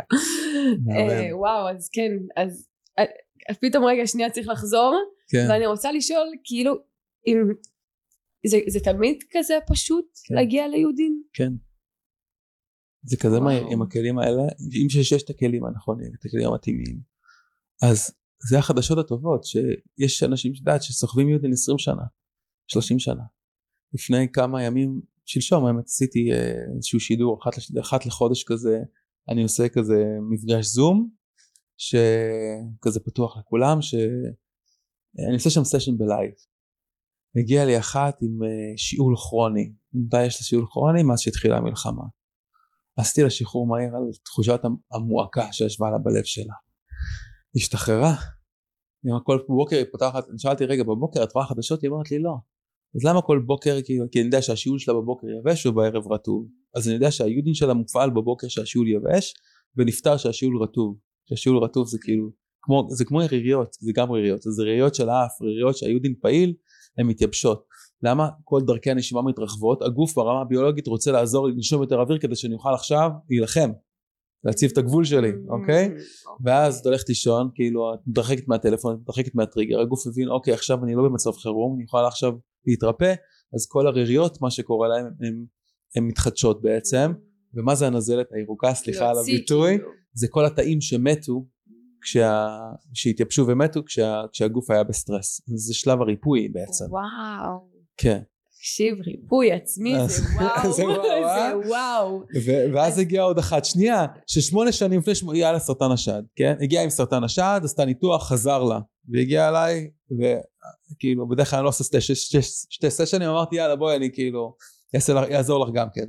אה, 0.90 1.36
וואו, 1.36 1.68
אז 1.68 1.88
כן, 1.92 2.12
אז 2.36 2.68
אה, 2.98 3.04
אז 3.48 3.56
פתאום 3.60 3.84
רגע 3.84 4.06
שנייה 4.06 4.30
צריך 4.30 4.48
לחזור, 4.48 4.96
כן. 5.28 5.46
ואני 5.50 5.66
רוצה 5.66 5.92
לשאול, 5.92 6.28
כאילו, 6.44 6.74
אם... 7.26 7.36
זה, 8.46 8.58
זה 8.68 8.80
תמיד 8.80 9.16
כזה 9.30 9.54
פשוט 9.66 10.06
כן. 10.24 10.34
להגיע 10.34 10.68
ליהודים? 10.68 11.22
כן. 11.32 11.52
זה 13.02 13.16
כזה. 13.16 13.40
מהיר 13.40 13.66
עם 13.70 13.82
הכלים 13.82 14.18
האלה, 14.18 14.42
אם 14.82 14.88
שיש 14.88 15.22
את 15.22 15.30
הכלים 15.30 15.64
הנכונים, 15.64 16.12
את 16.18 16.24
הכלים 16.24 16.48
המתאימים, 16.48 17.00
אז 17.82 18.14
זה 18.50 18.58
החדשות 18.58 18.98
הטובות, 18.98 19.44
שיש 19.44 20.22
אנשים 20.22 20.54
שדעת 20.54 20.82
שסוחבים 20.82 21.28
יהודים 21.28 21.52
20 21.52 21.78
שנה, 21.78 22.02
30 22.66 22.98
שנה. 22.98 23.22
לפני 23.94 24.32
כמה 24.32 24.62
ימים, 24.62 25.00
שלשום 25.24 25.66
האמת 25.66 25.84
עשיתי 25.84 26.32
אה, 26.32 26.52
איזשהו 26.76 27.00
שידור, 27.00 27.38
אחת, 27.42 27.52
אחת 27.80 28.06
לחודש 28.06 28.44
כזה, 28.44 28.78
אני 29.28 29.42
עושה 29.42 29.68
כזה 29.68 30.04
מפגש 30.30 30.66
זום, 30.66 31.10
שכזה 31.76 33.00
פתוח 33.00 33.36
לכולם, 33.36 33.82
שאני 33.82 35.34
עושה 35.34 35.50
שם 35.50 35.64
סשן 35.64 35.98
בלייב. 35.98 36.32
הגיעה 37.36 37.64
לי 37.64 37.78
אחת 37.78 38.18
עם 38.22 38.42
אה, 38.42 38.76
שיעול 38.76 39.16
כרוני, 39.16 39.72
מתי 39.92 40.24
יש 40.26 40.40
לה 40.40 40.44
שיעול 40.44 40.66
כרוני? 40.70 41.02
מאז 41.02 41.20
שהתחילה 41.20 41.56
המלחמה. 41.56 42.02
עשיתי 42.96 43.22
לה 43.22 43.30
שחרור 43.30 43.66
מהיר 43.66 43.96
על 43.96 44.02
תחושת 44.24 44.64
המ- 44.64 44.76
המועקה 44.92 45.52
שישבה 45.52 45.90
לה 45.90 45.98
בלב 45.98 46.24
שלה. 46.24 46.54
השתחררה. 47.56 48.14
כל 49.24 49.38
בוקר 49.48 49.76
היא 49.76 49.84
פותחת, 49.92 50.28
אני 50.28 50.38
שאלתי 50.38 50.64
רגע 50.64 50.82
בבוקר 50.82 51.22
את 51.24 51.32
רואה 51.32 51.46
חדשות? 51.46 51.82
היא 51.82 51.90
אומרת 51.90 52.10
לי 52.10 52.18
לא. 52.18 52.34
אז 52.96 53.04
למה 53.04 53.22
כל 53.22 53.38
בוקר 53.46 53.78
כאילו, 53.84 54.04
כי 54.10 54.18
אני 54.18 54.26
יודע 54.26 54.42
שהשיעול 54.42 54.78
שלה 54.78 54.94
בבוקר 54.94 55.26
יבש 55.28 55.66
ובערב 55.66 56.12
רטוב. 56.12 56.48
אז 56.76 56.88
אני 56.88 56.94
יודע 56.94 57.10
שהיודין 57.10 57.54
שלה 57.54 57.74
מופעל 57.74 58.10
בבוקר 58.10 58.48
שהשיעול 58.48 58.88
יבש 58.88 59.34
ונפטר 59.76 60.16
שהשיעול 60.16 60.62
רטוב. 60.62 60.96
שהשיעול 61.28 61.64
רטוב 61.64 61.88
זה 61.88 61.98
כאילו, 62.00 62.30
כמו, 62.62 62.86
זה 62.90 63.04
כמו 63.04 63.22
יריריות, 63.22 63.76
זה 63.80 63.92
גם 63.94 64.10
ריריות, 64.10 64.46
אז 64.46 64.60
ריריות 64.60 64.94
של 64.94 65.08
האף, 65.08 65.42
ריריות 65.42 65.76
שהיודין 65.76 66.14
פעיל, 66.20 66.54
הן 66.98 67.06
מתייבשות. 67.06 67.64
למה? 68.02 68.28
כל 68.44 68.60
דרכי 68.66 68.90
הנשימה 68.90 69.22
מתרחבות, 69.22 69.82
הגוף 69.82 70.14
ברמה 70.14 70.40
הביולוגית 70.40 70.86
רוצה 70.86 71.12
לעזור 71.12 71.48
לי 71.48 71.54
לנשום 71.54 71.82
יותר 71.82 72.00
אוויר 72.00 72.18
כדי 72.18 72.36
שאני 72.36 72.54
אוכל 72.54 72.74
עכשיו 72.74 73.10
להילחם, 73.30 73.70
להציב 74.44 74.70
את 74.72 74.78
הגבול 74.78 75.04
שלי, 75.04 75.32
אוקיי? 75.48 75.90
ואז 76.44 76.78
את 76.78 76.86
הולכת 76.86 77.08
לישון, 77.08 77.50
כאילו 77.54 77.94
את 77.94 77.98
מתרחקת 78.06 78.48
מהטלפון, 78.48 78.94
את 78.94 79.00
מתרחקת 79.00 79.34
מהטריגר, 79.34 79.80
הגוף 79.80 80.06
מבין 80.06 80.28
אוקיי 80.28 80.54
עכשיו 80.54 80.84
אני 80.84 80.94
לא 80.94 81.02
במצב 81.02 81.32
חירום, 81.32 81.74
אני 81.74 81.84
יכולה 81.84 82.08
עכשיו 82.08 82.32
להתרפא, 82.66 83.14
אז 83.54 83.66
כל 83.66 83.86
הריריות 83.86 84.40
מה 84.40 84.50
שקורה 84.50 84.88
להם 84.88 85.06
הם, 85.06 85.44
הם 85.96 86.08
מתחדשות 86.08 86.62
בעצם, 86.62 87.12
ומה 87.54 87.74
זה 87.74 87.86
הנזלת 87.86 88.26
הירוקה, 88.32 88.74
סליחה 88.74 89.10
על 89.10 89.18
הביטוי, 89.18 89.76
כאילו. 89.76 89.90
זה 90.14 90.26
כל 90.30 90.46
התאים 90.46 90.80
שמתו, 90.80 91.44
כשה, 92.02 92.46
שהתייבשו 92.94 93.46
ומתו 93.46 93.84
כשה, 93.86 94.22
כשהגוף 94.32 94.70
היה 94.70 94.84
בסטרס, 94.84 95.40
זה 95.46 95.74
שלב 95.74 96.00
הריפוי 96.00 96.48
בעצם, 96.48 96.84
וואו. 96.90 97.68
כן, 97.96 98.20
תקשיב, 98.58 98.94
ריפוי 99.06 99.52
עצמי 99.52 99.94
זה 100.06 100.22
וואו. 100.36 100.72
זה 100.76 100.82
וואו, 101.68 102.22
ואז 102.74 102.98
הגיעה 102.98 103.24
עוד 103.24 103.38
אחת 103.38 103.64
שנייה 103.64 104.06
ששמונה 104.26 104.72
שנים 104.72 105.00
לפני 105.00 105.14
שמונה 105.14 105.38
היה 105.38 105.52
לה 105.52 105.58
סרטן 105.58 105.90
השד 105.92 106.22
כן? 106.36 106.54
הגיעה 106.60 106.84
עם 106.84 106.90
סרטן 106.90 107.24
השד 107.24 107.60
עשתה 107.64 107.84
ניתוח 107.84 108.28
חזר 108.28 108.62
לה 108.64 108.80
והגיעה 109.12 109.48
אליי 109.48 109.90
וכאילו 110.10 111.28
בדרך 111.28 111.50
כלל 111.50 111.56
אני 111.56 111.64
לא 111.64 111.68
עושה 111.68 111.84
שתי, 111.84 112.00
שתי, 112.00 112.38
שתי 112.70 112.90
סשנים 112.90 113.28
אמרתי 113.28 113.56
יאללה 113.56 113.76
בואי 113.76 113.96
אני 113.96 114.12
כאילו 114.12 114.56
יעשה 114.94 115.14
לך, 115.14 115.30
יעזור 115.30 115.66
לך 115.66 115.74
גם 115.74 115.88
כן. 115.94 116.06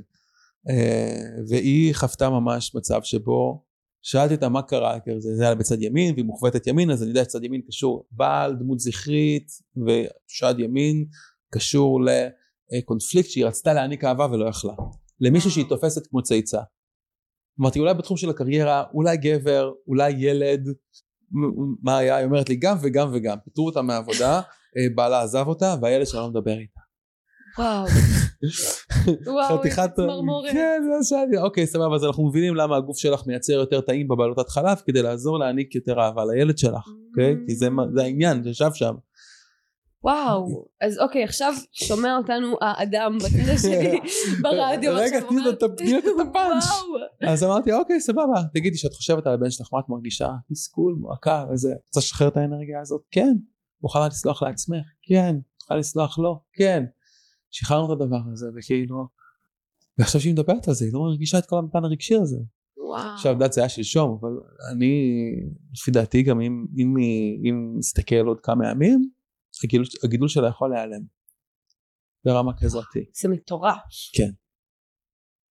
אה, 0.70 1.44
והיא 1.48 1.94
חוותה 1.94 2.30
ממש 2.30 2.74
מצב 2.74 3.00
שבו 3.02 3.64
שאלתי 4.02 4.34
אותה 4.34 4.48
מה 4.48 4.62
קרה? 4.62 5.00
כי 5.00 5.10
זה, 5.18 5.44
היה 5.44 5.54
בצד 5.54 5.82
ימין 5.82 6.14
והיא 6.14 6.24
מוכוותת 6.24 6.66
ימין 6.66 6.90
אז 6.90 7.02
אני 7.02 7.10
יודע 7.10 7.24
שצד 7.24 7.44
ימין 7.44 7.60
קשור 7.68 8.06
בעל 8.10 8.56
דמות 8.56 8.78
זכרית 8.80 9.48
ושד 9.76 10.54
ימין 10.58 11.06
קשור 11.50 12.00
לקונפליקט 12.72 13.28
שהיא 13.28 13.46
רצתה 13.46 13.72
להעניק 13.72 14.04
אהבה 14.04 14.26
ולא 14.32 14.48
יכלה 14.48 14.74
למישהו 15.20 15.50
שהיא 15.50 15.64
תופסת 15.68 16.06
כמו 16.06 16.22
צאצא 16.22 16.60
אמרתי 17.60 17.78
אולי 17.78 17.94
בתחום 17.94 18.16
של 18.16 18.30
הקריירה, 18.30 18.84
אולי 18.94 19.16
גבר, 19.16 19.72
אולי 19.86 20.10
ילד, 20.10 20.68
מה 21.82 21.98
היה? 21.98 22.16
היא 22.16 22.24
אומרת 22.26 22.48
לי 22.48 22.56
גם 22.56 22.76
וגם 22.82 23.08
וגם, 23.12 23.36
פיטרו 23.44 23.66
אותה 23.66 23.82
מהעבודה, 23.82 24.40
אה, 24.76 24.86
בעלה 24.94 25.22
עזב 25.22 25.44
אותה 25.46 25.74
והילד 25.82 26.06
שלה 26.06 26.20
לא 26.20 26.28
מדבר 26.30 26.58
איתה. 26.58 26.80
וואו. 27.58 27.84
וואו. 29.34 29.48
איזה 29.96 30.06
צמרמורת. 30.06 30.52
כן, 30.52 30.80
זה 30.84 30.88
מה 30.88 31.04
שאלתי, 31.04 31.38
אוקיי 31.38 31.66
סבבה 31.66 31.94
אז 31.94 32.04
אנחנו 32.04 32.28
מבינים 32.28 32.54
למה 32.54 32.76
הגוף 32.76 32.98
שלך 32.98 33.26
מייצר 33.26 33.52
יותר 33.52 33.80
תאים 33.80 34.08
בבעלותת 34.08 34.48
חלב 34.48 34.76
כדי 34.86 35.02
לעזור 35.02 35.38
להעניק 35.38 35.74
יותר 35.74 36.00
אהבה 36.00 36.22
לילד 36.24 36.58
שלך, 36.58 36.88
אוקיי? 37.10 37.34
כי 37.46 37.54
זה 37.54 37.70
מה- 37.70 37.86
זה 37.94 38.02
העניין 38.02 38.44
שישב 38.44 38.70
שם. 38.74 38.94
וואו, 40.04 40.66
אז 40.80 40.98
אוקיי, 40.98 41.24
עכשיו 41.24 41.52
שומע 41.72 42.16
אותנו 42.16 42.56
האדם 42.60 43.18
בצד 43.18 43.48
השני 43.54 44.00
ברדיו. 44.42 44.92
רגע, 44.94 45.20
תני 45.28 45.40
לו 45.40 45.50
את 45.50 45.62
את 45.62 46.28
הפאנץ'. 46.28 46.64
אז 47.22 47.44
אמרתי 47.44 47.72
אוקיי 47.72 48.00
סבבה. 48.00 48.42
תגידי 48.54 48.76
שאת 48.76 48.92
חושבת 48.92 49.26
על 49.26 49.34
הבן 49.34 49.50
שלך 49.50 49.68
מה 49.72 49.80
את 49.80 49.88
מרגישה? 49.88 50.28
תסכול 50.52 50.96
מועקה 51.00 51.44
וזה. 51.52 51.68
רוצה 51.86 52.00
לשחרר 52.00 52.28
את 52.28 52.36
האנרגיה 52.36 52.80
הזאת? 52.80 53.02
כן. 53.10 53.36
מוכנה 53.82 54.06
לסלוח 54.06 54.42
לעצמך? 54.42 54.86
כן. 55.02 55.36
מוכנה 55.62 55.76
לסלוח 55.76 56.18
לו? 56.18 56.42
כן. 56.52 56.84
שחררנו 57.50 57.94
את 57.94 58.00
הדבר 58.00 58.20
הזה 58.32 58.46
וכאילו 58.56 59.06
ועכשיו 59.98 60.20
שהיא 60.20 60.32
מדברת 60.32 60.68
על 60.68 60.74
זה 60.74 60.84
היא 60.84 60.92
לא 60.94 61.00
מרגישה 61.00 61.38
את 61.38 61.46
כל 61.46 61.58
המפן 61.58 61.84
הרגשי 61.84 62.14
הזה. 62.14 62.38
וואו. 62.76 63.14
עכשיו 63.14 63.32
את 63.32 63.36
יודעת 63.36 63.52
זה 63.52 63.60
היה 63.60 63.68
שלשום 63.68 64.18
אבל 64.20 64.30
אני 64.72 65.12
לפי 65.72 65.90
דעתי 65.90 66.22
גם 66.22 66.40
אם 66.40 66.96
נסתכל 67.78 68.26
עוד 68.26 68.40
כמה 68.40 68.70
ימים 68.70 69.10
הגידול, 69.64 69.86
הגידול 70.04 70.28
שלה 70.28 70.48
יכול 70.48 70.70
להיעלם 70.70 71.02
ברמה 72.24 72.52
כזאת 72.60 72.84
זה 73.12 73.28
מטורף. 73.28 73.76
כן. 74.16 74.30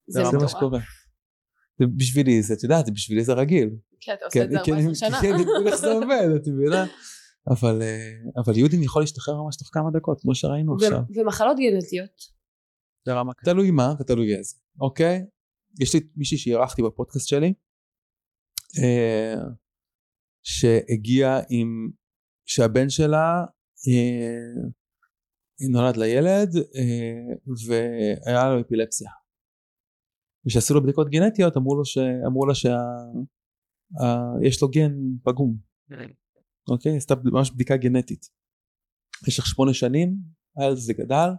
זה 0.08 0.24
זה 0.32 0.38
מה. 0.38 0.48
שקורה. 0.48 0.80
זה 1.80 1.86
בשבילי 1.98 2.42
זה 2.42 2.54
את 2.54 2.64
יודעת 2.64 2.90
בשבילי 2.94 3.24
זה 3.24 3.34
רגיל 3.34 3.70
כן, 4.02 4.14
אתה 4.14 4.26
עושה 4.26 4.44
את 4.44 4.52
זה 4.52 4.58
כן, 4.66 4.74
14 4.74 4.96
שנה. 4.96 5.22
כן, 5.22 5.34
אני 5.34 5.42
מבין 5.42 5.68
איך 5.68 5.76
זה 5.76 5.92
עובד, 5.98 6.28
את 6.36 6.48
מבינה? 6.48 6.86
אבל, 7.48 7.82
אה, 7.82 8.42
אבל 8.44 8.58
יהודין 8.58 8.84
יכול 8.84 9.02
להשתחרר 9.02 9.44
ממש 9.44 9.58
תוך 9.58 9.70
כמה 9.74 9.90
דקות, 10.00 10.22
כמו 10.22 10.36
שראינו 10.36 10.76
עכשיו. 10.76 11.02
ומחלות 11.16 11.58
גנטיות. 11.58 12.40
ברמה 13.06 13.34
כזאת. 13.34 13.54
תלוי 13.54 13.72
מה 13.72 13.94
ותלוי 14.00 14.36
איזה, 14.36 14.56
אוקיי? 14.82 15.26
יש 15.80 15.96
לי 15.96 16.00
מישהי 16.16 16.38
שאירחתי 16.38 16.82
בפודקאסט 16.82 17.28
שלי, 17.28 17.54
אה, 18.84 19.36
שהגיעה 20.44 21.40
עם, 21.50 21.90
שהבן 22.46 22.90
שלה 22.90 23.46
נולד 25.72 25.98
לילד 25.98 26.56
אה, 26.56 27.36
והיה 27.68 28.50
לו 28.50 28.62
אפילפסיה. 28.62 29.12
וכשעשו 30.46 30.74
לו 30.74 30.84
בדיקות 30.84 31.10
גנטיות 31.10 31.58
אמרו 31.58 31.76
לו, 31.76 31.86
ש, 31.86 31.98
אמרו 32.28 32.46
לה 32.46 32.56
שיש 32.56 34.62
לו 34.62 34.70
גן 34.70 34.94
פגום. 35.24 35.58
אוקיי? 36.70 36.98
עשתה 36.98 37.14
ממש 37.24 37.52
בדיקה 37.52 37.78
גנטית. 37.78 38.30
במשך 39.24 39.46
שמונה 39.46 39.74
שנים 39.74 40.16
הילד 40.56 40.78
הזה 40.78 40.94
גדל 40.94 41.30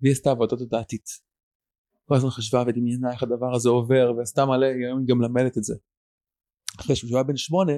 והיא 0.00 0.12
עשתה 0.12 0.30
עבודה 0.30 0.56
תודעתית. 0.56 1.08
כל 2.08 2.14
הזמן 2.14 2.30
חשבה 2.30 2.64
ודמיינה 2.66 3.12
איך 3.12 3.22
הדבר 3.22 3.54
הזה 3.54 3.68
עובר 3.68 4.12
ועשתה 4.16 4.46
מלא, 4.46 4.66
היום 4.66 4.98
היא 4.98 5.08
גם 5.08 5.20
למדת 5.20 5.58
את 5.58 5.64
זה. 5.64 5.74
אחרי 6.80 6.96
שהוא 6.96 7.10
היה 7.14 7.22
בן 7.22 7.36
שמונה 7.36 7.72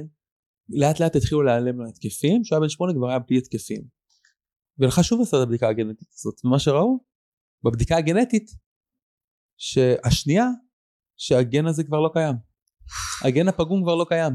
לאט 0.69 1.01
לאט 1.01 1.17
התחילו 1.17 1.43
להיעלם 1.43 1.79
לו 1.79 1.89
התקפים, 1.89 2.43
כשהוא 2.43 2.57
היה 2.57 2.61
בן 2.61 2.69
שמונה 2.69 2.93
כבר 2.95 3.09
היה 3.09 3.19
בלי 3.19 3.39
התקפים. 3.39 3.96
ולך 4.79 5.05
שוב 5.05 5.21
עשה 5.21 5.37
את 5.37 5.43
הבדיקה 5.43 5.69
הגנטית 5.69 6.09
הזאת, 6.15 6.45
ומה 6.45 6.59
שראו 6.59 6.99
בבדיקה 7.65 7.97
הגנטית 7.97 8.51
שהשנייה 9.57 10.47
שהגן 11.17 11.67
הזה 11.67 11.85
כבר 11.85 12.01
לא 12.01 12.11
קיים. 12.13 12.35
הגן 13.25 13.49
הפגום 13.49 13.83
כבר 13.83 13.95
לא 13.95 14.07
קיים. 14.09 14.33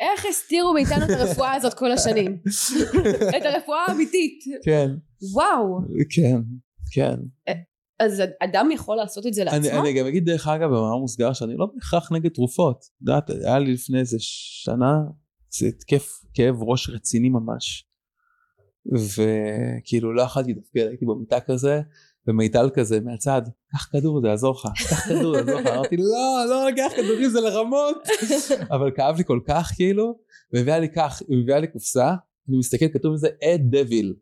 איך 0.00 0.24
הסתירו 0.30 0.72
מאיתנו 0.72 1.04
את 1.04 1.10
הרפואה 1.10 1.52
הזאת 1.52 1.74
כל 1.74 1.92
השנים? 1.92 2.38
את 3.36 3.42
הרפואה 3.44 3.84
האמיתית. 3.88 4.44
כן, 4.64 4.90
וואו. 5.34 5.78
כן, 6.10 6.40
כן. 6.92 7.14
אז 8.00 8.22
אדם 8.40 8.70
יכול 8.70 8.96
לעשות 8.96 9.26
את 9.26 9.34
זה 9.34 9.42
אני, 9.42 9.50
לעצמו? 9.50 9.80
אני 9.80 10.00
גם 10.00 10.06
אגיד 10.06 10.24
דרך 10.24 10.48
אגב 10.48 10.68
במאמר 10.68 10.96
מוסגר 10.96 11.32
שאני 11.32 11.56
לא 11.56 11.66
בהכרח 11.74 12.12
נגד 12.12 12.30
תרופות. 12.30 12.78
את 12.78 13.00
יודעת, 13.00 13.30
היה 13.30 13.58
לי 13.58 13.72
לפני 13.72 14.00
איזה 14.00 14.16
שנה 14.20 14.94
זה 15.58 15.66
התקף 15.66 16.08
כאב 16.34 16.62
ראש 16.62 16.88
רציני 16.88 17.28
ממש. 17.28 17.88
וכאילו 18.92 20.12
לא 20.14 20.22
יכולתי 20.22 20.52
לתפקד, 20.52 20.86
הייתי 20.86 21.06
במיטה 21.06 21.40
כזה, 21.40 21.80
ומיטל 22.26 22.70
כזה 22.74 23.00
מהצד, 23.00 23.42
קח 23.72 23.88
כדור 23.92 24.20
זה 24.20 24.28
יעזור 24.28 24.54
לך, 24.54 24.68
קח 24.90 25.08
כדור 25.08 25.32
זה 25.32 25.38
יעזור 25.38 25.60
לך, 25.60 25.66
אמרתי 25.66 25.96
לא, 25.96 26.44
לא 26.48 26.68
לקח 26.68 26.92
כדורים 26.96 27.30
זה 27.30 27.40
לרמות, 27.40 28.08
אבל 28.74 28.90
כאב 28.96 29.16
לי 29.16 29.24
כל 29.24 29.40
כך 29.46 29.72
כאילו, 29.76 30.18
והביאה 30.52 30.78
לי 30.78 30.88
כך, 30.88 31.22
היא 31.28 31.38
מביאה 31.38 31.58
לי 31.58 31.66
קופסה, 31.66 32.14
אני 32.48 32.58
מסתכל 32.58 32.88
כתוב 32.88 33.14
בזה 33.14 33.28
אד 33.44 33.76
דביל. 33.76 34.14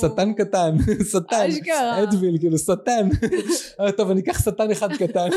שטן 0.00 0.32
קטן, 0.32 0.76
שטן. 1.12 1.48
אדוויל, 2.02 2.38
כאילו 2.38 2.58
שטן. 2.58 3.08
טוב, 3.96 4.10
אני 4.10 4.20
אקח 4.20 4.44
שטן 4.44 4.70
אחד 4.70 4.92
קטן. 4.92 5.28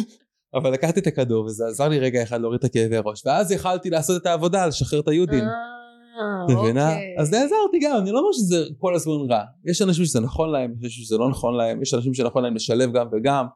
אבל 0.56 0.72
לקחתי 0.72 1.00
את 1.00 1.06
הכדור 1.06 1.44
וזה 1.44 1.66
עזר 1.66 1.88
לי 1.88 1.98
רגע 1.98 2.22
אחד 2.22 2.40
להוריד 2.40 2.58
את 2.58 2.64
הכאבי 2.64 2.96
ראש, 3.04 3.22
ואז 3.26 3.52
יכלתי 3.52 3.90
לעשות 3.90 4.22
את 4.22 4.26
העבודה, 4.26 4.66
לשחרר 4.66 5.00
את 5.00 5.08
היודין. 5.08 5.44
אה, 6.20 6.54
מבינה? 6.54 6.88
אוקיי. 6.88 7.14
אז 7.18 7.32
נעזרתי 7.32 7.78
גם, 7.82 7.96
אני 8.02 8.10
לא 8.10 8.18
אומר 8.18 8.32
שזה 8.32 8.64
כל 8.78 8.94
הזמן 8.94 9.30
רע. 9.30 9.42
יש 9.70 9.82
אנשים 9.82 10.04
שזה 10.04 10.20
נכון 10.20 10.52
להם, 10.52 10.72
יש 10.72 10.84
אנשים 10.84 11.04
שזה 11.04 11.18
לא 11.18 11.30
נכון 11.30 11.56
להם, 11.56 11.82
יש 11.82 11.94
אנשים 11.94 12.14
שנכון 12.14 12.42
להם 12.42 12.54
לשלב 12.54 12.92
גם 12.92 13.08
וגם. 13.12 13.46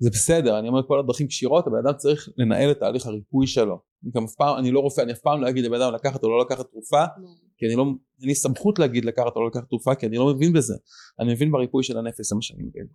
זה 0.00 0.10
בסדר, 0.10 0.58
אני 0.58 0.68
אומר 0.68 0.82
כל 0.86 0.98
הדרכים 0.98 1.26
כשירות, 1.26 1.66
הבן 1.66 1.78
אדם 1.86 1.96
צריך 1.96 2.28
לנהל 2.36 2.70
את 2.70 2.78
תהליך 2.78 3.06
הריפוי 3.06 3.46
שלו. 3.46 3.80
אני 4.04 4.12
גם 4.14 4.24
אף 4.24 4.34
פעם, 4.34 4.58
אני 4.58 4.70
לא 4.70 4.80
רופא, 4.80 5.00
אני 5.00 5.12
אף 5.12 5.18
פעם 5.18 5.40
לא 5.40 5.48
אגיד 5.48 5.64
לבן 5.64 5.80
אדם 5.80 5.94
לקחת 5.94 6.24
או 6.24 6.28
לא 6.28 6.40
לקחת 6.40 6.70
תרופה, 6.70 7.04
כי 7.58 7.66
אני 7.66 7.74
לא, 7.74 7.82
אין 8.20 8.28
לי 8.28 8.34
סמכות 8.34 8.78
להגיד 8.78 9.04
לקחת 9.04 9.36
או 9.36 9.40
לא 9.40 9.46
לקחת 9.46 9.68
תרופה, 9.68 9.94
כי 9.94 10.06
אני 10.06 10.16
לא 10.16 10.34
מבין 10.34 10.52
בזה. 10.52 10.74
אני 11.20 11.32
מבין 11.32 11.52
בריפוי 11.52 11.82
של 11.82 11.98
הנפש, 11.98 12.20
זה 12.20 12.34
מה 12.34 12.42
שאני 12.42 12.62
מבין. 12.62 12.86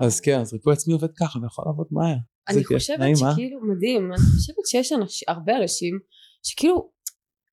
אז 0.00 0.20
כן, 0.20 0.40
אז 0.40 0.52
ריפוי 0.52 0.72
עצמי 0.72 0.94
עובד 0.94 1.08
ככה, 1.20 1.38
ויכול 1.42 1.64
לעבוד 1.66 1.86
מהר. 1.90 2.16
אני. 2.48 2.64
חושבת 2.64 3.00
אה? 3.00 3.16
שכאילו 3.16 3.60
מדהים, 3.60 4.12
אני 4.12 4.20
חושבת 4.36 4.66
שיש 4.66 4.92
הרבה 5.28 5.56
אנשים 5.56 5.98
שכאילו 6.42 6.90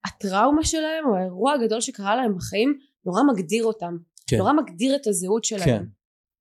הטראומה 0.06 0.64
שלהם 0.64 1.06
או 1.06 1.16
האירוע 1.16 1.54
הגדול 1.54 1.82
שקרה 1.82 2.16
להם 2.16 2.36
בחיים 2.36 2.78
נורא 3.06 3.22
מגדיר 3.34 3.66
אותם, 3.66 3.98
כן. 4.28 4.38
נורא 4.38 4.54
מגדיר 4.54 4.96
את 4.96 5.08
הזהות 5.08 5.44
שלהם, 5.44 5.66
כן, 5.66 5.84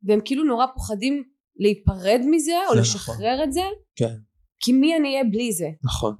והם 0.02 0.20
כאילו 0.24 0.44
נורא 0.44 0.66
פוחדים 0.74 1.24
להיפרד 1.56 2.20
מזה 2.30 2.52
או 2.68 2.74
זה 2.74 2.80
לשחרר 2.80 3.44
את 3.44 3.52
זה, 3.52 3.64
כן, 3.96 4.14
כי 4.60 4.72
מי 4.72 4.96
אני 4.96 5.08
אהיה 5.08 5.24
בלי 5.24 5.52
זה, 5.52 5.68
נכון. 5.84 6.14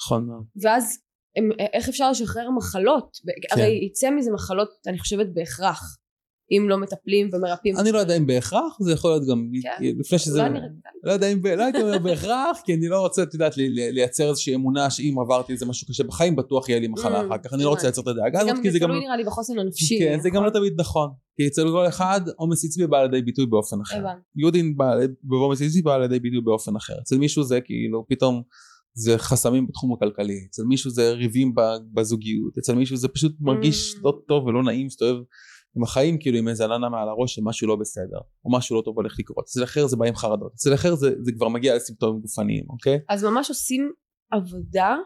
נכון 0.00 0.26
מאוד. 0.26 0.44
ואז 0.62 0.98
הם, 1.36 1.50
איך 1.72 1.88
אפשר 1.88 2.10
לשחרר 2.10 2.50
מחלות, 2.50 3.16
כן. 3.16 3.60
הרי 3.60 3.86
יצא 3.86 4.10
מזה 4.10 4.30
מחלות 4.32 4.68
אני 4.86 4.98
חושבת 4.98 5.26
בהכרח, 5.34 5.98
אם 6.52 6.66
לא 6.68 6.78
מטפלים 6.78 7.30
ומרפאים, 7.32 7.76
אני 7.78 7.92
לא 7.92 7.98
יודע 7.98 8.16
אם 8.16 8.26
בהכרח, 8.26 8.76
זה 8.80 8.92
יכול 8.92 9.10
להיות 9.10 9.22
גם 9.30 9.50
כן. 9.62 9.70
לפני 9.98 10.18
שזה... 10.18 10.48
נראה- 10.48 10.66
לא 11.04 11.12
יודע 11.12 11.32
אם, 11.32 11.46
לא 11.56 11.62
הייתי 11.62 11.82
אומר 11.82 11.98
בהכרח, 11.98 12.58
כי 12.64 12.74
אני 12.74 12.88
לא 12.88 13.00
רוצה, 13.00 13.22
את 13.22 13.34
יודעת, 13.34 13.56
לי- 13.56 13.68
לי- 13.68 13.92
לייצר 13.92 14.28
איזושהי 14.30 14.54
אמונה 14.54 14.90
שאם 14.90 15.14
עברתי 15.20 15.52
איזה 15.52 15.66
משהו 15.66 15.86
קשה 15.88 16.04
בחיים, 16.04 16.36
בטוח 16.36 16.68
יהיה 16.68 16.80
לי 16.80 16.88
מחלה 16.88 17.20
Mm, 17.22 17.26
אחר 17.26 17.38
כך. 17.44 17.54
אני 17.54 17.62
לא 17.64 17.68
רוצה. 17.68 17.82
לייצר 17.82 18.02
את 18.02 18.06
הדאגה 18.06 18.44
זה 18.44 18.50
הזאת, 18.52 18.62
כי 18.62 18.70
זה 18.70 18.78
גם... 18.78 18.88
תלוי 18.88 19.00
נראה 19.04 19.16
לי 19.16 19.24
בחוסן 19.24 19.58
הנפשי, 19.58 19.98
כן, 19.98 20.18
זה 20.22 20.30
גם 20.30 20.42
לא 20.44 20.48
נכון? 20.48 20.60
תמיד 20.60 20.72
נכון. 20.80 21.10
כי 21.36 21.46
אצל 21.46 21.68
כל 21.68 21.88
אחד 21.88 22.20
עומס 22.36 22.64
עצמי 22.64 22.86
בא 22.86 23.02
לידי 23.02 23.22
ביטוי 23.22 23.46
באופן 23.46 23.80
אחר. 23.80 24.04
יהודין 24.36 24.74
בעומס 25.22 25.62
עצמי 25.62 25.82
בא 25.82 25.98
לידי 25.98 26.20
ביטוי 26.20 26.40
באופן 26.40 26.76
אחר. 26.76 26.94
אצל 27.02 27.18
מישהו 27.18 27.42
זה 27.42 27.60
כאילו 27.60 28.04
פתאום 28.08 28.42
זה 28.94 29.18
חסמים 29.18 29.66
בתחום 29.66 29.92
הכלכלי, 29.92 30.46
אצל 30.50 30.62
מישהו 30.62 30.90
זה 30.90 31.12
ריבים 31.12 31.52
בזוגיות, 31.94 32.58
אצל 32.58 32.74
מישהו 32.74 32.96
זה 32.96 33.08
פשוט 33.08 33.32
מרגיש 33.40 33.94
Mm. 33.94 33.98
לא 34.04 34.18
טוב 34.28 34.46
ולא 34.46 34.62
נעים, 34.62 34.86
מסתובב 34.86 35.20
עם 35.76 35.82
החיים 35.82 36.18
כאילו 36.20 36.38
עם 36.38 36.48
איזה 36.48 36.64
עננה 36.64 36.88
מעל 36.88 37.08
הראש 37.08 37.34
שמשהו 37.34 37.68
לא 37.68 37.76
בסדר, 37.76 38.18
או 38.44 38.52
משהו 38.52 38.76
לא 38.76 38.82
טוב 38.82 38.96
הולך 38.96 39.18
לקרות. 39.18 39.44
אצל 39.44 39.64
אחר 39.64 39.86
זה 39.86 39.96
בא 39.96 40.06
עם 40.06 40.14
חרדות, 40.14 40.52
אצל 40.54 40.74
אחר 40.74 40.94
זה, 40.94 41.14
זה 41.20 41.32
כבר 41.32 41.48
מגיע 41.48 41.76
לסימפטומים 41.76 42.20
גופניים, 42.20 42.64
אוקיי? 42.70 42.98
אז 43.08 43.24
ממש 43.24 43.48
עושים 43.48 43.92
עבודה 44.32 44.96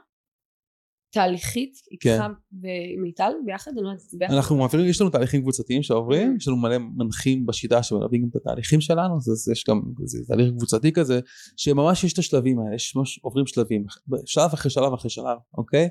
תהליכית 1.15 1.73
איתך 1.93 2.05
כן. 2.05 2.21
ומיטל 2.53 3.33
ביחד? 3.47 3.71
אני 3.79 4.31
לא? 4.31 4.37
אנחנו 4.37 4.57
מעבירים, 4.57 4.87
יש 4.89 5.01
לנו 5.01 5.11
תהליכים 5.11 5.43
קבוצתיים 5.43 5.83
שעוברים. 5.83 6.37
יש 6.37 6.49
לנו 6.49 6.57
מלא 6.57 6.79
מנחים 6.79 7.47
בשיטה 7.47 7.83
שמלווים 7.83 8.23
גם 8.23 8.29
את 8.31 8.37
התהליכים 8.37 8.81
שלנו, 8.81 9.17
אז 9.17 9.49
יש 9.53 9.65
גם 9.69 9.83
תהליך 10.27 10.51
קבוצתי 10.57 10.93
כזה, 10.93 11.21
שממש 11.57 12.05
יש 12.05 12.13
את 12.13 12.19
השלבים 12.19 12.59
האלה, 12.59 12.75
יש 12.75 12.97
ממש 12.97 13.19
עוברים 13.23 13.47
שלבים, 13.47 13.85
שלב 14.27 14.51
אחרי 14.53 14.71
שלב 14.71 14.93
אחרי 14.93 15.11
שלב, 15.11 15.39
אוקיי? 15.59 15.89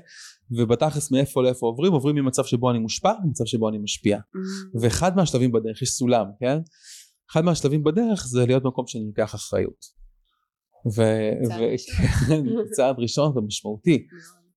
ובתכלס 0.50 1.10
מאיפה 1.10 1.42
לאיפה 1.42 1.66
עוברים, 1.66 1.92
עוברים 1.92 2.16
ממצב 2.16 2.44
שבו 2.44 2.70
אני 2.70 2.78
מושפע 2.78 3.12
למצב 3.24 3.44
שבו 3.44 3.68
אני 3.68 3.78
משפיע. 3.78 4.18
Mm. 4.18 4.80
ואחד 4.80 5.16
מהשלבים 5.16 5.52
בדרך, 5.52 5.82
יש 5.82 5.90
סולם, 5.90 6.24
כן? 6.40 6.58
אחד 7.30 7.44
מהשלבים 7.44 7.84
בדרך 7.84 8.26
זה 8.26 8.46
להיות 8.46 8.62
במקום 8.62 8.86
שאני 8.86 9.04
לוקח 9.06 9.34
אחריות. 9.34 10.04
ו- 10.96 11.46
צעד. 11.48 11.60
כן, 12.28 12.44
צעד 12.72 12.96
ראשון 12.98 13.38
ומשמעותי, 13.38 14.06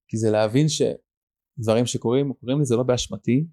כי 0.08 0.16
זה 0.16 0.30
להבין 0.30 0.66
שדברים 0.68 1.86
שקורים, 1.86 2.32
קורים 2.32 2.58
לי 2.58 2.64
זה 2.64 2.76
לא 2.76 2.82
באשמתי, 2.82 3.44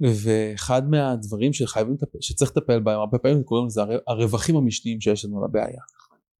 ואחד 0.00 0.90
מהדברים 0.90 1.52
שחייבים 1.52 1.96
שצריך 2.20 2.50
לטפל 2.56 2.80
בהם, 2.80 2.98
הרבה 3.00 3.18
פעמים 3.18 3.42
קוראים 3.42 3.66
לזה 3.66 3.80
הר- 3.82 3.98
הרווחים 4.06 4.56
המשניים 4.56 5.00
שיש 5.00 5.24
לנו 5.24 5.44
לבעיה. 5.44 5.80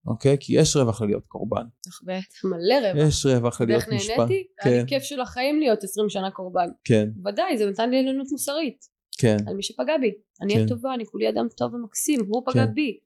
אוקיי? 0.07 0.37
כי 0.41 0.59
יש 0.59 0.77
רווח 0.77 1.03
ללהיות 1.03 1.27
קורבן. 1.27 1.63
בטח, 2.05 2.45
מלא 2.45 2.75
רווח. 2.93 3.09
יש 3.09 3.27
רווח 3.27 3.61
ללהיות 3.61 3.83
ואיך 3.83 3.93
מושפע. 3.93 4.17
נהניתי? 4.17 4.35
היה 4.63 4.73
כן, 4.77 4.81
לי 4.81 4.87
כיף 4.89 5.03
של 5.03 5.21
החיים 5.21 5.61
להיות 5.61 5.85
20 5.85 6.09
שנה 6.09 6.31
קורבן. 6.31 6.69
כן, 6.85 7.09
ודאי, 7.25 7.59
זה 7.59 7.67
נתן 7.71 7.91
לי 7.91 7.99
עליונות 7.99 8.27
מוסרית. 8.33 8.85
כן, 9.19 9.37
על 9.47 9.55
מי 9.57 9.63
שפגע 9.63 9.99
בי. 10.01 10.13
אני 10.43 10.55
כן. 10.55 10.65
הטובה, 10.65 10.95
אני 10.95 11.07
כולי 11.07 11.29
אדם 11.29 11.47
טוב 11.57 11.75
ומקסים, 11.75 12.21
הוא 12.29 12.43
פגע 12.47 12.67
כן. 12.67 12.75
בי. 12.75 12.99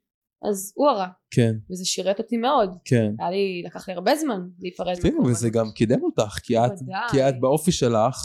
אז 0.51 0.73
הוא 0.77 0.89
הרע, 0.89 1.07
כן, 1.31 1.53
וזה 1.71 1.85
שירת 1.85 2.19
אותי 2.19 2.37
מאוד. 2.37 2.71
כן. 2.85 3.13
היה 3.19 3.31
לי, 3.31 3.63
לקח 3.67 3.89
לי 3.89 3.95
הרבה 3.95 4.17
זמן 4.17 4.41
להיפרד 4.59 4.95
תראי, 4.95 5.11
מהקורבנות. 5.11 5.37
וזה 5.37 5.51
גם 5.51 5.67
קידם 5.75 6.03
אותך, 6.03 6.39
כי 6.43 6.59
את. 6.59 6.73
כי 7.11 7.29
את 7.29 7.41
באופי 7.41 7.73
שלך, 7.73 8.17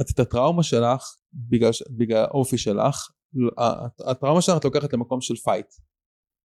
את 0.00 0.10
את 0.14 0.20
הטראומה 0.20 0.62
שלך, 0.62 1.02
בגלל, 1.34 1.70
בגלל 1.98 2.24
האופי 2.24 2.58
שלך, 2.58 3.08
לא- 3.34 3.50
הט- 3.58 4.00
הטראומה 4.00 4.42
שלך 4.42 4.56
את 4.56 4.64
לוקחת 4.64 4.92
למקום 4.92 5.20
של 5.20 5.36
fight. 5.36 5.66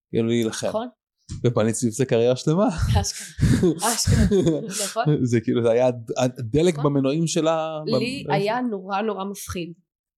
כאילו 0.10 0.28
להילחם. 0.28 0.68
נכון? 0.68 0.88
ובנית 1.44 1.76
סביב 1.76 1.92
זה 1.92 2.06
קריירה 2.06 2.36
שלמה. 2.36 2.68
אשכרה. 3.02 3.94
אשכרה. 3.94 4.38
נכון? 4.86 5.04
זה 5.32 5.40
כאילו, 5.42 5.64
זה 5.64 5.72
היה 5.72 5.88
הד- 5.88 6.12
הדלק 6.40 6.74
נכון. 6.78 6.94
במנועים 6.94 7.28
שלה. 7.28 7.80
לי 8.00 8.24
היה 8.30 8.62
נורא 8.62 9.02
נורא 9.02 9.24
מפחיד 9.26 9.74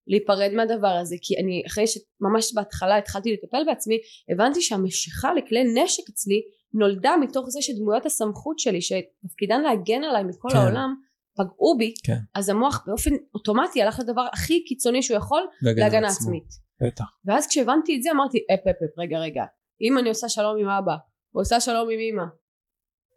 להיפרד 0.08 0.52
מהדבר 0.54 0.88
הזה 1.02 1.16
כי 1.22 1.38
אני 1.38 1.64
אחרי 1.68 1.88
שממש 1.88 2.54
בהתחלה 2.56 2.98
התחלתי 2.98 3.34
לטפל 3.34 3.64
בעצמי 3.66 3.98
הבנתי 4.30 4.62
שהמשיכה 4.62 5.34
לכלי 5.34 5.64
נשק 5.64 6.10
אצלי 6.10 6.42
נולדה 6.74 7.16
מתוך 7.22 7.50
זה 7.50 7.62
שדמויות 7.62 8.06
הסמכות 8.06 8.60
שלי 8.60 8.82
שתפקידן 8.82 9.62
להגן 9.62 10.04
עליי 10.04 10.24
מכל 10.24 10.50
כן. 10.52 10.58
העולם 10.58 10.96
פגעו 11.38 11.78
בי 11.78 11.94
כן. 12.04 12.18
אז 12.36 12.50
המוח 12.50 12.84
באופן 12.88 13.12
אוטומטי 13.34 13.82
הלך 13.82 14.00
לדבר 14.00 14.28
הכי 14.34 14.64
קיצוני 14.64 15.04
שהוא 15.04 15.18
יכול 15.18 15.48
להגנה. 15.62 16.08
עצמית 16.08 16.48
בטח. 16.82 17.06
ואז 17.26 17.48
כשהבנתי 17.48 17.98
את 17.98 18.04
זה 18.04 18.12
אמרתי 18.12 18.38
אפ 18.54 18.60
אפ 18.60 18.76
אפ 18.84 19.00
רגע 19.00 19.20
רגע 19.20 19.44
אם 19.82 19.98
אני 19.98 20.10
עושה 20.10 20.30
שלום 20.30 20.58
עם 20.58 20.70
אבא 20.70 20.96
או 21.36 21.40
עושה 21.40 21.60
שלום 21.60 21.90
עם 21.90 22.00
אמא 22.00 22.24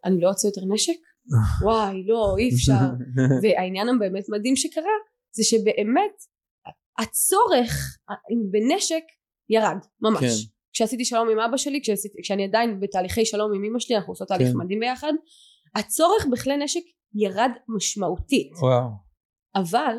אני 0.05 0.21
לא 0.21 0.29
אוציא 0.29 0.49
יותר 0.49 0.61
נשק? 0.73 0.93
וואי 1.65 2.03
לא 2.07 2.35
אי 2.37 2.49
אפשר 2.55 2.85
והעניין 3.43 3.89
הבאמת 3.89 4.23
מדהים 4.29 4.55
שקרה 4.55 4.95
זה 5.31 5.43
שבאמת 5.43 6.13
הצורך 6.97 7.97
בנשק 8.51 9.03
ירד 9.49 9.77
ממש 10.01 10.19
כן. 10.19 10.49
כשעשיתי 10.73 11.05
שלום 11.05 11.29
עם 11.29 11.39
אבא 11.39 11.57
שלי 11.57 11.81
כשעשיתי, 11.81 12.17
כשאני 12.23 12.43
עדיין 12.43 12.79
בתהליכי 12.79 13.25
שלום 13.25 13.53
עם 13.55 13.63
אמא 13.63 13.79
שלי 13.79 13.95
אנחנו 13.95 14.11
עושות 14.11 14.27
תהליך 14.27 14.47
כן. 14.47 14.57
מדהים 14.57 14.79
ביחד 14.79 15.13
הצורך 15.75 16.25
בכלי 16.31 16.57
נשק 16.57 16.81
ירד 17.15 17.51
משמעותית 17.67 18.51
וואו. 18.61 18.89
אבל 19.55 19.95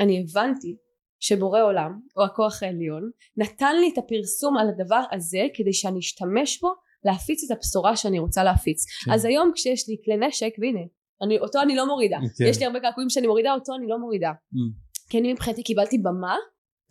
אני 0.00 0.24
הבנתי 0.24 0.76
שבורא 1.20 1.62
עולם 1.62 2.00
או 2.16 2.24
הכוח 2.24 2.62
העליון 2.62 3.10
נתן 3.36 3.76
לי 3.80 3.90
את 3.92 3.98
הפרסום 3.98 4.56
על 4.56 4.68
הדבר 4.68 5.02
הזה 5.12 5.42
כדי 5.54 5.72
שאני 5.72 5.98
אשתמש 5.98 6.60
בו 6.60 6.68
להפיץ 7.04 7.50
את 7.50 7.56
הבשורה 7.56 7.96
שאני 7.96 8.18
רוצה 8.18 8.44
להפיץ 8.44 8.84
כן. 9.04 9.12
אז 9.12 9.24
היום 9.24 9.52
כשיש 9.54 9.88
לי 9.88 9.96
כלי 10.04 10.26
נשק 10.26 10.50
והנה 10.58 10.86
אני, 11.22 11.38
אותו 11.38 11.62
אני 11.62 11.76
לא 11.76 11.86
מורידה 11.86 12.18
כן. 12.38 12.44
יש 12.44 12.58
לי 12.58 12.64
הרבה 12.66 12.80
קעקועים 12.80 13.10
שאני 13.10 13.26
מורידה 13.26 13.54
אותו 13.54 13.74
אני 13.74 13.86
לא 13.88 13.98
מורידה 13.98 14.30
Mm. 14.30 14.83
כי 15.08 15.18
אני 15.18 15.32
מבחינתי 15.32 15.62
קיבלתי 15.62 15.98
במה 15.98 16.36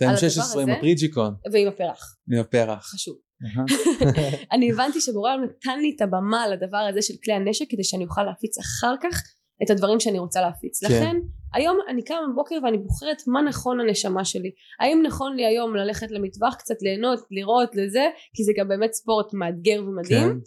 על 0.01 0.17
16 0.17 0.41
עם 0.43 0.59
הדבר 0.59 0.61
הזה? 0.61 0.71
הטריג'יקון. 0.71 1.33
ועם 1.53 1.67
הפרח 1.67 2.17
עם 2.33 2.39
הפרח. 2.39 2.85
חשוב. 2.93 3.15
אני 4.53 4.71
הבנתי 4.71 5.01
שבורא 5.01 5.33
עולם 5.33 5.43
נתן 5.43 5.79
לי 5.79 5.93
את 5.95 6.01
הבמה 6.01 6.43
על 6.43 6.53
הדבר 6.53 6.77
הזה 6.77 7.01
של 7.01 7.13
כלי 7.23 7.33
הנשק 7.33 7.65
כדי 7.69 7.83
שאני 7.83 8.03
אוכל 8.03 8.23
להפיץ 8.23 8.57
אחר 8.57 8.95
כך 9.03 9.21
את 9.63 9.69
הדברים 9.69 9.99
שאני 9.99 10.19
רוצה 10.19 10.41
להפיץ 10.41 10.83
כן. 10.83 10.93
לכן 10.93 11.15
היום 11.53 11.77
אני 11.89 12.03
קמה 12.03 12.17
בבוקר 12.31 12.55
ואני 12.63 12.77
בוחרת 12.77 13.17
מה 13.27 13.41
נכון 13.41 13.77
לנשמה 13.77 14.25
שלי 14.25 14.51
האם 14.79 15.01
נכון 15.05 15.35
לי 15.35 15.45
היום 15.45 15.75
ללכת 15.75 16.11
למטווח 16.11 16.55
קצת 16.55 16.75
ליהנות 16.81 17.19
לראות 17.31 17.75
לזה 17.75 18.03
כי 18.35 18.43
זה 18.43 18.51
גם 18.57 18.67
באמת 18.67 18.93
ספורט 18.93 19.33
מאתגר 19.33 19.83
ומדהים 19.87 20.29
כן. 20.29 20.37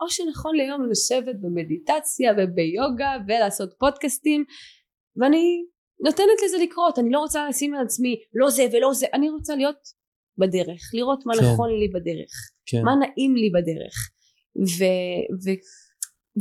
או 0.00 0.08
שנכון 0.08 0.56
לי 0.56 0.62
היום 0.62 0.90
לשבת 0.90 1.34
במדיטציה 1.40 2.32
וביוגה 2.32 3.12
ולעשות 3.28 3.74
פודקאסטים 3.78 4.44
ואני 5.16 5.64
נותנת 6.02 6.38
לזה 6.44 6.56
לקרות 6.62 6.98
אני 6.98 7.10
לא 7.10 7.18
רוצה 7.18 7.48
לשים 7.48 7.74
על 7.74 7.84
עצמי 7.84 8.16
לא 8.34 8.50
זה 8.50 8.66
ולא 8.72 8.94
זה 8.94 9.06
אני 9.14 9.30
רוצה 9.30 9.56
להיות 9.56 10.02
בדרך 10.38 10.90
לראות 10.94 11.26
מה 11.26 11.34
כן. 11.34 11.44
נכון 11.44 11.70
לי 11.70 11.88
בדרך 11.88 12.30
כן. 12.66 12.82
מה 12.84 12.94
נעים 12.94 13.36
לי 13.36 13.50
בדרך 13.50 14.10
ו, 14.56 14.84
ו, 15.44 15.50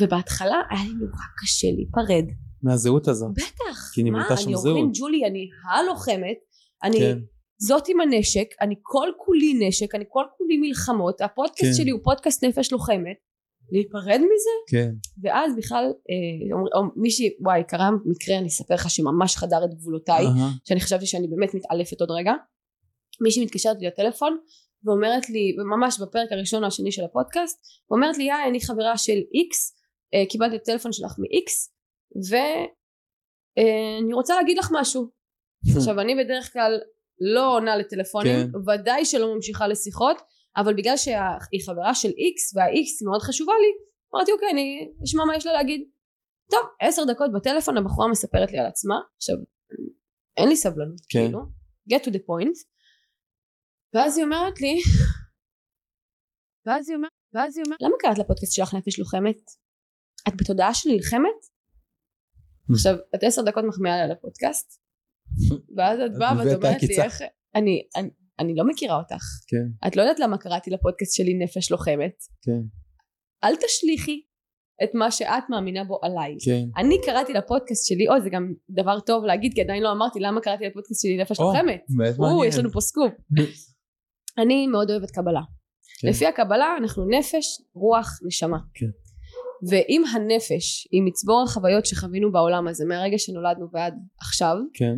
ובהתחלה 0.01 0.61
היה 0.69 0.83
לי 0.83 0.93
נורא 0.93 1.25
קשה 1.43 1.67
להיפרד 1.71 2.25
מהזהות 2.63 3.07
הזאת. 3.07 3.31
בטח 3.31 3.91
כי 3.93 4.03
מה 4.03 4.27
אני 4.29 4.37
זהות. 4.37 4.65
אורלין 4.65 4.91
ג'ולי 4.99 5.25
אני 5.25 5.47
הלוחמת 5.73 6.37
אני 6.83 6.99
כן. 6.99 7.17
זאת 7.57 7.87
עם 7.87 7.99
הנשק 8.01 8.47
אני 8.61 8.75
כל 8.81 9.09
כולי 9.25 9.67
נשק 9.67 9.95
אני 9.95 10.05
כל 10.07 10.23
כולי 10.37 10.57
מלחמות 10.57 11.21
הפודקאסט 11.21 11.61
כן. 11.61 11.73
שלי 11.73 11.91
הוא 11.91 11.99
פודקאסט 12.03 12.43
נפש 12.43 12.71
לוחמת 12.71 13.17
להיפרד 13.71 14.17
מזה 14.19 14.55
כן. 14.69 14.91
ואז 15.23 15.55
בכלל 15.57 15.85
אה, 15.85 16.55
אומר- 16.55 16.69
אומר- 16.75 16.93
מישהי 16.95 17.29
וואי 17.39 17.63
קרה 17.67 17.89
מקרה 18.05 18.37
אני 18.37 18.47
אספר 18.47 18.73
לך 18.73 18.89
שממש 18.89 19.37
חדר 19.37 19.65
את 19.65 19.73
גבולותיי 19.73 20.25
אהה. 20.25 20.49
שאני 20.65 20.79
חשבתי 20.79 21.05
שאני 21.05 21.27
באמת 21.27 21.53
מתעלפת 21.53 22.01
עוד 22.01 22.11
רגע 22.11 22.33
מישהי 23.21 23.45
מתקשרת 23.45 23.77
לי 23.79 23.87
לטלפון 23.87 24.37
ואומרת 24.83 25.29
לי 25.29 25.55
ממש 25.75 25.99
בפרק 26.01 26.31
הראשון 26.31 26.63
או 26.63 26.67
השני 26.67 26.91
של 26.91 27.03
הפודקאסט 27.03 27.59
ואומרת 27.91 28.17
לי 28.17 28.23
יאי 28.23 28.49
אני 28.49 28.61
חברה 28.61 28.97
של 28.97 29.17
איקס 29.33 29.75
אה, 30.13 30.23
קיבלתי 30.29 30.55
את 30.55 30.61
הטלפון 30.61 30.91
שלך 30.91 31.15
מאיקס 31.19 31.73
ואני 32.29 34.13
רוצה 34.13 34.35
להגיד 34.35 34.57
לך 34.57 34.69
משהו 34.73 35.09
עכשיו 35.77 35.99
אני 35.99 36.15
בדרך 36.23 36.53
כלל 36.53 36.79
לא 37.33 37.55
עונה 37.55 37.77
לטלפונים 37.77 38.35
כן. 38.51 38.71
ודאי 38.71 39.05
שלא 39.05 39.35
ממשיכה 39.35 39.67
לשיחות 39.67 40.17
אבל 40.57 40.73
בגלל 40.73 40.97
שהיא 40.97 41.61
חברה 41.65 41.95
של 41.95 42.09
איקס 42.09 42.55
והאיקס 42.55 43.03
מאוד 43.03 43.21
חשובה 43.21 43.53
לי 43.61 43.71
אמרתי 44.15 44.31
אוקיי 44.31 44.49
אני 44.51 44.91
אשמע 45.03 45.25
מה 45.25 45.35
יש 45.35 45.45
לה 45.45 45.53
להגיד 45.53 45.81
טוב 46.51 46.61
עשר 46.81 47.01
דקות 47.05 47.31
בטלפון 47.35 47.77
הבחורה 47.77 48.07
מספרת 48.11 48.51
לי 48.51 48.59
על 48.59 48.65
עצמה 48.65 48.95
עכשיו 49.15 49.35
אין 50.37 50.49
לי 50.49 50.55
סבלנות 50.55 51.01
כן. 51.09 51.19
כאילו 51.19 51.39
get 51.91 52.03
to 52.03 52.09
the 52.09 52.19
point 52.19 52.57
ואז 53.93 54.17
היא 54.17 54.25
אומרת 54.25 54.61
לי 54.61 54.81
ואז 56.65 56.89
היא 56.89 56.95
אומרת 56.95 57.11
ואז 57.33 57.57
היא 57.57 57.65
אומרת 57.65 57.81
למה 57.81 57.95
קראת 57.99 58.17
לפודקאסט 58.17 58.53
שלך 58.53 58.73
נפש 58.73 58.99
לוחמת? 58.99 59.41
את 60.27 60.33
בתודעה 60.35 60.73
של 60.73 60.89
נלחמת? 60.89 61.39
עכשיו 62.73 62.95
את 63.15 63.23
עשר 63.23 63.41
דקות 63.41 63.63
מחמיאה 63.67 63.95
לי 63.95 64.01
על 64.01 64.11
הפודקאסט 64.11 64.81
ואז 65.77 65.99
את 65.99 66.11
באה 66.19 66.37
ואת 66.37 66.55
אומרת 66.55 66.83
לי. 66.83 67.01
איך 67.01 67.21
אני, 67.55 67.87
אני 67.95 68.09
אני 68.41 68.55
לא 68.55 68.67
מכירה 68.67 68.97
אותך 68.97 69.23
כן. 69.47 69.87
את 69.87 69.95
לא 69.95 70.01
יודעת 70.01 70.19
למה 70.19 70.37
קראתי 70.37 70.69
לפודקאסט 70.69 71.15
שלי 71.15 71.33
נפש 71.33 71.71
לוחמת 71.71 72.15
כן. 72.41 72.61
אל 73.43 73.55
תשליכי 73.55 74.21
את 74.83 74.89
מה 74.93 75.11
שאת 75.11 75.43
מאמינה 75.49 75.83
בו 75.83 75.99
עליי 76.01 76.35
כן. 76.45 76.81
אני 76.81 76.95
קראתי 77.05 77.33
לפודקאסט 77.33 77.87
שלי 77.87 78.07
או 78.07 78.21
זה 78.21 78.29
גם 78.29 78.53
דבר 78.69 78.99
טוב 78.99 79.25
להגיד 79.25 79.53
כי 79.53 79.61
עדיין 79.61 79.83
לא 79.83 79.91
אמרתי 79.91 80.19
למה 80.19 80.41
קראתי 80.41 80.65
לפודקאסט 80.65 81.01
שלי 81.01 81.17
נפש 81.17 81.39
או, 81.39 81.43
לוחמת 81.43 81.81
באמת 81.97 82.19
מעניין. 82.19 82.49
יש 82.49 82.55
לנו 82.57 82.71
פה 82.71 82.81
סקופ 82.81 83.13
אני 84.41 84.67
מאוד 84.67 84.91
אוהבת 84.91 85.11
קבלה 85.11 85.41
כן. 86.01 86.07
לפי 86.07 86.25
הקבלה 86.25 86.75
אנחנו 86.79 87.05
נפש 87.09 87.61
רוח 87.73 88.19
נשמה 88.27 88.57
כן. 88.73 88.85
ואם 89.69 90.03
הנפש 90.13 90.87
היא 90.91 91.01
מצבור 91.05 91.43
החוויות 91.43 91.85
שחווינו 91.85 92.31
בעולם 92.31 92.67
הזה 92.67 92.85
מהרגע 92.85 93.17
שנולדנו 93.17 93.67
ועד 93.73 93.93
עכשיו 94.19 94.55
כן. 94.73 94.95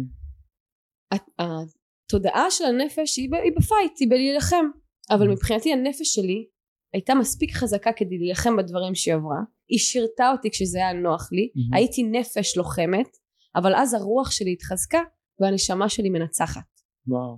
הת- 2.06 2.14
התודעה 2.14 2.52
של 2.52 2.64
הנפש 2.66 3.18
היא, 3.18 3.30
היא 3.44 3.52
בפייט 3.58 3.92
היא 4.00 4.10
בלהילחם 4.10 4.66
אבל 5.12 5.28
מבחינתי 5.28 5.74
הנפש 5.74 6.16
שלי 6.16 6.46
הייתה 6.94 7.16
מספיק 7.16 7.54
חזקה 7.54 7.92
כדי 7.96 8.18
להילחם 8.18 8.58
בדברים 8.58 8.96
שהיא 8.96 9.14
עברה 9.16 9.38
היא 9.70 9.80
שירתה 9.80 10.32
אותי 10.32 10.50
כשזה 10.52 10.78
היה 10.78 10.94
נוח 10.94 11.30
לי 11.32 11.50
מהמם. 11.56 11.74
הייתי 11.74 12.04
נפש 12.04 12.58
לוחמת 12.58 13.08
אבל 13.56 13.76
אז 13.76 13.94
הרוח 13.94 14.32
שלי 14.32 14.54
התחזקה 14.54 15.00
והנשמה 15.40 15.90
שלי 15.90 16.10
מנצחת 16.10 16.62
וואו. 17.08 17.38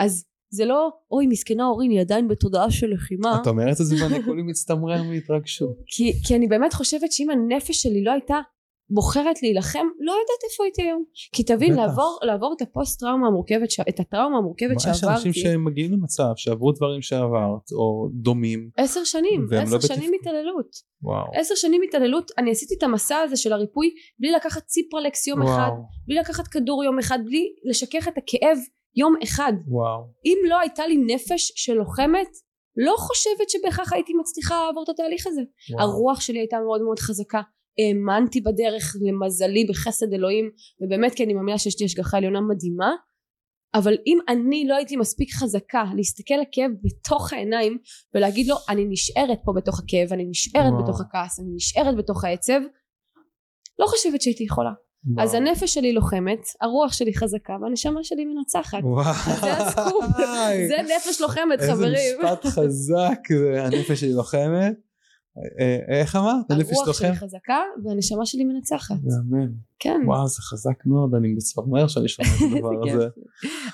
אז 0.00 0.24
זה 0.52 0.64
לא 0.64 0.90
אוי 1.10 1.26
מסכנה 1.26 1.66
אורין 1.66 1.90
היא 1.90 2.00
עדיין 2.00 2.28
בתודעה 2.28 2.70
של 2.70 2.86
לחימה 2.86 3.38
את 3.42 3.46
אומרת 3.46 3.80
את 3.80 3.86
זה 3.86 4.04
ואני 4.04 4.22
כולי 4.26 4.42
מצטמרר 4.42 5.02
מהתרגשות. 5.02 5.76
כי, 5.86 6.12
כי 6.26 6.36
אני 6.36 6.46
באמת 6.46 6.74
חושבת 6.74 7.12
שאם 7.12 7.30
הנפש 7.30 7.82
שלי 7.82 8.04
לא 8.04 8.12
הייתה 8.12 8.40
בוחרת 8.90 9.42
להילחם 9.42 9.86
לא 10.00 10.12
יודעת 10.12 10.50
איפה 10.50 10.64
הייתי 10.64 10.82
היום 10.82 11.04
כי 11.32 11.42
תבין 11.42 11.72
בטח. 11.72 11.80
לעבור, 11.80 12.18
לעבור 12.22 12.54
את 12.56 12.62
הפוסט 12.62 13.00
טראומה 13.00 13.26
המורכבת. 13.26 13.68
את 13.88 14.00
הטראומה 14.00 14.38
המורכבת 14.38 14.70
מה, 14.86 14.92
יש 14.92 14.98
שעברתי 15.00 15.28
אנשים 15.28 15.32
שמגיעים 15.32 15.92
למצב 15.92 16.32
שעברו 16.36 16.72
דברים 16.72 17.02
שעברת 17.02 17.72
או 17.72 18.08
דומים. 18.12 18.70
עשר 18.76 19.04
שנים 19.04 19.46
והם 19.50 19.62
עשר 19.62 19.74
לא 19.76 19.80
שנים. 19.80 20.10
התעללות 20.20 20.90
וואו. 21.02 21.26
עשר 21.34 21.54
שנים 21.54 21.82
התעללות 21.88 22.30
אני 22.38 22.50
עשיתי 22.50 22.74
את 22.78 22.82
המסע 22.82 23.18
הזה 23.18 23.36
של 23.36 23.52
הריפוי 23.52 23.90
בלי 24.18 24.32
לקחת 24.32 24.62
ציפרלקס 24.66 25.26
יום 25.26 25.42
אחד 25.42 25.68
וואו. 25.70 25.82
בלי 26.06 26.16
לקחת 26.16 26.46
כדור 26.46 26.84
יום 26.84 26.98
אחד 26.98 27.18
בלי 27.24 27.46
לשכך 27.64 28.08
את 28.08 28.18
הכאב 28.18 28.58
יום 28.96 29.14
אחד 29.22 29.52
וואו. 29.68 30.02
אם 30.24 30.38
לא 30.48 30.60
הייתה 30.60 30.86
לי 30.86 30.96
נפש 30.96 31.52
של 31.56 31.74
לוחמת 31.74 32.28
לא 32.76 32.94
חושבת 32.98 33.50
שבהכרח 33.50 33.92
הייתי 33.92 34.12
מצליחה 34.20 34.54
לעבור 34.66 34.84
את 34.84 34.88
התהליך 34.88 35.26
הזה 35.26 35.42
וואו. 35.72 35.82
הרוח 35.82 36.20
שלי 36.20 36.38
הייתה 36.38 36.56
מאוד 36.66 36.82
מאוד 36.82 36.98
חזקה 36.98 37.40
האמנתי 37.78 38.40
בדרך 38.40 38.96
למזלי 39.00 39.64
בחסד 39.64 40.12
אלוהים 40.12 40.50
ובאמת 40.80 41.14
כי 41.14 41.24
אני 41.24 41.34
מאמינה 41.34 41.58
שיש 41.58 41.80
לי 41.80 41.86
השגחה 41.86 42.16
עליונה 42.16 42.40
מדהימה 42.40 42.90
אבל 43.74 43.96
אם 44.06 44.18
אני 44.28 44.64
לא 44.68 44.76
הייתי 44.76 44.96
מספיק 44.96 45.32
חזקה 45.32 45.84
להסתכל 45.96 46.34
לכאב 46.34 46.70
בתוך 46.82 47.32
העיניים 47.32 47.78
ולהגיד 48.14 48.46
לו 48.46 48.56
אני 48.68 48.84
נשארת 48.88 49.38
פה 49.44 49.52
בתוך 49.56 49.80
הכאב 49.80 50.12
אני 50.12 50.24
נשארת 50.24 50.72
וואו. 50.72 50.82
בתוך 50.82 51.00
הכעס 51.00 51.40
אני 51.40 51.48
נשארת 51.54 51.96
בתוך 51.96 52.24
העצב 52.24 52.60
לא 53.78 53.86
חושבת 53.86 54.22
שהייתי 54.22 54.44
יכולה 54.44 54.70
וואו. 55.04 55.24
אז 55.24 55.34
הנפש 55.34 55.74
שלי 55.74 55.92
לוחמת 55.92 56.40
הרוח 56.60 56.92
שלי 56.92 57.14
חזקה 57.14 57.52
והנשמה 57.62 58.04
שלי 58.04 58.24
מנצחת 58.24 58.78
וואי. 58.82 59.04
זה 59.40 59.52
הסקופ. 59.52 60.04
זה 60.70 60.76
נפש 60.96 61.20
לוחמת 61.20 61.60
חברים 61.60 61.94
איזה 61.94 62.16
משפט 62.24 62.46
חזק, 62.46 63.20
הנפש 63.58 64.00
שלי 64.00 64.12
לוחמת. 64.12 64.89
אה, 65.60 66.00
איך 66.00 66.16
אמרת? 66.16 66.50
הנפש 66.50 66.76
הרוח? 66.76 66.98
שלי 66.98 67.16
חזקה 67.16 67.58
והנשמה 67.84 68.26
שלי 68.26 68.44
מנצחת 68.44 68.96
מהמם. 69.02 69.48
כן 69.78 70.00
וואו 70.06 70.28
זה 70.28 70.42
חזק 70.42 70.86
מאוד 70.86 71.14
אני 71.14 71.28
מצמרר 71.28 71.88
שאני 71.88 72.08
שומע 72.08 72.28
את 72.28 72.42
הדבר 72.56 72.90
הזה. 72.90 73.08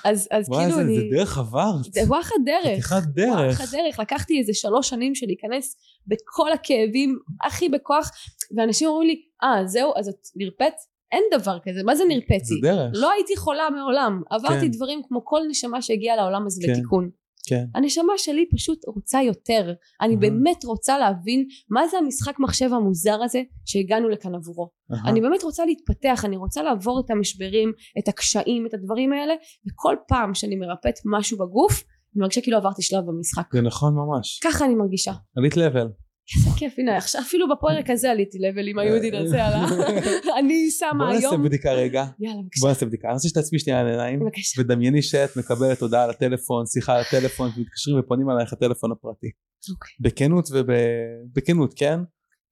אז 0.05 0.27
אז 0.31 0.49
וואי 0.49 0.63
כאילו 0.63 0.75
זה 0.75 0.81
אני 0.81 0.95
זה 0.95 1.15
דרך 1.17 1.37
עברת. 1.37 1.93
זה 1.93 2.01
וואחד 2.07 2.35
דרך 2.45 2.85
חתיכת 2.85 3.07
דרך. 3.13 3.59
וואחד 3.59 3.65
דרך 3.77 3.99
לקחתי 3.99 4.39
איזה 4.39 4.53
שלוש 4.53 4.89
שנים 4.89 5.15
של 5.15 5.25
להיכנס 5.25 5.75
בכל 6.07 6.51
הכאבים 6.51 7.19
הכי 7.45 7.69
בכוח 7.69 8.11
ואנשים 8.55 8.87
אומרים 8.87 9.07
לי 9.07 9.21
אה 9.43 9.67
זהו 9.67 9.93
אז 9.95 10.07
את 10.07 10.27
נרפאת 10.35 10.73
אין 11.11 11.23
דבר 11.39 11.57
כזה 11.65 11.83
מה 11.83 11.95
זה 11.95 12.03
נרפאתי 12.07 12.45
זה 12.45 12.55
דרך. 12.61 12.91
לא 12.93 13.11
הייתי 13.11 13.37
חולה 13.37 13.69
מעולם 13.69 14.21
עברתי 14.29 14.61
כן. 14.61 14.71
דברים 14.71 15.01
כמו 15.07 15.25
כל 15.25 15.39
נשמה 15.49 15.81
שהגיעה 15.81 16.15
לעולם 16.15 16.45
הזה 16.45 16.61
כן. 16.65 16.71
לתיקון 16.71 17.09
כן. 17.47 17.65
הנשמה 17.75 18.13
שלי 18.17 18.45
פשוט 18.55 18.79
רוצה 18.87 19.21
יותר 19.21 19.73
אני 20.01 20.13
אהה. 20.13 20.21
באמת 20.21 20.65
רוצה 20.65 20.97
להבין 20.97 21.47
מה 21.69 21.87
זה 21.87 21.97
המשחק 21.97 22.39
מחשב 22.39 22.73
המוזר 22.73 23.23
הזה 23.23 23.41
שהגענו 23.65 24.09
לכאן 24.09 24.35
עבורו 24.35 24.69
אהה. 24.93 25.09
אני 25.09 25.21
באמת 25.21 25.43
רוצה 25.43 25.65
להתפתח 25.65 26.25
אני 26.25 26.37
רוצה 26.37 26.63
לעבור 26.63 27.01
את 27.05 27.11
המשברים 27.11 27.71
את 27.99 28.07
הקשיים 28.07 28.65
את 28.65 28.73
הדברים 28.73 29.13
האלה 29.13 29.33
וכל 29.67 29.95
פעם 30.07 30.33
שאני 30.33 30.55
מרפאת 30.55 30.95
משהו 31.05 31.37
בגוף 31.37 31.83
אני 32.15 32.21
מרגישה 32.21 32.41
כאילו 32.41 32.57
עברתי 32.57 32.81
שלב 32.81 33.05
במשחק 33.05 33.43
זה 33.53 33.61
נכון 33.61 33.93
ממש. 33.95 34.39
ככה 34.43 34.65
אני 34.65 34.75
מרגישה 34.75 35.13
עלית 35.37 35.57
לבל. 35.57 35.87
איזה 36.35 36.49
כיף 36.57 36.73
הנה 36.79 36.97
עכשיו 36.97 37.21
אפילו 37.21 37.45
בפרק 37.49 37.89
הזה 37.89 38.11
עליתי 38.11 38.37
לבל 38.39 38.67
עם 38.67 38.79
היהודין 38.79 39.15
הזה 39.15 39.45
על 39.45 39.53
ה... 39.53 39.65
אני 40.39 40.71
שמה 40.71 40.93
בוא 40.97 41.13
נעשה 41.13 41.29
היום 41.29 41.43
בדיקה 41.43 41.71
רגע. 41.71 42.05
יאללה 42.19 42.41
בבקשה 42.41 42.61
בוא 42.61 42.69
נעשה 42.69 42.85
בדיקה. 42.85 43.07
אני 43.07 43.13
רוצה 43.13 43.27
שתעצמי 43.27 43.59
שנייה 43.59 43.79
על 43.79 43.87
העיניים. 43.87 44.19
בבקשה 44.19 44.61
ודמייני 44.61 45.01
שאת 45.01 45.37
מקבלת 45.37 45.81
הודעה 45.81 46.07
לטלפון, 46.07 46.65
שיחה 46.65 46.95
על 46.95 47.01
הטלפון, 47.01 47.49
ומתקשרים 47.57 47.99
ופונים 47.99 48.29
עלייך 48.29 48.53
הטלפון 48.53 48.91
הפרטי. 48.91 49.27
אוקיי. 49.71 49.91
בכנות 49.99 50.49
ובכנות, 50.53 51.73
כן? 51.75 51.99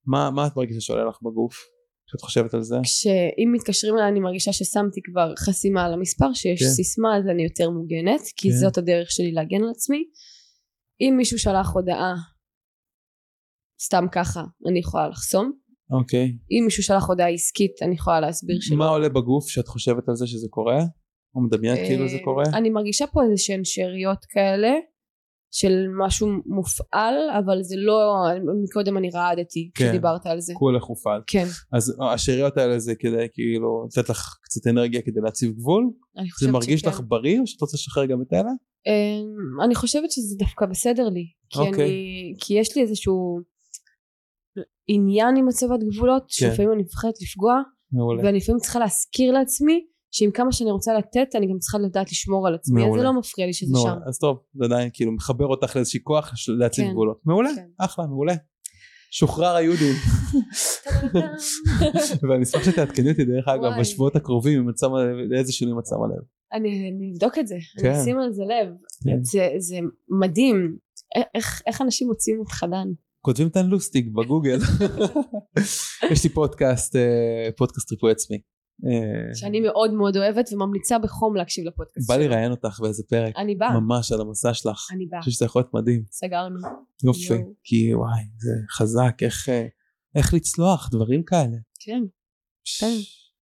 מה, 0.05 0.32
מה 0.32 0.47
את 0.47 0.57
מרגישה 0.57 0.82
שעולה 0.82 1.05
לך 1.05 1.17
בגוף? 1.21 1.55
כשאת 2.07 2.21
חושבת 2.21 2.53
על 2.53 2.61
זה? 2.61 2.76
כשאם 2.84 3.51
מתקשרים 3.55 3.95
אליי 3.97 4.07
אני 4.07 4.19
מרגישה 4.19 4.53
ששמתי 4.53 5.01
כבר 5.03 5.34
חסימה 5.39 5.86
על 5.86 5.93
המספר 5.93 6.34
שיש 6.34 6.59
כן. 6.63 6.69
סיסמה 6.69 7.17
אז 7.17 7.23
אני 7.32 7.43
יותר 7.43 7.69
מוגנת 7.69 8.21
כי 8.38 8.49
כן. 8.49 8.55
זאת 8.55 8.78
הדרך 8.78 9.11
שלי 9.11 9.32
להגן 9.32 9.63
על 9.63 9.69
עצמי 9.69 10.03
אם 11.01 11.13
מישהו 11.17 11.39
שלח 11.39 11.73
הודעה 11.73 12.13
סתם 13.82 14.05
ככה 14.11 14.41
אני 14.69 14.80
יכולה 14.80 15.07
לחסום 15.07 15.51
אוקיי. 15.91 16.38
אם 16.51 16.61
מישהו 16.65 16.84
שלח 16.84 17.07
הודעה 17.07 17.30
עסקית 17.30 17.71
אני 17.82 17.95
יכולה 17.95 18.19
להסביר 18.19 18.57
שלא 18.61 18.78
מה 18.78 18.88
עולה 18.88 19.09
בגוף 19.09 19.49
שאת 19.49 19.67
חושבת 19.67 20.09
על 20.09 20.15
זה 20.15 20.28
שזה 20.28 20.47
קורה? 20.49 20.80
או 21.36 21.41
מדמיינת 21.41 21.80
כאילו 21.88 22.07
זה 22.09 22.15
אה, 22.15 22.23
קורה? 22.23 22.43
אני 22.53 22.69
מרגישה 22.69 23.07
פה 23.07 23.23
איזה 23.23 23.38
שהן 23.38 23.61
שאריות 23.63 24.26
כאלה 24.30 24.73
של 25.51 25.86
משהו 26.05 26.28
מופעל 26.45 27.15
אבל 27.39 27.63
זה 27.63 27.76
לא 27.78 28.03
מקודם 28.63 28.97
אני 28.97 29.09
רעדתי 29.09 29.71
כן. 29.76 29.86
כשדיברת 29.86 30.26
על 30.26 30.39
זה 30.39 30.53
כולך 30.55 30.84
הופעל. 30.84 31.21
כן 31.28 31.45
אז 31.73 31.97
השאריות 32.13 32.57
האלה 32.57 32.80
זה 32.80 32.93
כדי 32.99 33.26
כאילו 33.34 33.86
לתת 33.88 34.09
לך 34.09 34.38
קצת 34.43 34.67
אנרגיה 34.67 35.01
כדי 35.01 35.21
להציב 35.23 35.51
גבול? 35.51 35.84
אני 36.17 36.26
זה 36.26 36.32
חושבת 36.34 36.49
מרגיש 36.49 36.80
שכן. 36.80 36.89
לך 36.89 37.01
בריא 37.07 37.39
או 37.39 37.47
שאת 37.47 37.61
רוצה 37.61 37.78
לשחרר 37.78 38.05
גם 38.05 38.21
את 38.21 38.34
אלה? 38.34 38.51
אמ, 38.88 39.61
אני 39.65 39.76
חושבת 39.76 40.11
שזה 40.11 40.36
דווקא 40.39 40.65
בסדר 40.65 41.09
לי 41.09 41.26
כי 41.49 41.59
אוקיי. 41.59 41.86
אני 41.86 42.34
כי 42.39 42.53
יש 42.53 42.76
לי 42.76 42.82
איזשהו 42.82 43.39
עניין 44.88 45.36
עם 45.38 45.48
הצבת 45.48 45.80
גבולות 45.84 46.22
כן. 46.22 46.28
שלפעמים 46.30 46.72
אני 46.72 46.82
מפחדת 46.84 47.22
לפגוע 47.22 47.62
מעולה. 47.92 48.24
ואני 48.24 48.38
לפעמים 48.38 48.60
צריכה 48.60 48.80
להזכיר 48.80 49.32
לעצמי 49.32 49.86
שעם 50.12 50.32
כמה 50.32 50.52
שאני 50.52 50.72
רוצה 50.72 50.94
לתת 50.94 51.36
אני 51.36 51.48
גם 51.48 51.58
צריכה 51.60 51.78
לדעת 51.78 52.12
לשמור 52.12 52.48
על 52.48 52.56
עצמי 52.56 52.82
אז 52.82 52.86
מעולה. 52.86 53.02
זה 53.02 53.06
לא 53.06 53.20
מפריע 53.20 53.48
לי 53.48 53.54
שזה 53.54 53.74
מעולה. 53.74 53.92
שם 53.92 54.00
אז 54.08 54.20
טוב, 54.20 54.38
זה 54.54 54.66
עדיין 54.66 54.90
כאילו 54.94 55.12
מחבר 55.12 55.46
אותך 55.46 55.76
לאיזשהי 55.76 56.00
כוח 56.04 56.32
של 56.36 56.54
להציב 56.54 56.86
כן. 56.86 56.92
גבולות. 56.92 57.20
מעולה, 57.26 57.50
כן. 57.56 57.68
אחלה, 57.78 58.06
מעולה. 58.08 58.34
שוחרר 59.12 59.56
היהודים. 59.56 59.94
ואני 62.30 62.44
אשמח 62.44 62.64
שתעדכני 62.64 63.12
אותי 63.12 63.26
דרך 63.26 63.48
אגב. 63.48 63.80
בשבועות 63.80 64.16
הקרובים 64.16 64.62
אם 64.62 64.70
את 64.70 64.78
שמה 64.78 65.04
לב 65.04 65.16
לאיזה 65.30 65.54
שינויים 65.54 65.80
את 65.80 65.86
שמה 65.86 66.08
לב. 66.08 66.24
אני 66.54 67.12
אבדוק 67.14 67.38
את 67.38 67.48
זה 67.48 67.56
כן. 67.82 67.90
אני 67.90 68.02
אשים 68.02 68.20
על 68.20 68.34
זה 68.34 68.44
לב 68.44 68.74
כן. 69.04 69.24
זה, 69.24 69.50
זה 69.58 69.78
מדהים 70.20 70.78
איך, 71.36 71.62
איך 71.68 71.82
אנשים 71.82 72.08
מוצאים 72.08 72.40
אותך 72.40 72.66
דן 72.72 72.88
כותבים 73.26 73.47
את 73.47 73.55
הלוסטיק 73.55 74.07
בגוגל. 74.07 74.57
יש 76.11 76.23
לי 76.23 76.30
פודקאסט, 76.30 76.95
אה, 76.95 77.49
פודקאסט 77.57 77.91
ריפוי 77.91 78.11
עצמי. 78.11 78.38
אה, 78.86 79.36
שאני 79.36 79.59
מאוד 79.59 79.93
מאוד 79.93 80.17
אוהבת 80.17 80.49
וממליצה 80.53 80.99
בחום 80.99 81.36
להקשיב 81.36 81.65
לפודקאסט 81.67 82.09
בא 82.09 82.17
לי 82.17 82.23
שלו. 82.23 82.34
ראיין 82.34 82.51
אותך 82.51 82.80
באיזה 82.80 83.03
פרק. 83.09 83.34
אני 83.38 83.55
באה 83.55 83.80
ממש 83.80 84.11
על 84.11 84.21
המסע 84.21 84.53
שלך. 84.53 84.88
אני 84.91 85.05
באה 85.05 85.17
אני 85.17 85.23
חושב 85.23 85.32
שזה 85.32 85.45
יכול 85.45 85.59
להיות 85.59 85.73
מדהים. 85.73 86.03
סגרנו 86.11 86.59
יופי. 87.03 87.43
כי 87.63 87.95
וואי, 87.95 88.23
זה 88.38 88.51
חזק, 88.71 89.17
איך, 89.21 89.49
אה, 89.49 89.65
איך 90.15 90.34
לצלוח 90.34 90.89
דברים 90.91 91.23
כאלה. 91.23 91.57
כן 91.80 92.01
כן. 92.80 92.95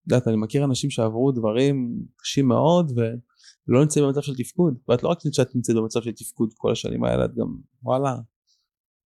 את 0.03 0.11
יודעת, 0.11 0.27
אני 0.27 0.37
מכיר 0.37 0.63
אנשים 0.65 0.89
שעברו 0.89 1.31
דברים 1.31 1.99
קשים 2.17 2.47
מאוד 2.47 2.91
ולא 2.97 3.81
נמצאים 3.81 4.05
במצב 4.05 4.21
של 4.21 4.35
תפקוד. 4.35 4.77
ואת 4.89 5.03
לא 5.03 5.09
רק 5.09 5.17
נמצאת 5.25 5.75
במצב 5.75 6.01
של 6.01 6.11
תפקוד 6.11 6.53
כל 6.57 6.71
השנים 6.71 7.03
האלה, 7.03 7.25
את 7.25 7.35
גם, 7.35 7.55
וואלה, 7.83 8.15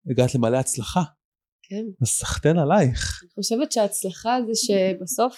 הגעת 0.09 0.35
למלא 0.35 0.57
הצלחה. 0.57 1.01
כן 1.69 1.83
אז 2.01 2.07
סחטיין 2.07 2.57
עלייך. 2.57 3.19
אני 3.23 3.29
חושבת 3.35 3.71
שההצלחה 3.71 4.37
זה 4.47 4.51
שבסוף 4.55 5.35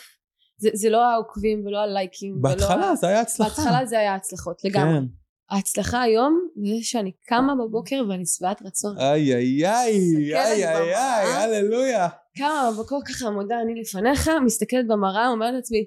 זה, 0.57 0.69
זה 0.73 0.89
לא 0.89 1.03
העוקבים 1.11 1.65
ולא 1.65 1.77
הלייקים 1.77 2.31
ולא 2.33 2.41
בהתחלה 2.41 2.89
ה- 2.91 2.95
זה 2.95 3.07
היה 3.07 3.21
הצלחה. 3.21 3.49
בהתחלה 3.49 3.85
זה 3.85 3.99
היה 3.99 4.15
הצלחות 4.15 4.61
לגמרי 4.63 4.99
כן. 4.99 5.05
ההצלחה 5.49 6.01
היום 6.01 6.47
זה 6.55 6.75
שאני 6.81 7.11
קמה 7.27 7.53
בבוקר 7.55 8.03
ואני 8.09 8.25
שבעת 8.25 8.61
רצון 8.65 8.97
איי 8.97 9.35
איי 9.35 9.65
איי, 9.67 10.35
איי 10.35 10.67
איי. 10.67 10.95
איי, 10.95 11.33
הללויה. 11.33 12.07
קמה 12.37 12.69
בבוקר 12.73 12.95
ככה 13.07 13.29
מודה 13.29 13.55
אני 13.61 13.81
לפניך 13.81 14.29
מסתכלת 14.45 14.87
במראה 14.87 15.27
אומרת 15.27 15.53
לעצמי 15.53 15.85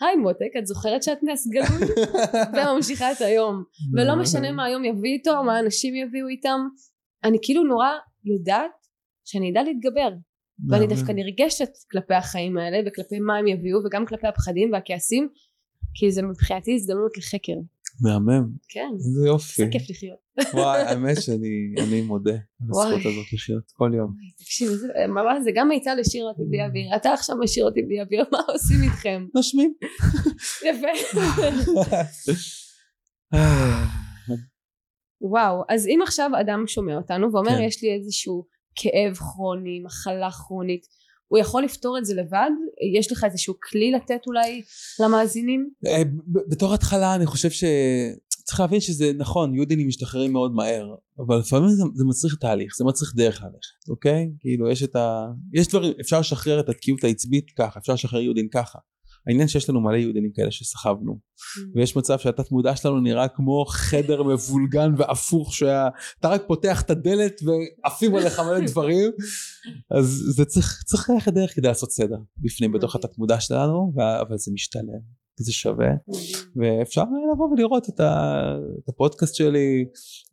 היי 0.00 0.16
מותק 0.16 0.50
את 0.58 0.66
זוכרת 0.66 1.02
שאת 1.02 1.18
נס 1.22 1.46
גלוי 1.46 1.92
וממשיכה 2.54 3.12
את 3.12 3.20
היום 3.20 3.64
ולא 3.96 4.16
משנה 4.16 4.52
מה 4.52 4.64
היום 4.64 4.84
יביא 4.84 5.12
איתו 5.12 5.42
מה 5.42 5.58
אנשים 5.58 5.94
יביאו 5.94 6.28
איתם 6.28 6.60
אני 7.24 7.38
כאילו 7.42 7.64
נורא 7.64 7.88
יודעת 8.24 8.86
שאני 9.24 9.50
אדע 9.50 9.62
להתגבר. 9.62 10.10
ואני 10.68 10.86
דווקא 10.86 11.12
נרגשת 11.12 11.70
כלפי 11.90 12.14
החיים 12.14 12.58
האלה 12.58 12.78
וכלפי 12.86 13.20
מה 13.20 13.36
הם 13.36 13.46
יביאו 13.46 13.78
וגם 13.84 14.06
כלפי 14.06 14.26
הפחדים 14.26 14.72
והכעסים 14.72 15.28
כי 15.94 16.12
זה 16.12 16.22
מבחינתי 16.22 16.74
הזדמנות 16.74 17.18
לחקר. 17.18 17.56
מהמם, 18.00 18.48
כן. 18.68 18.88
איזה 18.94 19.26
יופי. 19.26 19.62
זה 19.62 19.68
כיף 19.70 19.90
לחיות. 19.90 20.18
וואי, 20.54 20.80
האמת 20.88 21.22
שאני 21.22 21.74
אני 21.78 22.00
מודה 22.02 22.32
על. 22.32 22.38
הזכות 22.70 23.12
הזאת 23.12 23.32
לחיות 23.32 23.70
כל 23.72 23.90
יום. 23.94 24.14
תקשיב 24.38 24.68
זה, 24.68 24.88
ממש 25.08 25.38
זה 25.44 25.50
גם 25.54 25.68
מיטל 25.68 25.96
השאיר 26.00 26.24
אותי 26.24 26.42
בלי 26.48 26.64
אוויר. 26.64 26.96
אתה 26.96 27.12
עכשיו 27.12 27.36
משאיר 27.38 27.64
אותי 27.64 27.82
בלי 27.82 28.00
אוויר 28.00 28.24
מה 28.32 28.38
עושים 28.48 28.82
איתכם? 28.82 29.26
נושמים. 29.34 29.74
יפה 30.64 30.88
וואו 35.22 35.62
אז 35.68 35.86
אם 35.86 36.00
עכשיו 36.02 36.30
אדם 36.40 36.64
שומע 36.66 36.96
אותנו 36.96 37.32
ואומר 37.32 37.50
כן. 37.50 37.62
יש 37.62 37.82
לי 37.82 37.94
איזשהו 37.94 38.44
כאב 38.74 39.14
כרוני 39.14 39.80
מחלה 39.84 40.30
כרונית 40.30 40.86
הוא 41.32 41.38
יכול 41.38 41.64
לפתור 41.64 41.98
את 41.98 42.04
זה 42.04 42.14
לבד? 42.14 42.50
יש 42.98 43.12
לך 43.12 43.24
איזשהו 43.24 43.54
כלי 43.70 43.90
לתת 43.90 44.26
אולי 44.26 44.62
למאזינים? 45.00 45.70
אה, 45.86 46.02
בתור 46.48 46.74
התחלה 46.74 47.14
אני 47.14 47.26
חושב 47.26 47.50
שצריך 47.50 48.60
להבין 48.60 48.80
שזה 48.80 49.12
נכון 49.16 49.54
יודינים 49.54 49.88
משתחררים 49.88 50.32
מאוד 50.32 50.54
מהר 50.54 50.94
אבל 51.18 51.38
לפעמים 51.38 51.68
זה, 51.68 51.82
זה 51.94 52.04
מצריך 52.04 52.34
תהליך 52.34 52.76
זה 52.76 52.84
מצריך 52.84 53.12
דרך 53.16 53.42
ללכת 53.42 53.88
אוקיי? 53.88 54.30
כאילו 54.40 54.70
יש 54.70 54.82
את 54.82 54.96
ה... 54.96 55.26
יש 55.52 55.68
דברים 55.68 55.92
אפשר 56.00 56.20
לשחרר 56.20 56.60
את 56.60 56.68
התקיעות 56.68 57.04
העצבית 57.04 57.50
ככה 57.50 57.80
אפשר 57.80 57.92
לשחרר 57.92 58.20
יודין 58.20 58.48
ככה 58.52 58.78
העניין 59.26 59.48
שיש 59.48 59.70
לנו 59.70 59.80
מלא 59.80 59.96
יודינים 59.96 60.32
כאלה 60.32 60.50
שסחבנו. 60.50 61.18
ויש 61.74 61.96
מצב 61.96 62.18
שהתת 62.18 62.50
מודע 62.50 62.76
שלנו 62.76 63.00
נראה 63.00 63.28
כמו 63.28 63.64
חדר 63.68 64.22
מבולגן 64.22 64.94
והפוך 64.96 65.54
שאתה 65.54 66.28
רק 66.28 66.42
פותח 66.46 66.82
את 66.82 66.90
הדלת 66.90 67.40
ועפים 67.44 68.14
עליך 68.14 68.40
מלא 68.40 68.66
דברים. 68.70 69.10
אז 69.90 70.06
זה 70.36 70.44
צריך 70.44 70.82
צריך 70.86 71.10
ללכת 71.10 71.32
דרך 71.32 71.56
כדי 71.56 71.68
לעשות 71.68 71.92
סדר 71.92 72.16
בפנים 72.38 72.72
בתוך 72.72 72.94
התת 72.94 73.18
מודע 73.18 73.40
שלנו 73.40 73.92
אבל 74.28 74.38
זה 74.38 74.52
משתלם 74.54 75.22
זה 75.42 75.52
שווה. 75.52 75.90
ואפשר 76.56 77.02
לבוא 77.34 77.48
ולראות 77.48 77.88
את, 77.88 78.00
ה, 78.00 78.42
את 78.84 78.88
הפודקאסט 78.88 79.34
שלי 79.34 79.84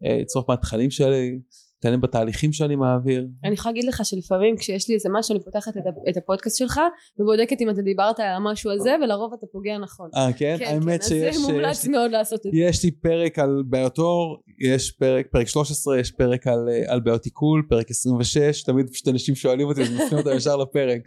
אה, 0.06 0.18
לצרוך 0.22 0.50
מהתכנים 0.50 0.92
שלי 0.92 1.40
מתעניין 1.80 2.02
בתהליכים 2.02 2.54
שאני 2.54 2.76
מעביר. 2.76 3.28
אני 3.44 3.54
יכולה 3.54 3.74
להגיד 3.74 3.90
לך 3.90 4.06
שלפעמים 4.06 4.58
כשיש 4.58 4.90
לי 4.90 4.96
איזה 4.96 5.10
משהו 5.12 5.36
אני 5.36 5.44
פותחת 5.44 5.72
את, 6.10 6.18
הפודקאסט 6.18 6.58
שלך 6.58 6.80
ובודקת 7.20 7.62
אם 7.62 7.70
אתה 7.70 7.82
דיברת 7.82 8.20
על 8.20 8.28
המשהו 8.28 8.72
הזה 8.72 8.96
ולרוב 9.04 9.34
אתה 9.34 9.46
פוגע 9.52 9.78
נכון. 9.78 10.10
אה 10.16 10.34
כן? 10.38 10.56
כן, 10.60 10.66
האמת 10.66 11.02
כן, 11.02 11.08
שיש... 11.08 11.36
אז 11.36 11.42
זה 11.42 11.48
מומלץ 11.52 11.86
לי- 11.86 11.92
מאוד 11.92 12.12
לעשות 12.12 12.40
את 12.46 12.52
זה. 12.52 12.60
יש 12.60 12.84
לי 12.84 12.92
פרק 12.92 13.40
על 13.40 13.64
בעיות 13.70 13.98
עור, 13.98 14.38
יש 14.74 14.92
פרק, 14.92 15.28
פרק 15.32 15.48
13, 15.48 16.00
יש 16.00 16.12
פרק 16.12 16.48
על, 16.48 16.70
אה, 16.72 16.94
על 16.94 17.00
בעיות 17.00 17.26
עיכול, 17.26 17.64
פרק 17.70 17.90
26, 17.90 18.64
תמיד 18.64 18.90
פשוט 18.90 19.08
אנשים 19.08 19.36
שואלים 19.36 19.68
אותי, 19.68 19.82
אז 19.82 19.92
מפנים 19.92 20.18
אותם 20.18 20.38
ישר 20.38 20.56
לפרק. 20.56 21.02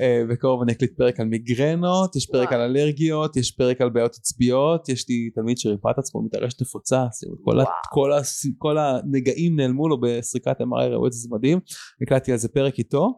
אה, 0.00 0.22
בקרוב 0.30 0.62
אני 0.62 0.72
אקליט 0.72 0.92
פרק 0.96 1.20
על 1.20 1.26
מיגרנות, 1.26 2.16
יש 2.16 2.26
פרק. 2.26 2.52
על 2.52 2.60
אלרגיות, 2.60 3.36
יש 3.36 3.50
פרק 3.52 3.80
על 3.80 3.90
בעיות 3.90 4.14
עצביות, 4.14 4.88
יש 4.88 5.08
לי 5.08 5.30
תלמיד 5.34 5.58
שריפא 5.58 5.88
את 5.90 5.98
עצמו 5.98 6.22
מטרשת 6.22 6.62
נפוצה, 6.62 7.04
כל. 7.44 7.58
כל, 7.90 8.10
כל 8.58 8.78
הנגעים 8.78 9.56
נעלמו 9.56 9.88
לו 9.88 10.00
בסריקת 10.18 10.60
MRI 10.60 10.88
ראו 10.90 11.12
זה 11.12 11.28
מדהים, 11.32 11.60
הקלטתי 12.02 12.32
על 12.32 12.38
זה 12.38 12.48
פרק 12.48 12.78
איתו. 12.78 13.14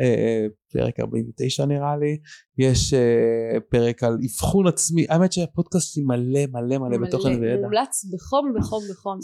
אה, 0.00 0.46
פרק 0.72 1.00
49 1.00 1.64
נראה 1.66 1.96
לי, 1.96 2.18
יש 2.58 2.94
אה, 2.94 3.60
פרק 3.70 4.02
על 4.02 4.18
אבחון 4.24 4.66
עצמי, 4.66 5.06
האמת 5.08 5.32
שהפודקאסט 5.32 5.94
שלי 5.94 6.02
מלא 6.02 6.46
מלא 6.52 6.78
מלא 6.78 6.98
בתוכן 6.98 7.40
וידע. 7.40 7.62
מומלץ 7.62 8.04
בחום 8.14 8.52
בחום 8.58 8.82
בחום. 8.90 9.18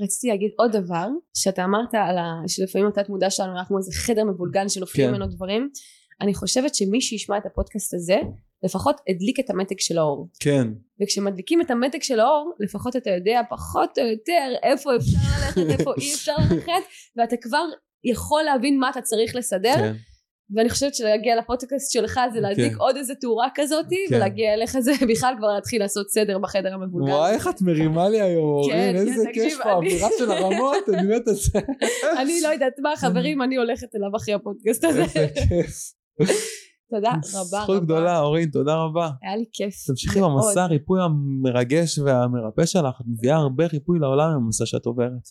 ורציתי 0.00 0.28
להגיד 0.28 0.50
עוד 0.58 0.72
דבר 0.72 1.06
שאתה 1.36 1.64
אמרת 1.64 1.94
על 1.94 2.18
ה... 2.18 2.42
שלפעמים 2.46 2.86
התת 2.88 3.08
מודע 3.08 3.30
שלנו 3.30 3.54
היה 3.56 3.64
כמו 3.64 3.78
איזה 3.78 3.92
חדר 3.92 4.24
מבולגן 4.24 4.68
שנופלים 4.68 5.06
כן. 5.06 5.14
ממנו 5.14 5.26
דברים 5.26 5.70
אני 6.20 6.34
חושבת 6.34 6.74
שמי 6.74 7.00
שישמע 7.00 7.38
את 7.38 7.46
הפודקאסט 7.46 7.94
הזה 7.94 8.16
לפחות 8.64 9.00
הדליק 9.08 9.40
את 9.40 9.50
המתג 9.50 9.78
של 9.78 9.98
האור 9.98 10.28
כן, 10.40 10.68
וכשמדליקים 11.02 11.60
את 11.60 11.70
המתג 11.70 12.02
של 12.02 12.20
האור 12.20 12.52
לפחות 12.60 12.96
אתה 12.96 13.10
יודע 13.10 13.40
פחות 13.50 13.98
או 13.98 14.04
יותר 14.04 14.54
איפה 14.62 14.96
אפשר 14.96 15.18
ללכת 15.18 15.80
איפה 15.80 15.92
אי 16.00 16.12
אפשר 16.14 16.34
ללכת 16.50 16.82
ואתה 17.16 17.36
כבר 17.36 17.64
יכול 18.04 18.42
להבין 18.42 18.78
מה 18.78 18.90
אתה 18.90 19.00
צריך 19.00 19.36
לסדר 19.36 19.74
כן. 19.74 19.92
ואני 20.54 20.70
חושבת 20.70 20.94
שלהגיע 20.94 21.36
לפודקאסט 21.36 21.92
שלך 21.92 22.20
זה 22.32 22.40
להדליק 22.40 22.72
כן. 22.72 22.78
עוד 22.78 22.96
איזה 22.96 23.14
תאורה 23.14 23.48
כזאת 23.54 23.86
כן. 23.90 24.16
ולהגיע 24.16 24.54
אליך 24.54 24.78
זה 24.78 24.92
בכלל 25.12 25.34
כבר 25.38 25.48
להתחיל 25.54 25.82
לעשות 25.82 26.10
סדר 26.10 26.38
בחדר 26.38 26.74
המבולגן 26.74 27.12
וואי 27.12 27.34
איך 27.34 27.48
את 27.48 27.62
מרימה 27.62 28.08
לי 28.08 28.20
היום 28.20 28.44
אורין, 28.44 28.76
כן, 28.76 28.96
איזה 28.96 29.24
תקשיב, 29.24 29.44
כיף 29.44 29.62
פה, 29.62 29.72
אווירה 29.72 30.08
של 30.18 30.30
הרמות, 30.30 30.88
אני 30.88 31.16
מת 31.16 31.28
על 31.28 31.34
זה. 31.34 31.58
אני 32.18 32.40
לא 32.40 32.48
יודעת 32.48 32.78
מה 32.78 32.96
חברים 33.02 33.42
אני 33.42 33.56
הולכת 33.56 33.94
אליו 33.94 34.16
אחרי 34.16 34.34
הפודקאסט 34.34 34.84
הזה 34.84 35.02
איזה 35.02 35.28
כיף. 35.48 35.92
תודה 36.94 37.10
רבה 37.10 37.62
זכות 37.62 37.76
רבה 37.76 37.84
גדולה 37.84 38.20
אורין, 38.20 38.50
תודה 38.50 38.74
רבה. 38.74 39.10
היה 39.22 39.36
לי 39.36 39.44
כיף 39.52 39.74
תמשיכי. 39.86 40.20
במסע 40.20 40.62
הריפוי 40.62 41.00
המרגש 41.02 41.98
והמרפא 41.98 42.66
שלך, 42.66 43.00
את 43.00 43.06
מביאה 43.06 43.36
הרבה 43.36 43.66
ריפוי 43.66 43.98
לעולם 43.98 44.30
עם 44.30 44.44
המסע 44.44 44.66
שאת 44.66 44.86
עוברת. 44.86 45.28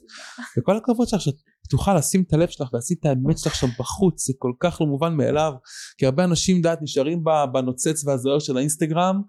וכל 0.58 0.78
הכבוד 0.78 1.08
שלך 1.08 1.22
שאת 1.22 1.36
פתוחה 1.64 1.94
לשים 1.94 2.24
את 2.28 2.34
הלב 2.34 2.48
שלך 2.50 2.74
ועשית 2.74 3.00
את 3.00 3.06
האמת 3.06 3.38
שלך 3.38 3.56
שם 3.56 3.68
בחוץ, 3.80 4.28
זה 4.28 4.34
כל 4.38 4.52
כך 4.60 4.82
לא 4.82 4.88
מובן 4.88 5.14
מאליו, 5.14 5.54
כי 5.98 6.06
הרבה 6.06 6.24
אנשים 6.24 6.62
דעת 6.62 6.82
נשארים 6.82 7.24
בנוצץ 7.54 8.06
והזוהר 8.06 8.40
של 8.40 8.58
האינסטגרם, 8.58 9.22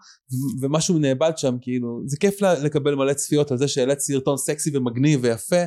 ומשהו 0.60 0.98
נאבד 0.98 1.32
שם, 1.36 1.56
כאילו, 1.60 2.02
זה 2.06 2.16
כיף 2.20 2.42
לקבל 2.42 2.94
מלא 2.94 3.12
צפיות 3.12 3.50
על 3.50 3.58
זה 3.58 3.68
שהעלית 3.68 4.00
סרטון 4.00 4.36
סקסי 4.36 4.76
ומגניב 4.76 5.20
ויפה, 5.22 5.64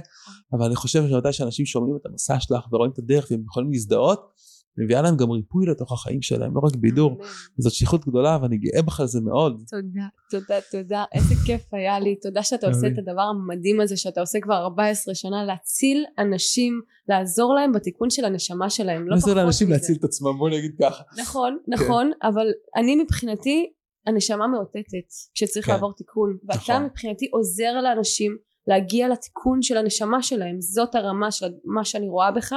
אבל 0.53 0.65
אני 0.65 0.75
חושב 0.75 1.03
שמתי 1.09 1.33
שאנשים 1.33 1.65
שומעים 1.65 1.95
את 2.01 2.05
המסע 2.05 2.39
שלך 2.39 2.73
ורואים 2.73 2.91
את 2.91 2.99
הדרך 2.99 3.27
והם 3.31 3.43
יכולים 3.49 3.71
להזדהות, 3.71 4.35
מביאה 4.77 5.01
להם 5.01 5.17
גם 5.17 5.31
ריפוי 5.31 5.65
לתוך 5.65 5.91
החיים 5.91 6.21
שלהם, 6.21 6.55
לא 6.55 6.59
רק 6.63 6.75
בידור. 6.75 7.17
זאת 7.57 7.73
שליחות 7.73 8.07
גדולה 8.07 8.37
ואני 8.41 8.57
גאה 8.57 8.81
בך 8.81 8.99
על 8.99 9.07
זה 9.07 9.21
מאוד. 9.21 9.63
תודה 9.69 10.07
תודה 10.29 10.59
תודה 10.71 11.03
איזה 11.13 11.35
כיף 11.45 11.73
היה 11.73 11.99
לי 11.99 12.15
תודה 12.15 12.43
שאתה 12.43 12.67
עושה. 12.67 12.87
את 12.87 12.97
הדבר 12.97 13.21
המדהים 13.21 13.81
הזה 13.81 13.97
שאתה 13.97 14.21
עושה 14.21 14.39
כבר 14.39 14.55
14 14.55 15.15
שנה 15.15 15.43
להציל 15.43 16.05
אנשים 16.19 16.81
לעזור 17.09 17.53
להם 17.55 17.71
בתיקון 17.71 18.09
של 18.09 18.25
הנשמה 18.25 18.69
שלהם 18.69 19.07
לא 19.09 19.17
פחות 19.17 19.35
לאנשים 19.35 19.67
מזה. 19.67 19.75
להציל 19.75 19.95
את 19.99 20.03
עצמם 20.03 20.37
בוא 20.37 20.49
נגיד 20.49 20.71
ככה. 20.81 21.03
נכון 21.21 21.57
נכון 21.67 22.11
אבל 22.23 22.45
אני 22.75 22.95
מבחינתי 22.95 23.71
הנשמה 24.07 24.47
מאותתת 24.47 25.09
כשצריך 25.33 25.65
כן. 25.65 25.71
לעבור 25.71 25.93
תיקון 25.93 26.37
ואתה 26.43 26.59
נכון. 26.59 26.83
מבחינתי 26.83 27.29
עוזר 27.31 27.81
לאנשים 27.83 28.37
להגיע 28.67 29.07
לתיקון 29.09 29.61
של 29.61 29.77
הנשמה 29.77 30.23
שלהם 30.23 30.61
זאת 30.61 30.95
הרמה 30.95 31.31
של 31.31 31.45
מה 31.65 31.85
שאני 31.85 32.09
רואה 32.09 32.31
בך 32.31 32.53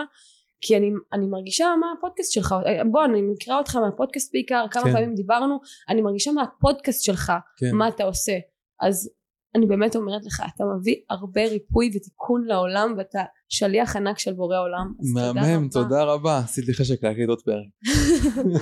כי 0.60 0.76
אני, 0.76 0.90
אני 1.12 1.26
מרגישה 1.26 1.74
מה 1.80 1.86
הפודקאסט 1.98 2.32
שלך 2.32 2.54
בוא 2.90 3.04
אני 3.04 3.22
מכירה 3.22 3.58
אותך 3.58 3.76
מהפודקאסט 3.76 4.32
בעיקר 4.32 4.66
כמה 4.70 4.82
כן. 4.84 4.92
פעמים 4.92 5.14
דיברנו 5.14 5.60
אני 5.88 6.02
מרגישה 6.02 6.32
מהפודקאסט 6.32 7.04
שלך 7.04 7.32
כן. 7.56 7.74
מה 7.74 7.88
אתה 7.88 8.04
עושה 8.04 8.32
אז 8.80 9.10
אני 9.54 9.66
באמת 9.66 9.96
אומרת 9.96 10.26
לך 10.26 10.42
אתה 10.54 10.64
מביא 10.64 10.96
הרבה 11.10 11.44
ריפוי 11.44 11.90
ותיקון 11.94 12.44
לעולם 12.44 12.94
ואתה 12.98 13.22
שליח 13.48 13.96
ענק 13.96 14.18
של 14.18 14.32
בורא 14.32 14.58
עולם 14.58 14.92
מהמם, 15.14 15.68
תודה 15.68 16.04
רבה. 16.04 16.38
עשית 16.38 16.66
לי 16.68 16.74
חשק 16.74 17.04
להקליט 17.04 17.28
עוד 17.28 17.42
פרק. 17.42 17.66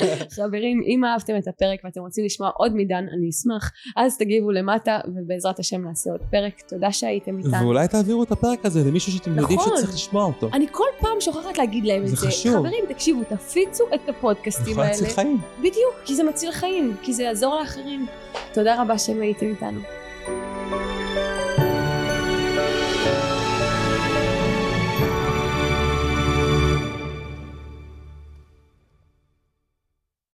חברים 0.37 0.83
אם 0.87 1.05
אהבתם 1.05 1.37
את 1.39 1.49
הפרק 1.49 1.81
ואתם 1.85 2.01
רוצים 2.01 2.25
לשמוע 2.25 2.51
עוד 2.57 2.73
מדן 2.75 3.05
אני 3.19 3.31
אשמח 3.31 3.73
אז 3.97 4.19
תגיבו 4.19 4.51
למטה 4.51 4.99
ובעזרת 5.07 5.59
השם 5.59 5.85
נעשה 5.85 6.11
עוד 6.11 6.21
פרק 6.31 6.61
תודה 6.69 6.93
שהייתם 6.93 7.39
איתנו 7.39 7.65
ואולי 7.65 7.89
תעבירו 7.89 8.23
את 8.23 8.33
הפרק 8.33 8.65
הזה 8.65 8.85
למישהו 8.85 9.13
שאתם 9.13 9.39
יודעים 9.39 9.59
נכון. 9.59 9.77
שצריך 9.77 9.95
לשמוע 9.95 10.25
אותו. 10.25 10.51
אני 10.53 10.67
כל 10.73 10.89
פעם 11.01 11.21
שוכחת 11.21 11.59
להגיד 11.59 11.85
להם 11.85 12.03
את 12.03 12.09
זה 12.09 12.17
זה 12.17 12.27
חשוב. 12.27 12.57
חברים 12.57 12.85
תקשיבו 12.89 13.21
תפיצו 13.29 13.85
את 13.95 14.09
הפודקאסטים 14.09 14.73
יכול 14.73 14.85
להציל 14.85 15.05
האלה 15.05 15.15
חיים. 15.15 15.39
בדיוק 15.59 15.95
כי 16.05 16.15
זה 16.15 16.25
מציל 16.25 16.53
חיים 16.53 16.97
כי 17.03 17.13
זה 17.13 17.23
יעזור 17.23 17.61
לאחרים 17.61 18.07
תודה 18.53 18.83
רבה 18.83 18.99
שהם 18.99 19.21
הייתם 19.21 19.47
איתנו 19.47 19.81